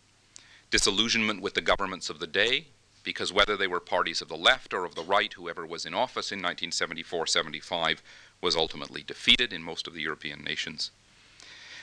Disillusionment 0.71 1.43
with 1.43 1.55
the 1.55 1.61
governments 1.61 2.09
of 2.09 2.19
the 2.19 2.27
day, 2.27 2.67
because 3.05 3.33
whether 3.33 3.57
they 3.57 3.67
were 3.67 3.81
parties 3.81 4.23
of 4.23 4.29
the 4.29 4.37
left 4.37 4.73
or 4.73 4.85
of 4.85 4.95
the 4.95 5.03
right, 5.03 5.33
whoever 5.33 5.67
was 5.67 5.85
in 5.85 5.95
office 5.95 6.31
in 6.31 6.39
1974 6.39 7.27
75 7.27 8.03
was 8.41 8.57
ultimately 8.57 9.03
defeated 9.03 9.53
in 9.53 9.63
most 9.63 9.87
of 9.87 9.95
the 9.95 10.03
European 10.03 10.43
nations. 10.43 10.91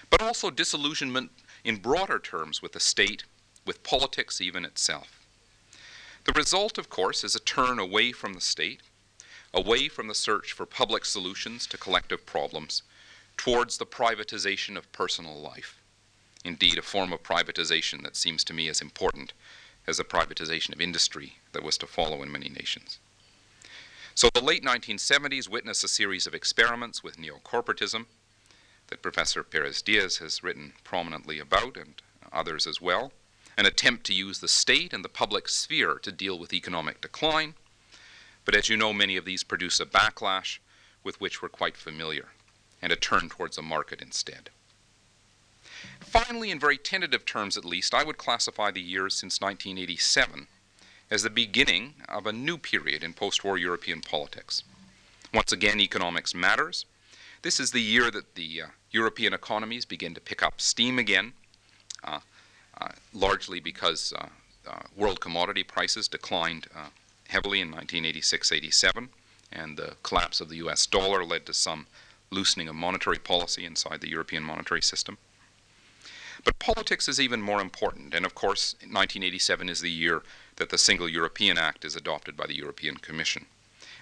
But 0.10 0.22
also 0.22 0.50
disillusionment 0.50 1.32
in 1.64 1.78
broader 1.78 2.20
terms 2.20 2.62
with 2.62 2.72
the 2.72 2.80
state, 2.80 3.24
with 3.66 3.84
politics 3.84 4.42
even 4.42 4.66
itself. 4.66 5.20
The 6.26 6.34
result, 6.34 6.78
of 6.78 6.90
course, 6.90 7.24
is 7.24 7.36
a 7.36 7.40
turn 7.40 7.80
away 7.80 8.12
from 8.12 8.34
the 8.34 8.42
state, 8.42 8.82
away 9.54 9.88
from 9.88 10.08
the 10.08 10.16
search 10.16 10.52
for 10.52 10.66
public 10.66 11.06
solutions 11.06 11.66
to 11.68 11.78
collective 11.78 12.26
problems, 12.26 12.84
towards 13.38 13.78
the 13.78 13.86
privatization 13.86 14.78
of 14.78 14.91
personal 14.91 15.39
life. 15.39 15.80
Indeed, 16.43 16.78
a 16.78 16.82
form 16.82 17.14
of 17.14 17.24
privatization 17.24 18.04
that 18.04 18.16
seems 18.16 18.43
to 18.45 18.54
me 18.54 18.68
as 18.68 18.82
important 18.82 19.34
as 19.88 19.97
the 19.97 20.04
privatization 20.04 20.74
of 20.74 20.82
industry 20.82 21.38
that 21.54 21.64
was 21.64 21.78
to 21.78 21.88
follow 21.88 22.22
in 22.22 22.32
many 22.32 22.50
nations. 22.50 23.00
So 24.14 24.30
the 24.34 24.41
late 24.41 24.64
1970s 24.64 25.47
witnessed 25.50 25.84
a 25.84 25.88
series 25.88 26.28
of 26.28 26.36
experiments 26.36 27.04
with 27.04 27.18
neocorporatism 27.18 28.06
that 28.88 29.02
Professor 29.02 29.43
Perez 29.43 29.82
Diaz 29.82 30.18
has 30.18 30.43
written 30.43 30.74
prominently 30.84 31.39
about, 31.39 31.78
and 31.78 32.02
others 32.34 32.68
as 32.68 32.82
well, 32.82 33.14
an 33.58 33.66
attempt 33.66 34.06
to 34.06 34.14
use 34.14 34.39
the 34.39 34.47
state 34.47 34.93
and 34.93 35.06
the 35.06 35.10
public 35.10 35.47
sphere 35.47 35.95
to 36.00 36.12
deal 36.12 36.38
with 36.38 36.54
economic 36.54 37.02
decline. 37.02 37.54
But 38.50 38.58
as 38.58 38.68
you 38.68 38.78
know, 38.78 38.93
many 38.93 39.16
of 39.16 39.26
these 39.26 39.43
produce 39.43 39.80
a 39.80 39.86
backlash 39.86 40.58
with 41.04 41.22
which 41.22 41.39
we're 41.39 41.50
quite 41.50 41.78
familiar, 41.78 42.30
and 42.82 42.91
a 42.91 42.95
turn 42.95 43.30
towards 43.30 43.60
a 43.60 43.62
market 43.62 44.02
instead. 44.02 44.50
Finally, 46.00 46.50
in 46.50 46.60
very 46.60 46.80
tentative 46.80 47.26
terms 47.26 47.58
at 47.58 47.64
least, 47.64 47.93
I 47.93 48.04
would 48.04 48.18
classify 48.18 48.72
the 48.72 48.82
years 48.82 49.14
since 49.14 49.39
1987 49.39 50.47
as 51.12 51.22
the 51.22 51.30
beginning 51.30 51.93
of 52.10 52.26
a 52.26 52.34
new 52.34 52.58
period 52.58 53.04
in 53.04 53.14
post 53.14 53.43
war 53.43 53.56
European 53.56 54.02
politics. 54.02 54.64
Once 55.32 55.52
again, 55.52 55.80
economics 55.80 56.34
matters. 56.34 56.88
This 57.43 57.60
is 57.60 57.72
the 57.72 57.84
year 57.84 58.10
that 58.10 58.34
the 58.34 58.64
uh, 58.64 58.68
European 58.89 59.36
economies 59.36 59.86
begin 59.86 60.16
to 60.16 60.22
pick 60.22 60.41
up 60.41 60.60
steam 60.60 60.97
again, 60.97 61.34
uh, 62.04 62.22
uh, 62.82 62.93
largely 63.14 63.60
because 63.60 64.12
uh, 64.18 64.26
uh, 64.68 64.80
world 64.95 65.22
commodity 65.22 65.62
prices 65.62 66.08
declined 66.08 66.66
uh, 66.76 66.88
heavily 67.30 67.62
in 67.62 67.68
1986 67.68 68.52
87, 68.52 69.10
and 69.52 69.78
the 69.78 69.96
collapse 70.04 70.42
of 70.42 70.50
the 70.50 70.58
US 70.58 70.86
dollar 70.86 71.24
led 71.24 71.46
to 71.46 71.54
some 71.54 71.88
loosening 72.32 72.68
of 72.68 72.76
monetary 72.76 73.18
policy 73.18 73.66
inside 73.66 74.02
the 74.02 74.10
European 74.10 74.44
monetary 74.44 74.82
system. 74.82 75.18
But 76.44 76.60
politics 76.60 77.08
is 77.08 77.20
even 77.20 77.42
more 77.42 77.62
important, 77.62 78.14
and 78.14 78.26
of 78.26 78.34
course, 78.34 78.74
1987 78.82 79.70
is 79.70 79.82
the 79.82 79.92
year 79.92 80.24
that 80.56 80.70
the 80.70 80.78
Single 80.78 81.10
European 81.10 81.58
Act 81.58 81.84
is 81.84 81.96
adopted 81.96 82.38
by 82.38 82.48
the 82.48 82.56
European 82.56 82.98
Commission, 82.98 83.46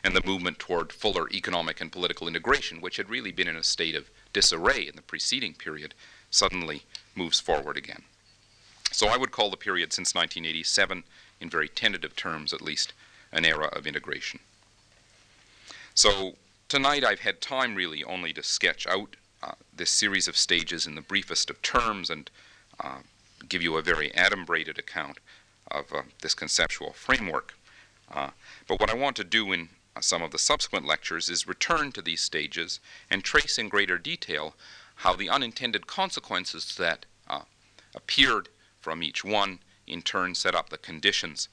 and 0.03 0.15
the 0.15 0.25
movement 0.25 0.59
toward 0.59 0.93
fuller 0.93 1.29
economic 1.31 1.81
and 1.81 1.91
political 1.91 2.27
integration, 2.27 2.79
which 2.79 2.97
had 2.97 3.09
really 3.09 3.31
been 3.31 3.47
in 3.47 3.55
a 3.55 3.63
state 3.63 3.95
of 3.95 4.09
disarray 4.33 4.87
in 4.87 4.95
the 4.95 5.01
preceding 5.01 5.53
period, 5.53 5.93
suddenly 6.29 6.83
moves 7.15 7.39
forward 7.39 7.75
again. 7.75 8.03
So 8.91 9.07
I 9.07 9.17
would 9.17 9.31
call 9.31 9.49
the 9.49 9.57
period 9.57 9.91
since 9.91 10.13
1987, 10.13 11.03
in 11.41 11.49
very 11.49 11.67
tentative 11.67 12.15
terms 12.15 12.53
at 12.53 12.61
least, 12.61 12.93
an 13.31 13.45
era 13.45 13.67
of 13.67 13.87
integration. 13.87 14.39
So 15.93 16.35
tonight 16.69 17.03
I've 17.03 17.21
had 17.21 17.41
time 17.41 17.75
really 17.75 18.03
only 18.03 18.33
to 18.33 18.43
sketch 18.43 18.85
out 18.87 19.15
uh, 19.41 19.53
this 19.73 19.91
series 19.91 20.27
of 20.27 20.37
stages 20.37 20.87
in 20.87 20.95
the 20.95 21.01
briefest 21.01 21.49
of 21.49 21.61
terms 21.61 22.09
and 22.09 22.29
uh, 22.79 22.99
give 23.47 23.61
you 23.61 23.77
a 23.77 23.81
very 23.81 24.09
adumbrated 24.11 24.77
account 24.77 25.19
of 25.69 25.91
uh, 25.93 26.03
this 26.21 26.33
conceptual 26.33 26.93
framework. 26.93 27.55
Uh, 28.11 28.29
but 28.67 28.79
what 28.79 28.89
I 28.89 28.95
want 28.95 29.15
to 29.17 29.23
do 29.23 29.51
in 29.51 29.69
uh, 29.95 30.01
some 30.01 30.21
of 30.21 30.31
the 30.31 30.39
subsequent 30.39 30.85
lectures 30.85 31.29
is 31.29 31.47
return 31.47 31.91
to 31.93 32.01
these 32.01 32.21
stages 32.21 32.79
and 33.09 33.23
trace 33.23 33.57
in 33.57 33.69
greater 33.69 33.97
detail 33.97 34.55
how 35.01 35.15
the 35.15 35.29
unintended 35.29 35.85
consequences 35.87 36.75
that 36.75 37.05
appeared 37.95 38.49
from 38.79 39.01
each 39.01 39.25
one 39.25 39.59
in 39.87 40.01
turn 40.01 40.35
set 40.35 40.53
up 40.53 40.69
the 40.69 40.77
conditions 40.77 41.49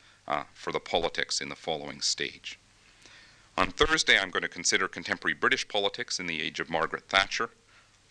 for 0.53 0.73
the 0.73 0.81
politics 0.81 1.41
in 1.41 1.49
the 1.49 1.57
following 1.57 2.01
stage. 2.01 2.59
On 3.57 3.71
Thursday, 3.71 4.19
I'm 4.19 4.31
going 4.31 4.43
to 4.43 4.49
consider 4.49 4.89
contemporary 4.89 5.35
British 5.35 5.69
politics 5.69 6.19
in 6.19 6.27
the 6.27 6.43
age 6.43 6.59
of 6.59 6.69
Margaret 6.69 7.09
Thatcher. 7.09 7.51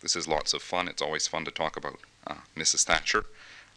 This 0.00 0.16
is 0.16 0.26
lots 0.26 0.54
of 0.54 0.62
fun. 0.62 0.88
It's 0.88 1.02
always 1.02 1.26
fun 1.26 1.44
to 1.44 1.50
talk 1.50 1.76
about 1.76 1.98
uh, 2.26 2.36
Mrs. 2.56 2.84
Thatcher. 2.84 3.26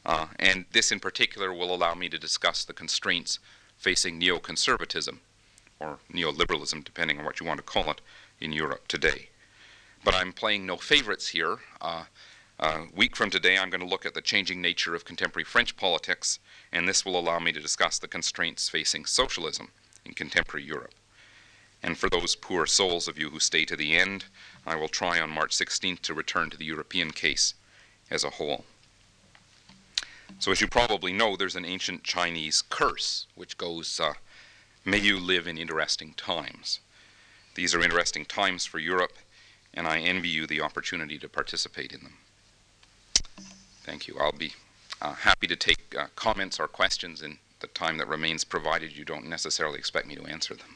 Uh, 0.05 0.27
and 0.39 0.65
this 0.71 0.91
in 0.91 0.99
particular 1.01 1.53
will 1.53 1.75
allow 1.75 1.93
me 1.93 2.07
to 2.07 2.17
discuss 2.17 2.63
the 2.63 2.73
constraints 2.73 3.39
facing 3.77 4.19
neoconservatism, 4.19 5.19
or 5.79 5.99
neoliberalism, 6.11 6.83
depending 6.83 7.19
on 7.19 7.25
what 7.25 7.39
you 7.39 7.45
want 7.45 7.57
to 7.57 7.63
call 7.63 7.91
it, 7.91 8.01
in 8.39 8.53
Europe 8.53 8.87
today. 8.87 9.29
But 10.03 10.15
I'm 10.15 10.31
playing 10.31 10.65
no 10.65 10.77
favorites 10.77 11.29
here. 11.29 11.57
Uh, 11.81 12.05
a 12.59 12.85
week 12.95 13.15
from 13.15 13.29
today, 13.29 13.57
I'm 13.57 13.69
going 13.69 13.81
to 13.81 13.87
look 13.87 14.05
at 14.05 14.15
the 14.15 14.21
changing 14.21 14.61
nature 14.61 14.95
of 14.95 15.05
contemporary 15.05 15.43
French 15.43 15.77
politics, 15.77 16.39
and 16.71 16.87
this 16.87 17.05
will 17.05 17.17
allow 17.17 17.39
me 17.39 17.51
to 17.51 17.59
discuss 17.59 17.99
the 17.99 18.07
constraints 18.07 18.67
facing 18.67 19.05
socialism 19.05 19.69
in 20.03 20.13
contemporary 20.13 20.65
Europe. 20.65 20.95
And 21.83 21.97
for 21.97 22.09
those 22.09 22.35
poor 22.35 22.65
souls 22.65 23.07
of 23.07 23.19
you 23.19 23.29
who 23.29 23.39
stay 23.39 23.63
to 23.65 23.75
the 23.75 23.95
end, 23.95 24.25
I 24.65 24.75
will 24.75 24.87
try 24.87 25.19
on 25.19 25.29
March 25.29 25.55
16th 25.55 26.01
to 26.01 26.15
return 26.15 26.49
to 26.49 26.57
the 26.57 26.65
European 26.65 27.11
case 27.11 27.53
as 28.09 28.23
a 28.23 28.31
whole. 28.31 28.65
So, 30.39 30.51
as 30.51 30.59
you 30.59 30.67
probably 30.67 31.13
know, 31.13 31.35
there's 31.35 31.55
an 31.55 31.65
ancient 31.65 32.03
Chinese 32.03 32.63
curse 32.63 33.27
which 33.35 33.57
goes, 33.57 33.99
uh, 33.99 34.13
May 34.83 34.97
you 34.97 35.19
live 35.19 35.47
in 35.47 35.57
interesting 35.57 36.13
times. 36.13 36.79
These 37.55 37.75
are 37.75 37.81
interesting 37.81 38.25
times 38.25 38.65
for 38.65 38.79
Europe, 38.79 39.17
and 39.73 39.87
I 39.87 39.99
envy 39.99 40.29
you 40.29 40.47
the 40.47 40.61
opportunity 40.61 41.19
to 41.19 41.29
participate 41.29 41.91
in 41.91 42.03
them. 42.03 42.17
Thank 43.87 44.05
you. 44.09 44.17
I'll 44.19 44.33
be 44.33 44.51
uh, 45.01 45.13
happy 45.13 45.47
to 45.47 45.55
take 45.55 45.95
uh, 45.97 46.07
comments 46.17 46.59
or 46.59 46.67
questions 46.67 47.21
in 47.21 47.37
the 47.61 47.67
time 47.67 47.97
that 47.99 48.09
remains, 48.09 48.43
provided 48.43 48.91
you 48.91 49.05
don't 49.05 49.25
necessarily 49.25 49.79
expect 49.79 50.07
me 50.07 50.15
to 50.15 50.25
answer 50.25 50.55
them. 50.55 50.75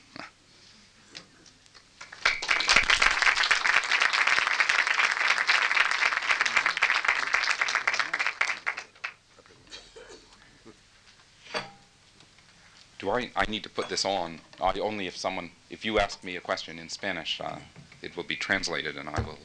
do 12.98 13.10
I, 13.10 13.32
I 13.36 13.46
need 13.50 13.64
to 13.64 13.70
put 13.70 13.90
this 13.90 14.06
on 14.06 14.40
uh, 14.62 14.72
only 14.80 15.08
if 15.08 15.18
someone, 15.18 15.52
if 15.70 15.84
you 15.84 16.00
ask 16.00 16.24
me 16.24 16.38
a 16.38 16.40
question 16.40 16.80
in 16.80 16.88
Spanish, 16.88 17.42
uh, 17.42 17.58
it 18.02 18.16
will 18.16 18.24
be 18.24 18.38
translated 18.38 18.96
and 18.96 19.10
I 19.10 19.20
will 19.22 19.40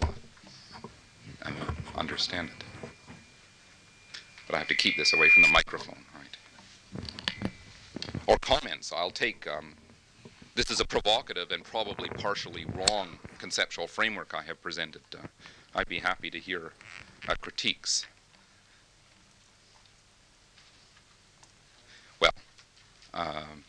uh, 1.42 1.50
understand 1.96 2.50
it. 2.56 2.65
But 4.46 4.54
I 4.54 4.58
have 4.58 4.68
to 4.68 4.74
keep 4.74 4.96
this 4.96 5.12
away 5.12 5.28
from 5.28 5.42
the 5.42 5.48
microphone, 5.48 6.04
right? 6.14 7.50
Or 8.26 8.38
comments, 8.38 8.92
I'll 8.92 9.10
take, 9.10 9.46
um, 9.46 9.74
this 10.54 10.70
is 10.70 10.80
a 10.80 10.84
provocative 10.84 11.50
and 11.50 11.64
probably 11.64 12.08
partially 12.10 12.64
wrong 12.64 13.18
conceptual 13.38 13.86
framework 13.86 14.34
I 14.34 14.42
have 14.42 14.62
presented. 14.62 15.02
Uh, 15.12 15.26
I'd 15.74 15.88
be 15.88 15.98
happy 15.98 16.30
to 16.30 16.38
hear 16.38 16.72
uh, 17.28 17.34
critiques. 17.40 18.06
Um, 23.16 23.64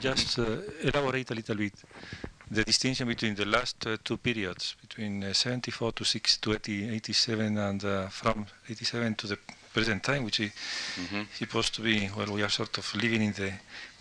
just 0.00 0.38
uh, 0.38 0.56
elaborate 0.82 1.30
a 1.30 1.34
little 1.34 1.56
bit 1.56 1.74
the 2.50 2.64
distinction 2.64 3.06
between 3.06 3.34
the 3.34 3.44
last 3.44 3.86
uh, 3.86 3.96
two 4.02 4.16
periods, 4.16 4.74
between 4.80 5.22
uh, 5.22 5.32
74 5.32 5.92
to 5.92 6.04
6 6.04 6.36
to 6.38 6.54
80, 6.54 6.94
87 6.94 7.58
and 7.58 7.84
uh, 7.84 8.08
from 8.08 8.46
87 8.68 9.14
to 9.16 9.26
the 9.26 9.38
present 9.72 10.02
time, 10.02 10.24
which 10.24 10.40
is 10.40 10.50
mm-hmm. 10.96 11.22
supposed 11.34 11.74
to 11.74 11.82
be, 11.82 12.08
well, 12.16 12.32
we 12.32 12.42
are 12.42 12.48
sort 12.48 12.78
of 12.78 12.94
living 12.94 13.22
in 13.22 13.32
the 13.32 13.52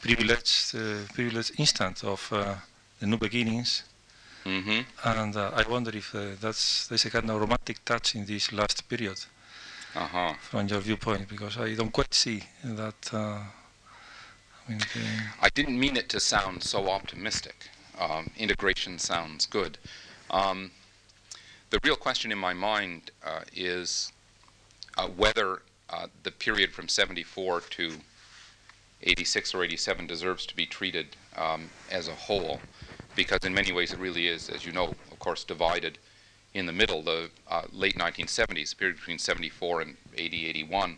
privileged, 0.01 0.75
uh, 0.75 1.13
privileged 1.13 1.59
instant 1.59 2.03
of 2.03 2.31
uh, 2.31 2.55
the 2.99 3.07
new 3.07 3.17
beginnings. 3.17 3.83
Mm-hmm. 4.45 4.81
And 5.03 5.35
uh, 5.35 5.51
I 5.53 5.69
wonder 5.69 5.91
if 5.95 6.15
uh, 6.15 6.19
that's 6.39 6.87
there's 6.87 7.05
a 7.05 7.09
kind 7.09 7.29
of 7.29 7.41
romantic 7.41 7.83
touch 7.83 8.15
in 8.15 8.25
this 8.25 8.51
last 8.53 8.87
period 8.87 9.19
Uh-huh. 9.95 10.33
from 10.39 10.67
your 10.67 10.79
viewpoint, 10.79 11.27
because 11.27 11.57
I 11.57 11.75
don't 11.75 11.91
quite 11.91 12.13
see 12.13 12.43
that. 12.63 13.11
I 14.67 14.77
I 15.41 15.49
didn't 15.49 15.79
mean 15.79 15.95
it 15.97 16.09
to 16.09 16.19
sound 16.19 16.63
so 16.63 16.89
optimistic. 16.89 17.69
Um, 17.99 18.29
integration 18.37 18.99
sounds 18.99 19.45
good. 19.45 19.77
Um, 20.29 20.71
the 21.69 21.79
real 21.83 21.95
question 21.95 22.31
in 22.31 22.37
my 22.37 22.53
mind 22.53 23.11
uh, 23.25 23.41
is 23.53 24.11
uh, 24.97 25.07
whether 25.07 25.61
uh, 25.89 26.07
the 26.23 26.31
period 26.31 26.71
from 26.71 26.87
74 26.87 27.61
to 27.61 27.93
86 29.03 29.53
or 29.53 29.63
87 29.63 30.07
deserves 30.07 30.45
to 30.45 30.55
be 30.55 30.65
treated 30.65 31.15
um, 31.35 31.69
as 31.91 32.07
a 32.07 32.15
whole, 32.15 32.59
because 33.15 33.39
in 33.43 33.53
many 33.53 33.71
ways 33.71 33.93
it 33.93 33.99
really 33.99 34.27
is, 34.27 34.49
as 34.49 34.65
you 34.65 34.71
know, 34.71 34.95
of 35.11 35.19
course, 35.19 35.43
divided 35.43 35.97
in 36.53 36.65
the 36.65 36.73
middle. 36.73 37.01
The 37.01 37.29
uh, 37.49 37.63
late 37.71 37.97
1970s, 37.97 38.71
the 38.71 38.75
period 38.75 38.97
between 38.97 39.19
74 39.19 39.81
and 39.81 39.97
80, 40.17 40.47
81, 40.47 40.97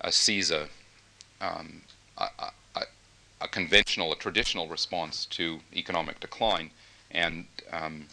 uh, 0.00 0.10
sees 0.10 0.50
a, 0.50 0.68
um, 1.40 1.82
a, 2.18 2.28
a, 3.40 3.48
conventional, 3.48 4.12
a 4.12 4.16
traditional 4.16 4.68
response 4.68 5.26
to 5.26 5.60
economic 5.74 6.20
decline 6.20 6.70
and 7.10 7.46
um, 7.72 8.06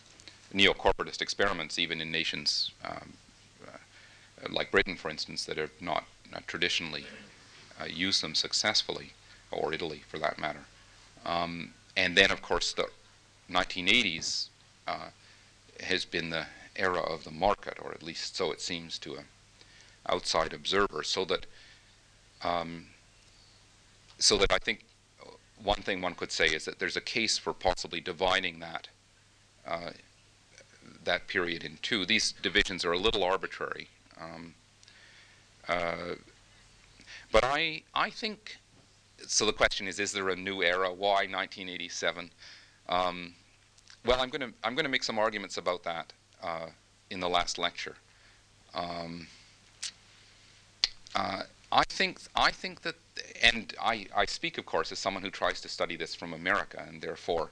neo-corporatist 0.53 1.21
experiments, 1.21 1.79
even 1.79 2.01
in 2.01 2.11
nations 2.11 2.71
um, 2.85 3.13
uh, 3.67 3.77
like 4.49 4.71
Britain, 4.71 4.95
for 4.95 5.09
instance, 5.09 5.45
that 5.45 5.57
have 5.57 5.71
not, 5.81 6.05
not 6.31 6.47
traditionally 6.47 7.05
uh, 7.81 7.85
used 7.85 8.21
them 8.21 8.35
successfully, 8.35 9.13
or 9.51 9.73
Italy 9.73 10.03
for 10.07 10.19
that 10.19 10.37
matter. 10.39 10.65
Um, 11.25 11.73
and 11.95 12.15
then, 12.15 12.31
of 12.31 12.41
course, 12.41 12.73
the 12.73 12.87
1980s 13.51 14.47
uh, 14.87 15.09
has 15.81 16.05
been 16.05 16.29
the 16.29 16.45
era 16.75 16.99
of 16.99 17.23
the 17.23 17.31
market, 17.31 17.77
or 17.81 17.91
at 17.91 18.03
least 18.03 18.35
so 18.35 18.51
it 18.51 18.61
seems 18.61 18.97
to 18.99 19.15
an 19.15 19.25
outside 20.09 20.53
observer. 20.53 21.03
So 21.03 21.25
that, 21.25 21.45
um, 22.41 22.87
so 24.17 24.37
that 24.37 24.51
I 24.51 24.57
think 24.57 24.83
one 25.63 25.81
thing 25.81 26.01
one 26.01 26.15
could 26.15 26.31
say 26.31 26.47
is 26.47 26.65
that 26.65 26.79
there's 26.79 26.97
a 26.97 27.01
case 27.01 27.37
for 27.37 27.53
possibly 27.53 28.01
dividing 28.01 28.59
that 28.59 28.87
uh, 29.65 29.91
that 31.03 31.27
period 31.27 31.63
in 31.63 31.77
two. 31.81 32.05
These 32.05 32.33
divisions 32.41 32.85
are 32.85 32.91
a 32.91 32.97
little 32.97 33.23
arbitrary. 33.23 33.87
Um, 34.19 34.53
uh, 35.67 36.15
but 37.31 37.43
I, 37.43 37.83
I 37.95 38.09
think, 38.09 38.57
so 39.25 39.45
the 39.45 39.53
question 39.53 39.87
is, 39.87 39.99
is 39.99 40.11
there 40.11 40.29
a 40.29 40.35
new 40.35 40.61
era? 40.61 40.93
Why 40.93 41.25
1987? 41.25 42.29
Um, 42.89 43.33
well, 44.05 44.21
I'm 44.21 44.29
going 44.29 44.41
to 44.41 44.53
I'm 44.63 44.75
going 44.75 44.85
to 44.85 44.91
make 44.91 45.03
some 45.03 45.17
arguments 45.17 45.57
about 45.57 45.83
that 45.83 46.11
uh, 46.41 46.67
in 47.09 47.19
the 47.19 47.29
last 47.29 47.57
lecture. 47.57 47.95
Um, 48.75 49.27
uh, 51.15 51.43
I 51.73 51.83
think 51.89 52.19
I 52.35 52.51
think 52.51 52.81
that, 52.81 52.95
and 53.41 53.73
I, 53.81 54.05
I 54.15 54.25
speak, 54.25 54.59
of 54.59 54.65
course, 54.65 54.91
as 54.91 54.99
someone 54.99 55.23
who 55.23 55.31
tries 55.31 55.59
to 55.61 55.69
study 55.69 55.95
this 55.95 56.13
from 56.13 56.31
America, 56.31 56.85
and 56.87 57.01
therefore, 57.01 57.51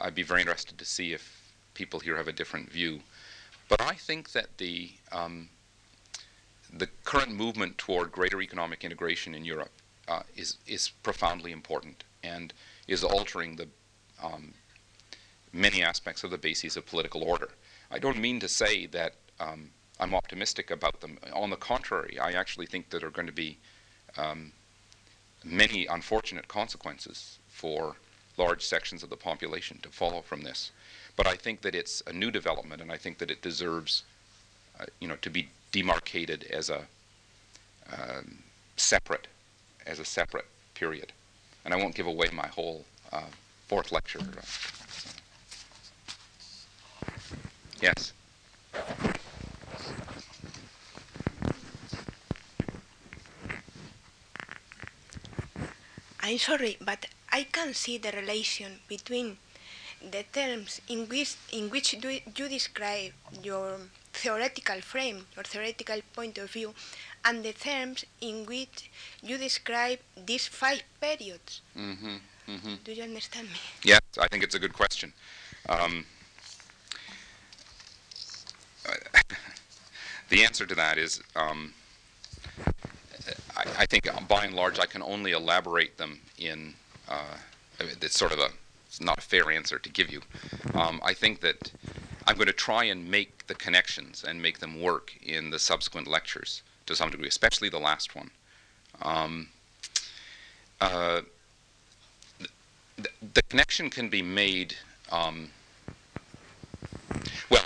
I'd 0.00 0.14
be 0.14 0.22
very 0.22 0.40
interested 0.40 0.78
to 0.78 0.84
see 0.86 1.12
if 1.12 1.52
people 1.74 2.00
here 2.00 2.16
have 2.16 2.26
a 2.26 2.32
different 2.32 2.70
view. 2.70 3.00
But 3.68 3.82
I 3.82 3.94
think 3.94 4.32
that 4.32 4.56
the 4.56 4.92
um, 5.12 5.50
the 6.72 6.88
current 7.04 7.32
movement 7.32 7.76
toward 7.76 8.12
greater 8.12 8.40
economic 8.40 8.82
integration 8.82 9.34
in 9.34 9.44
Europe 9.44 9.72
uh, 10.08 10.22
is 10.34 10.56
is 10.66 10.88
profoundly 11.02 11.52
important 11.52 12.04
and 12.22 12.54
is 12.88 13.04
altering 13.04 13.56
the 13.56 13.68
um, 14.22 14.54
many 15.52 15.82
aspects 15.82 16.24
of 16.24 16.30
the 16.30 16.38
bases 16.38 16.78
of 16.78 16.86
political 16.86 17.22
order. 17.22 17.50
I 17.90 17.98
don't 17.98 18.18
mean 18.18 18.40
to 18.40 18.48
say 18.48 18.86
that 18.86 19.16
um, 19.38 19.70
I'm 20.00 20.14
optimistic 20.14 20.70
about 20.70 21.00
them. 21.00 21.18
On 21.34 21.50
the 21.50 21.56
contrary, 21.56 22.18
I 22.18 22.32
actually 22.32 22.66
think 22.66 22.88
that 22.88 23.00
there 23.00 23.08
are 23.08 23.12
going 23.12 23.26
to 23.26 23.32
be 23.32 23.58
um, 24.16 24.52
many 25.44 25.86
unfortunate 25.86 26.48
consequences 26.48 27.38
for 27.48 27.96
large 28.38 28.64
sections 28.64 29.02
of 29.02 29.10
the 29.10 29.16
population 29.16 29.78
to 29.82 29.90
follow 29.90 30.22
from 30.22 30.42
this. 30.42 30.70
But 31.16 31.26
I 31.26 31.36
think 31.36 31.60
that 31.60 31.74
it's 31.74 32.02
a 32.06 32.12
new 32.12 32.30
development, 32.30 32.80
and 32.80 32.90
I 32.90 32.96
think 32.96 33.18
that 33.18 33.30
it 33.30 33.42
deserves, 33.42 34.02
uh, 34.80 34.86
you 35.00 35.06
know, 35.06 35.16
to 35.16 35.28
be 35.28 35.50
demarcated 35.70 36.44
as 36.44 36.70
a 36.70 36.86
um, 37.92 38.38
separate, 38.76 39.26
as 39.86 39.98
a 39.98 40.04
separate 40.04 40.46
period. 40.74 41.12
And 41.64 41.74
I 41.74 41.76
won't 41.76 41.94
give 41.94 42.06
away 42.06 42.28
my 42.32 42.46
whole 42.46 42.86
uh, 43.12 43.28
fourth 43.68 43.92
lecture. 43.92 44.20
Yes. 47.82 48.12
I'm 56.22 56.38
sorry, 56.38 56.76
but 56.80 57.06
I 57.32 57.44
can't 57.44 57.74
see 57.74 57.98
the 57.98 58.12
relation 58.12 58.80
between 58.88 59.38
the 60.02 60.24
terms 60.32 60.80
in 60.88 61.06
which, 61.08 61.36
in 61.52 61.70
which 61.70 61.96
do, 62.00 62.10
you 62.10 62.48
describe 62.48 63.12
your 63.42 63.78
theoretical 64.12 64.80
frame, 64.80 65.26
your 65.34 65.44
theoretical 65.44 66.00
point 66.14 66.38
of 66.38 66.50
view, 66.50 66.74
and 67.24 67.42
the 67.42 67.52
terms 67.52 68.04
in 68.20 68.44
which 68.46 68.90
you 69.22 69.38
describe 69.38 69.98
these 70.26 70.46
five 70.46 70.82
periods. 71.00 71.62
Mm-hmm, 71.76 72.16
mm-hmm. 72.48 72.74
Do 72.84 72.92
you 72.92 73.02
understand 73.02 73.48
me? 73.48 73.56
Yes, 73.84 74.00
I 74.18 74.28
think 74.28 74.42
it's 74.44 74.54
a 74.54 74.58
good 74.58 74.74
question. 74.74 75.12
Um, 75.68 76.04
the 80.28 80.44
answer 80.44 80.66
to 80.66 80.74
that 80.74 80.98
is 80.98 81.22
um, 81.36 81.72
I, 83.60 83.82
I, 83.82 83.86
think 83.86 84.08
by 84.28 84.44
and 84.44 84.54
large 84.54 84.78
I 84.78 84.86
can 84.86 85.02
only 85.02 85.32
elaborate 85.32 85.98
them 85.98 86.20
in 86.38 86.74
uh, 87.08 87.36
it's 87.78 88.18
sort 88.18 88.32
of 88.32 88.38
a 88.38 88.48
it's 88.86 89.00
not 89.00 89.18
a 89.18 89.20
fair 89.20 89.50
answer 89.50 89.78
to 89.78 89.88
give 89.88 90.10
you. 90.10 90.20
Um, 90.74 91.00
I 91.04 91.14
think 91.14 91.40
that 91.40 91.70
I'm 92.26 92.34
going 92.34 92.48
to 92.48 92.52
try 92.52 92.84
and 92.84 93.08
make 93.08 93.46
the 93.46 93.54
connections 93.54 94.24
and 94.26 94.42
make 94.42 94.58
them 94.58 94.80
work 94.80 95.12
in 95.22 95.50
the 95.50 95.58
subsequent 95.58 96.08
lectures 96.08 96.62
to 96.86 96.96
some 96.96 97.10
degree, 97.10 97.28
especially 97.28 97.68
the 97.68 97.78
last 97.78 98.16
one. 98.16 98.30
Um, 99.02 99.48
uh, 100.80 101.20
the, 102.96 103.08
the, 103.34 103.42
connection 103.42 103.90
can 103.90 104.08
be 104.08 104.22
made 104.22 104.74
um, 105.12 105.50
well, 107.48 107.62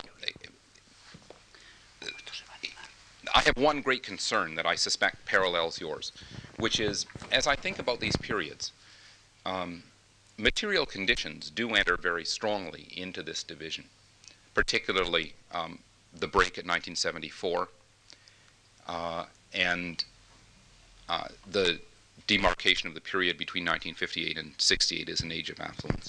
I 3.33 3.33
have 3.44 3.56
one 3.56 3.82
great 3.82 4.02
concern 4.02 4.54
that 4.54 4.66
I 4.66 4.74
suspect 4.74 5.26
parallels 5.26 5.80
yours, 5.80 6.12
which 6.58 6.80
is 6.80 7.06
as 7.30 7.46
I 7.46 7.56
think 7.56 7.78
about 7.78 8.00
these 8.00 8.16
periods, 8.16 8.72
um, 9.44 9.82
material 10.38 10.86
conditions 10.86 11.50
do 11.50 11.74
enter 11.74 11.96
very 11.96 12.24
strongly 12.24 12.88
into 12.96 13.22
this 13.22 13.42
division, 13.42 13.84
particularly 14.54 15.34
um, 15.52 15.78
the 16.12 16.26
break 16.26 16.58
at 16.58 16.64
1974 16.64 17.68
uh, 18.88 19.24
and 19.52 20.04
uh, 21.08 21.28
the 21.50 21.80
demarcation 22.26 22.88
of 22.88 22.94
the 22.94 23.00
period 23.00 23.36
between 23.36 23.62
1958 23.64 24.38
and 24.38 24.52
68 24.58 25.08
as 25.08 25.20
an 25.20 25.30
age 25.30 25.50
of 25.50 25.60
affluence. 25.60 26.08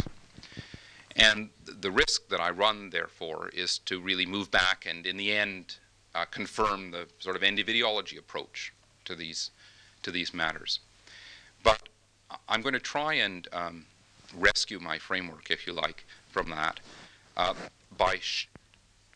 And 1.16 1.50
the 1.66 1.92
risk 1.92 2.28
that 2.30 2.42
I 2.42 2.50
run, 2.50 2.90
therefore, 2.90 3.50
is 3.54 3.78
to 3.80 4.00
really 4.00 4.26
move 4.26 4.52
back 4.52 4.86
and, 4.88 5.06
in 5.06 5.18
the 5.18 5.32
end, 5.32 5.78
uh, 6.16 6.26
confirm 6.26 6.92
the 6.92 7.08
sort 7.20 7.36
of 7.36 7.44
end-of-ideology 7.44 8.18
approach 8.18 8.74
to 9.06 9.16
these 9.16 9.52
to 10.02 10.12
these 10.12 10.34
matters. 10.34 10.80
But 11.64 11.90
I'm 12.48 12.62
going 12.62 12.74
to 12.74 12.80
try 12.80 13.16
and 13.16 13.48
um, 13.52 13.86
rescue 14.36 14.80
my 14.80 15.00
framework, 15.00 15.50
if 15.50 15.66
you 15.66 15.74
like, 15.74 16.06
from 16.32 16.50
that 16.52 16.80
uh, 17.36 17.56
by 17.98 18.20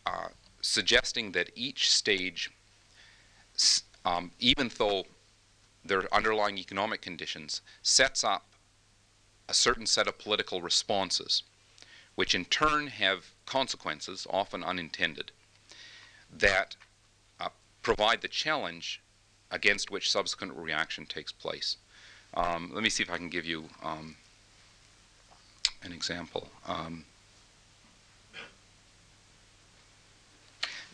uh, 0.05 0.29
suggesting 0.61 1.31
that 1.33 1.51
each 1.55 1.91
stage, 1.91 2.51
um, 4.03 4.31
even 4.39 4.71
though 4.79 5.05
there 5.85 5.99
are 5.99 6.13
underlying 6.13 6.57
economic 6.57 7.01
conditions, 7.01 7.61
sets 7.83 8.23
up 8.23 8.45
a 9.47 9.53
certain 9.53 9.85
set 9.85 10.07
of 10.07 10.17
political 10.17 10.61
responses 10.61 11.43
which 12.19 12.35
in 12.35 12.43
turn 12.43 12.87
have 12.87 13.27
consequences, 13.45 14.27
often 14.29 14.61
unintended, 14.61 15.31
that 16.29 16.75
provide 17.82 18.21
the 18.21 18.27
challenge 18.27 19.01
against 19.51 19.89
which 19.89 20.11
subsequent 20.11 20.53
reaction 20.53 21.05
takes 21.05 21.32
place. 21.32 21.77
Um, 22.34 22.71
let 22.73 22.84
me 22.84 22.89
see 22.89 23.03
if 23.03 23.09
I 23.09 23.17
can 23.17 23.30
give 23.30 23.45
you 23.45 23.65
um, 23.84 24.15
an 25.84 25.91
example. 25.91 26.49
Um, 26.67 27.05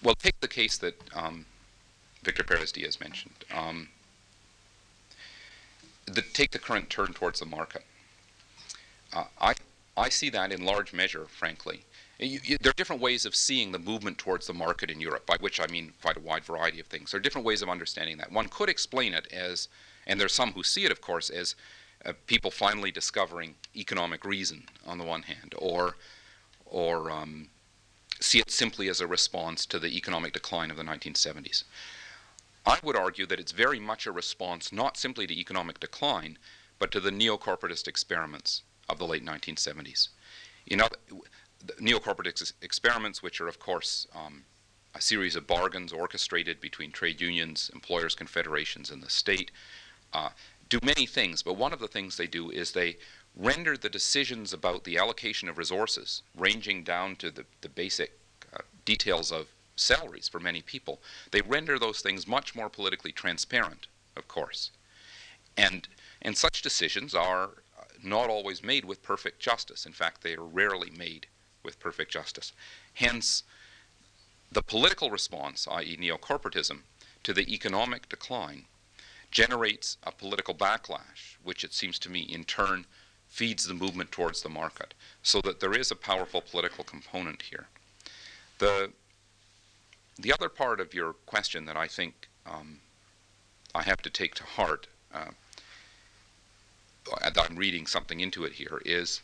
well, 0.04 0.16
take 0.16 0.40
the 0.40 0.48
case 0.48 0.78
that 0.78 0.96
um, 1.14 1.46
Victor 2.24 2.44
Perez 2.44 2.72
Diaz 2.72 3.00
mentioned. 3.00 3.36
Um, 3.54 3.90
the, 6.06 6.22
take 6.22 6.52
the 6.52 6.60
current 6.60 6.90
turn 6.90 7.14
towards 7.14 7.40
the 7.40 7.46
market. 7.46 7.84
Uh, 9.14 9.26
I 9.40 9.56
I 9.98 10.10
see 10.10 10.30
that 10.30 10.52
in 10.52 10.66
large 10.66 10.92
measure, 10.92 11.26
frankly, 11.26 11.86
you, 12.20 12.40
you, 12.44 12.58
there 12.62 12.70
are 12.70 12.74
different 12.74 13.02
ways 13.02 13.26
of 13.26 13.36
seeing 13.36 13.72
the 13.72 13.80
movement 13.80 14.18
towards 14.18 14.48
the 14.48 14.54
market 14.54 14.90
in 14.90 15.02
Europe, 15.02 15.26
by 15.26 15.38
which 15.40 15.60
I 15.60 15.68
mean 15.68 15.94
quite 16.02 16.18
a 16.18 16.22
wide 16.22 16.46
variety 16.46 16.80
of 16.80 16.88
things. 16.88 17.12
There 17.12 17.20
are 17.20 17.22
different 17.22 17.46
ways 17.46 17.62
of 17.62 17.70
understanding 17.70 18.18
that. 18.18 18.32
One 18.32 18.48
could 18.48 18.70
explain 18.70 19.14
it 19.14 19.28
as, 19.32 19.68
and 20.08 20.20
there's 20.20 20.34
some 20.34 20.54
who 20.54 20.64
see 20.64 20.86
it, 20.86 20.92
of 20.92 21.02
course, 21.02 21.30
as 21.30 21.56
uh, 22.06 22.14
people 22.28 22.52
finally 22.52 22.92
discovering 22.92 23.56
economic 23.76 24.24
reason 24.24 24.64
on 24.86 24.98
the 24.98 25.04
one 25.04 25.24
hand, 25.24 25.54
or, 25.58 25.96
or 26.66 27.12
um, 27.12 27.50
see 28.20 28.40
it 28.40 28.52
simply 28.52 28.88
as 28.88 29.02
a 29.02 29.08
response 29.08 29.66
to 29.66 29.80
the 29.80 29.98
economic 29.98 30.34
decline 30.34 30.72
of 30.72 30.78
the 30.78 30.84
1970s. 30.84 31.64
I 32.66 32.80
would 32.82 32.96
argue 32.96 33.26
that 33.28 33.40
it's 33.40 33.52
very 33.52 33.80
much 33.80 34.08
a 34.08 34.12
response 34.12 34.72
not 34.72 34.98
simply 34.98 35.28
to 35.28 35.38
economic 35.38 35.80
decline, 35.80 36.38
but 36.80 36.92
to 36.92 37.00
the 37.00 37.12
neo-corporatist 37.12 37.88
experiments 37.88 38.64
of 38.90 39.00
the 39.00 39.08
late 39.08 39.26
1970s. 39.26 40.10
You 40.66 40.78
know, 40.78 40.90
neo-corporatist 41.80 42.54
experiments, 42.62 43.22
which 43.24 43.40
are, 43.42 43.48
of 43.48 43.60
course, 43.60 44.08
um, 44.16 44.44
a 44.94 45.02
series 45.02 45.36
of 45.36 45.48
bargains 45.48 45.92
orchestrated 45.92 46.62
between 46.62 46.92
trade 46.92 47.20
unions, 47.20 47.70
employers' 47.74 48.16
confederations, 48.16 48.90
and 48.90 49.04
the 49.04 49.10
state, 49.10 49.52
uh, 50.14 50.30
do 50.70 50.80
many 50.84 51.06
things. 51.06 51.44
But 51.44 51.58
one 51.58 51.74
of 51.74 51.80
the 51.80 51.88
things 51.88 52.18
they 52.18 52.28
do 52.28 52.50
is 52.50 52.72
they 52.72 52.98
render 53.36 53.76
the 53.76 53.90
decisions 53.90 54.54
about 54.54 54.86
the 54.86 54.98
allocation 54.98 55.50
of 55.50 55.58
resources, 55.58 56.22
ranging 56.38 56.84
down 56.84 57.18
to 57.18 57.30
the, 57.30 57.46
the 57.62 57.70
basic 57.70 58.18
uh, 58.54 58.62
details 58.86 59.32
of 59.32 59.48
salaries 59.76 60.30
for 60.30 60.40
many 60.40 60.62
people, 60.62 61.02
they 61.32 61.42
render 61.42 61.78
those 61.78 62.02
things 62.02 62.28
much 62.28 62.56
more 62.56 62.70
politically 62.70 63.12
transparent, 63.12 63.88
of 64.16 64.28
course. 64.28 64.72
And, 65.58 65.88
and 66.22 66.38
such 66.38 66.62
decisions 66.62 67.14
are 67.14 67.50
uh, 67.78 67.84
not 68.02 68.30
always 68.30 68.64
made 68.64 68.86
with 68.86 69.04
perfect 69.04 69.40
justice. 69.40 69.86
In 69.86 69.92
fact, 69.92 70.22
they 70.22 70.36
are 70.36 70.44
rarely 70.44 70.92
made 70.92 71.28
with 71.66 71.80
perfect 71.80 72.12
justice. 72.12 72.54
Hence, 72.94 73.44
the 74.52 74.62
political 74.62 75.10
response, 75.10 75.68
i.e., 75.70 75.98
neo-corporatism, 76.00 76.80
to 77.24 77.34
the 77.34 77.52
economic 77.54 78.08
decline 78.08 78.66
generates 79.32 79.98
a 80.04 80.12
political 80.12 80.54
backlash, 80.54 81.36
which 81.44 81.64
it 81.64 81.74
seems 81.74 82.00
to 82.00 82.10
me 82.10 82.22
in 82.22 82.44
turn 82.46 82.86
feeds 83.28 83.68
the 83.68 83.74
movement 83.74 84.12
towards 84.12 84.42
the 84.42 84.50
market, 84.50 84.94
so 85.22 85.42
that 85.42 85.60
there 85.60 85.74
is 85.74 85.92
a 85.92 85.96
powerful 85.96 86.40
political 86.40 86.84
component 86.84 87.42
here. 87.42 87.68
The, 88.60 88.92
the 90.18 90.32
other 90.32 90.48
part 90.48 90.80
of 90.80 90.94
your 90.94 91.14
question 91.26 91.66
that 91.66 91.76
I 91.76 91.88
think 91.88 92.30
um, 92.46 92.80
I 93.74 93.84
have 93.84 94.02
to 94.04 94.10
take 94.10 94.36
to 94.36 94.44
heart, 94.44 94.88
uh, 95.14 95.32
I'm 97.38 97.56
reading 97.58 97.88
something 97.88 98.22
into 98.22 98.46
it 98.46 98.54
here, 98.54 98.82
is 98.86 99.22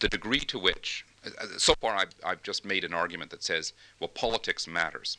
the 0.00 0.08
degree 0.08 0.40
to 0.40 0.58
which 0.58 1.04
so 1.56 1.74
far 1.80 1.96
I've, 1.96 2.14
I've 2.24 2.42
just 2.42 2.64
made 2.64 2.84
an 2.84 2.94
argument 2.94 3.30
that 3.30 3.42
says, 3.42 3.72
well, 4.00 4.08
politics 4.08 4.66
matters. 4.66 5.18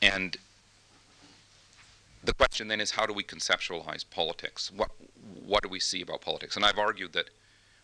And 0.00 0.36
the 2.24 2.34
question 2.34 2.68
then 2.68 2.80
is 2.80 2.92
how 2.92 3.06
do 3.06 3.12
we 3.12 3.24
conceptualize 3.24 4.04
politics? 4.08 4.70
What, 4.74 4.90
what 5.44 5.62
do 5.62 5.68
we 5.68 5.80
see 5.80 6.02
about 6.02 6.20
politics? 6.20 6.56
And 6.56 6.64
I've 6.64 6.78
argued 6.78 7.12
that, 7.12 7.30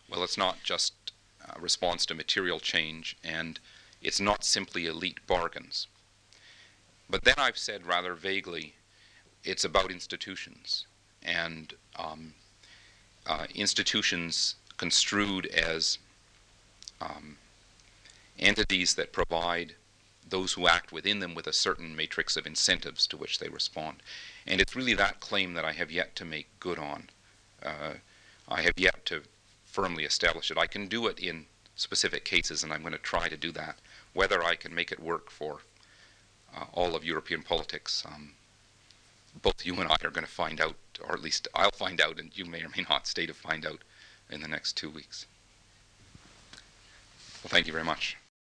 well, 0.09 0.23
it's 0.23 0.37
not 0.37 0.57
just 0.63 0.93
a 1.55 1.59
response 1.59 2.05
to 2.07 2.15
material 2.15 2.59
change 2.59 3.17
and 3.23 3.59
it's 4.01 4.19
not 4.19 4.43
simply 4.43 4.85
elite 4.85 5.19
bargains. 5.27 5.87
But 7.09 7.23
then 7.23 7.35
I've 7.37 7.57
said 7.57 7.85
rather 7.85 8.13
vaguely, 8.13 8.75
it's 9.43 9.63
about 9.63 9.91
institutions 9.91 10.85
and 11.23 11.73
um, 11.97 12.33
uh, 13.25 13.45
institutions 13.55 14.55
construed 14.77 15.47
as 15.47 15.97
um, 17.01 17.37
entities 18.37 18.95
that 18.95 19.13
provide 19.13 19.75
those 20.29 20.53
who 20.53 20.67
act 20.67 20.91
within 20.91 21.19
them 21.19 21.33
with 21.33 21.47
a 21.47 21.53
certain 21.53 21.95
matrix 21.95 22.37
of 22.37 22.45
incentives 22.45 23.07
to 23.07 23.17
which 23.17 23.39
they 23.39 23.49
respond. 23.49 23.97
And 24.45 24.61
it's 24.61 24.75
really 24.75 24.93
that 24.93 25.19
claim 25.19 25.53
that 25.53 25.65
I 25.65 25.71
have 25.73 25.91
yet 25.91 26.15
to 26.17 26.25
make 26.25 26.47
good 26.59 26.77
on. 26.79 27.09
Uh, 27.63 27.93
I 28.47 28.61
have 28.61 28.77
yet 28.77 29.05
to 29.07 29.23
firmly 29.65 30.03
establish 30.03 30.51
it. 30.51 30.57
I 30.57 30.67
can 30.67 30.87
do 30.87 31.07
it 31.07 31.19
in 31.19 31.45
specific 31.75 32.25
cases, 32.25 32.63
and 32.63 32.73
I'm 32.73 32.81
going 32.81 32.93
to 32.93 32.99
try 32.99 33.29
to 33.29 33.37
do 33.37 33.51
that. 33.53 33.77
Whether 34.13 34.43
I 34.43 34.55
can 34.55 34.73
make 34.73 34.91
it 34.91 34.99
work 34.99 35.29
for 35.29 35.59
uh, 36.55 36.65
all 36.73 36.95
of 36.95 37.05
European 37.05 37.43
politics, 37.43 38.03
um, 38.05 38.33
both 39.41 39.65
you 39.65 39.75
and 39.75 39.89
I 39.89 39.95
are 40.03 40.11
going 40.11 40.25
to 40.25 40.31
find 40.31 40.59
out, 40.59 40.75
or 41.01 41.13
at 41.13 41.21
least 41.21 41.47
I'll 41.53 41.71
find 41.71 42.01
out, 42.01 42.19
and 42.19 42.35
you 42.37 42.45
may 42.45 42.63
or 42.63 42.69
may 42.75 42.85
not 42.89 43.07
stay 43.07 43.25
to 43.25 43.33
find 43.33 43.65
out 43.65 43.81
in 44.29 44.41
the 44.41 44.47
next 44.47 44.73
two 44.73 44.89
weeks. 44.89 45.25
Well, 47.43 47.49
thank 47.49 47.67
you 47.67 47.73
very 47.73 47.85
much. 47.85 48.17